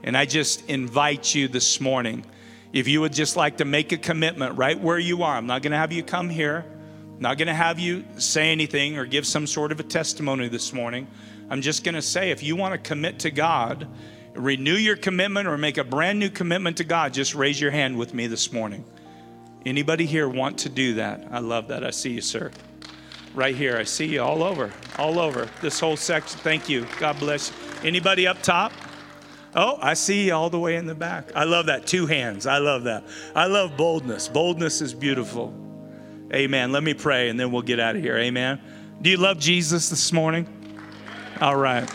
And 0.04 0.18
I 0.18 0.26
just 0.26 0.68
invite 0.68 1.36
you 1.36 1.47
this 1.47 1.80
morning, 1.80 2.26
if 2.74 2.88
you 2.88 3.02
would 3.02 3.14
just 3.14 3.36
like 3.36 3.58
to 3.58 3.66
make 3.66 3.91
a 3.91 3.97
commitment 3.97 4.58
right 4.58 4.80
where 4.80 4.97
you 4.97 5.22
are, 5.24 5.36
I'm 5.36 5.45
not 5.45 5.62
going 5.62 5.72
to 5.72 5.78
have 5.78 5.91
you 5.91 6.04
come 6.04 6.30
here, 6.30 6.66
I'm 7.16 7.22
not 7.22 7.38
going 7.38 7.47
to 7.47 7.54
have 7.54 7.78
you 7.78 8.04
say 8.18 8.52
anything 8.52 8.97
or 8.97 9.06
give 9.06 9.28
some 9.28 9.45
sort 9.45 9.72
of 9.72 9.80
a 9.80 9.84
testimony 9.84 10.47
this 10.47 10.74
morning. 10.74 11.08
I'm 11.52 11.62
just 11.62 11.84
going 11.84 11.95
to 11.95 12.02
say 12.02 12.32
if 12.32 12.41
you 12.41 12.56
want 12.56 12.74
to 12.74 12.80
commit 12.80 13.20
to 13.20 13.30
God, 13.30 13.88
renew 14.34 14.74
your 14.74 14.95
commitment 14.95 15.47
or 15.47 15.58
make 15.58 15.78
a 15.78 15.84
brand 15.84 16.18
new 16.18 16.30
commitment 16.30 16.78
to 16.78 16.84
God, 16.84 17.14
just 17.14 17.36
raise 17.36 17.62
your 17.62 17.72
hand 17.72 17.97
with 17.97 18.16
me 18.16 18.26
this 18.26 18.52
morning. 18.52 18.84
Anybody 19.64 20.08
here 20.08 20.28
want 20.28 20.58
to 20.60 20.70
do 20.70 20.95
that? 20.95 21.28
I 21.30 21.39
love 21.39 21.68
that. 21.68 21.84
I 21.84 21.91
see 21.91 22.14
you, 22.14 22.22
sir. 22.22 22.52
Right 23.34 23.55
here. 23.55 23.77
I 23.77 23.84
see 23.84 24.05
you 24.05 24.21
all 24.21 24.43
over. 24.43 24.71
All 24.97 25.19
over. 25.19 25.47
This 25.61 25.79
whole 25.79 25.97
section. 25.97 26.39
Thank 26.39 26.67
you. 26.67 26.86
God 26.99 27.17
bless 27.19 27.49
you. 27.49 27.88
Anybody 27.88 28.27
up 28.27 28.41
top? 28.41 28.73
Oh, 29.55 29.77
I 29.82 29.95
see 29.95 30.27
you 30.27 30.34
all 30.34 30.49
the 30.49 30.59
way 30.59 30.75
in 30.75 30.86
the 30.86 30.95
back. 30.95 31.32
I 31.36 31.43
love 31.43 31.65
that. 31.65 31.86
Two 31.86 32.05
hands. 32.05 32.45
I 32.45 32.59
love 32.59 32.84
that. 32.84 33.03
I 33.36 33.47
love 33.47 33.75
boldness. 33.75 34.27
Boldness 34.27 34.82
is 34.82 34.93
beautiful. 34.93 35.53
Amen. 36.34 36.71
Let 36.71 36.84
me 36.84 36.93
pray 36.93 37.29
and 37.29 37.39
then 37.39 37.51
we'll 37.51 37.61
get 37.61 37.79
out 37.79 37.95
of 37.95 38.01
here. 38.01 38.17
Amen. 38.17 38.61
Do 39.01 39.09
you 39.09 39.17
love 39.17 39.39
Jesus 39.39 39.89
this 39.89 40.13
morning? 40.13 40.47
All 41.41 41.57
right. 41.57 41.89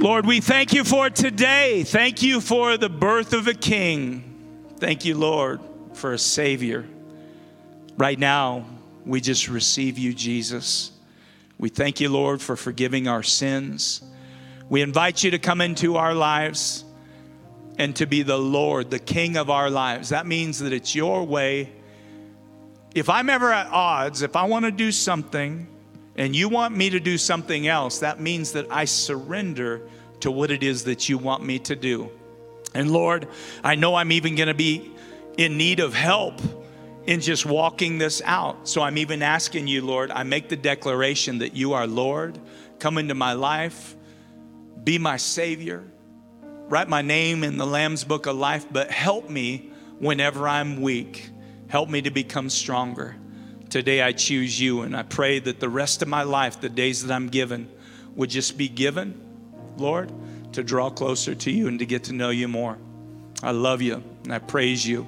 Lord, 0.00 0.26
we 0.26 0.40
thank 0.40 0.72
you 0.72 0.84
for 0.84 1.10
today. 1.10 1.84
Thank 1.84 2.22
you 2.22 2.40
for 2.40 2.76
the 2.76 2.88
birth 2.88 3.32
of 3.32 3.46
a 3.46 3.54
king. 3.54 4.24
Thank 4.78 5.04
you, 5.04 5.16
Lord, 5.16 5.60
for 5.92 6.12
a 6.12 6.18
Savior. 6.18 6.86
Right 7.96 8.18
now, 8.18 8.64
we 9.08 9.22
just 9.22 9.48
receive 9.48 9.98
you, 9.98 10.12
Jesus. 10.12 10.92
We 11.56 11.70
thank 11.70 11.98
you, 11.98 12.10
Lord, 12.10 12.42
for 12.42 12.56
forgiving 12.56 13.08
our 13.08 13.22
sins. 13.22 14.02
We 14.68 14.82
invite 14.82 15.24
you 15.24 15.30
to 15.30 15.38
come 15.38 15.62
into 15.62 15.96
our 15.96 16.12
lives 16.12 16.84
and 17.78 17.96
to 17.96 18.06
be 18.06 18.22
the 18.22 18.36
Lord, 18.36 18.90
the 18.90 18.98
King 18.98 19.38
of 19.38 19.48
our 19.48 19.70
lives. 19.70 20.10
That 20.10 20.26
means 20.26 20.58
that 20.58 20.74
it's 20.74 20.94
your 20.94 21.24
way. 21.24 21.72
If 22.94 23.08
I'm 23.08 23.30
ever 23.30 23.50
at 23.50 23.68
odds, 23.68 24.20
if 24.20 24.36
I 24.36 24.44
want 24.44 24.66
to 24.66 24.70
do 24.70 24.92
something 24.92 25.66
and 26.16 26.36
you 26.36 26.50
want 26.50 26.76
me 26.76 26.90
to 26.90 27.00
do 27.00 27.16
something 27.16 27.66
else, 27.66 28.00
that 28.00 28.20
means 28.20 28.52
that 28.52 28.70
I 28.70 28.84
surrender 28.84 29.88
to 30.20 30.30
what 30.30 30.50
it 30.50 30.62
is 30.62 30.84
that 30.84 31.08
you 31.08 31.16
want 31.16 31.42
me 31.42 31.58
to 31.60 31.74
do. 31.74 32.10
And 32.74 32.90
Lord, 32.90 33.26
I 33.64 33.74
know 33.74 33.94
I'm 33.94 34.12
even 34.12 34.34
going 34.34 34.48
to 34.48 34.54
be 34.54 34.92
in 35.38 35.56
need 35.56 35.80
of 35.80 35.94
help 35.94 36.42
in 37.08 37.22
just 37.22 37.46
walking 37.46 37.96
this 37.96 38.20
out. 38.26 38.68
So 38.68 38.82
I'm 38.82 38.98
even 38.98 39.22
asking 39.22 39.66
you, 39.66 39.80
Lord, 39.80 40.10
I 40.10 40.24
make 40.24 40.50
the 40.50 40.56
declaration 40.56 41.38
that 41.38 41.54
you 41.54 41.72
are 41.72 41.86
Lord. 41.86 42.38
Come 42.80 42.98
into 42.98 43.14
my 43.14 43.32
life, 43.32 43.96
be 44.84 44.98
my 44.98 45.16
Savior, 45.16 45.82
write 46.68 46.86
my 46.86 47.00
name 47.00 47.44
in 47.44 47.56
the 47.56 47.64
Lamb's 47.64 48.04
Book 48.04 48.26
of 48.26 48.36
Life, 48.36 48.66
but 48.70 48.90
help 48.90 49.30
me 49.30 49.70
whenever 49.98 50.46
I'm 50.46 50.82
weak. 50.82 51.30
Help 51.68 51.88
me 51.88 52.02
to 52.02 52.10
become 52.10 52.50
stronger. 52.50 53.16
Today 53.70 54.02
I 54.02 54.12
choose 54.12 54.60
you, 54.60 54.82
and 54.82 54.94
I 54.94 55.02
pray 55.02 55.38
that 55.38 55.60
the 55.60 55.68
rest 55.70 56.02
of 56.02 56.08
my 56.08 56.24
life, 56.24 56.60
the 56.60 56.68
days 56.68 57.02
that 57.06 57.14
I'm 57.14 57.28
given, 57.28 57.70
would 58.16 58.28
just 58.28 58.58
be 58.58 58.68
given, 58.68 59.18
Lord, 59.78 60.12
to 60.52 60.62
draw 60.62 60.90
closer 60.90 61.34
to 61.34 61.50
you 61.50 61.68
and 61.68 61.78
to 61.78 61.86
get 61.86 62.04
to 62.04 62.12
know 62.12 62.28
you 62.28 62.48
more. 62.48 62.76
I 63.42 63.52
love 63.52 63.80
you, 63.80 64.04
and 64.24 64.34
I 64.34 64.40
praise 64.40 64.86
you. 64.86 65.06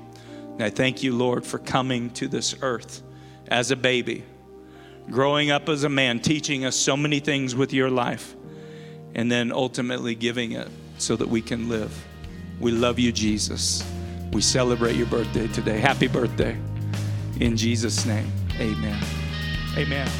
And 0.60 0.66
I 0.66 0.68
thank 0.68 1.02
you, 1.02 1.16
Lord, 1.16 1.46
for 1.46 1.58
coming 1.58 2.10
to 2.10 2.28
this 2.28 2.54
earth 2.60 3.02
as 3.48 3.70
a 3.70 3.76
baby, 3.76 4.24
growing 5.10 5.50
up 5.50 5.70
as 5.70 5.84
a 5.84 5.88
man, 5.88 6.20
teaching 6.20 6.66
us 6.66 6.76
so 6.76 6.98
many 6.98 7.18
things 7.18 7.56
with 7.56 7.72
your 7.72 7.88
life, 7.88 8.36
and 9.14 9.32
then 9.32 9.52
ultimately 9.52 10.14
giving 10.14 10.52
it 10.52 10.68
so 10.98 11.16
that 11.16 11.26
we 11.26 11.40
can 11.40 11.70
live. 11.70 11.90
We 12.60 12.72
love 12.72 12.98
you, 12.98 13.10
Jesus. 13.10 13.82
We 14.34 14.42
celebrate 14.42 14.96
your 14.96 15.06
birthday 15.06 15.46
today. 15.46 15.78
Happy 15.78 16.08
birthday. 16.08 16.58
In 17.40 17.56
Jesus' 17.56 18.04
name. 18.04 18.30
Amen. 18.56 19.02
Amen. 19.78 20.10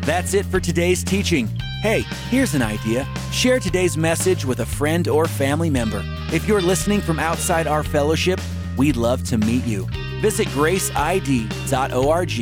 That's 0.00 0.32
it 0.32 0.46
for 0.46 0.60
today's 0.60 1.04
teaching. 1.04 1.46
Hey, 1.82 2.06
here's 2.30 2.54
an 2.54 2.62
idea. 2.62 3.06
Share 3.32 3.60
today's 3.60 3.98
message 3.98 4.46
with 4.46 4.60
a 4.60 4.66
friend 4.66 5.08
or 5.08 5.26
family 5.26 5.68
member. 5.68 6.00
If 6.32 6.48
you're 6.48 6.62
listening 6.62 7.02
from 7.02 7.18
outside 7.18 7.66
our 7.66 7.82
fellowship, 7.82 8.40
we'd 8.76 8.96
love 8.96 9.22
to 9.24 9.38
meet 9.38 9.64
you. 9.64 9.86
Visit 10.20 10.48
graceid.org 10.48 12.32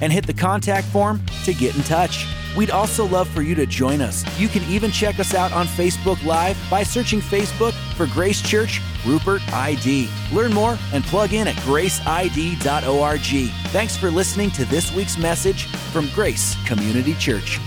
and 0.00 0.12
hit 0.12 0.26
the 0.26 0.32
contact 0.32 0.86
form 0.88 1.20
to 1.44 1.54
get 1.54 1.76
in 1.76 1.82
touch. 1.82 2.26
We'd 2.56 2.70
also 2.70 3.06
love 3.06 3.28
for 3.28 3.42
you 3.42 3.54
to 3.54 3.66
join 3.66 4.00
us. 4.00 4.24
You 4.38 4.48
can 4.48 4.62
even 4.64 4.90
check 4.90 5.20
us 5.20 5.34
out 5.34 5.52
on 5.52 5.66
Facebook 5.66 6.24
Live 6.24 6.58
by 6.70 6.82
searching 6.82 7.20
Facebook 7.20 7.72
for 7.94 8.06
Grace 8.06 8.42
Church 8.42 8.80
Rupert 9.06 9.42
ID. 9.52 10.08
Learn 10.32 10.52
more 10.52 10.76
and 10.92 11.04
plug 11.04 11.32
in 11.32 11.46
at 11.46 11.54
graceid.org. 11.56 13.50
Thanks 13.70 13.96
for 13.96 14.10
listening 14.10 14.50
to 14.52 14.64
this 14.64 14.92
week's 14.94 15.18
message 15.18 15.66
from 15.92 16.08
Grace 16.14 16.56
Community 16.66 17.14
Church. 17.14 17.60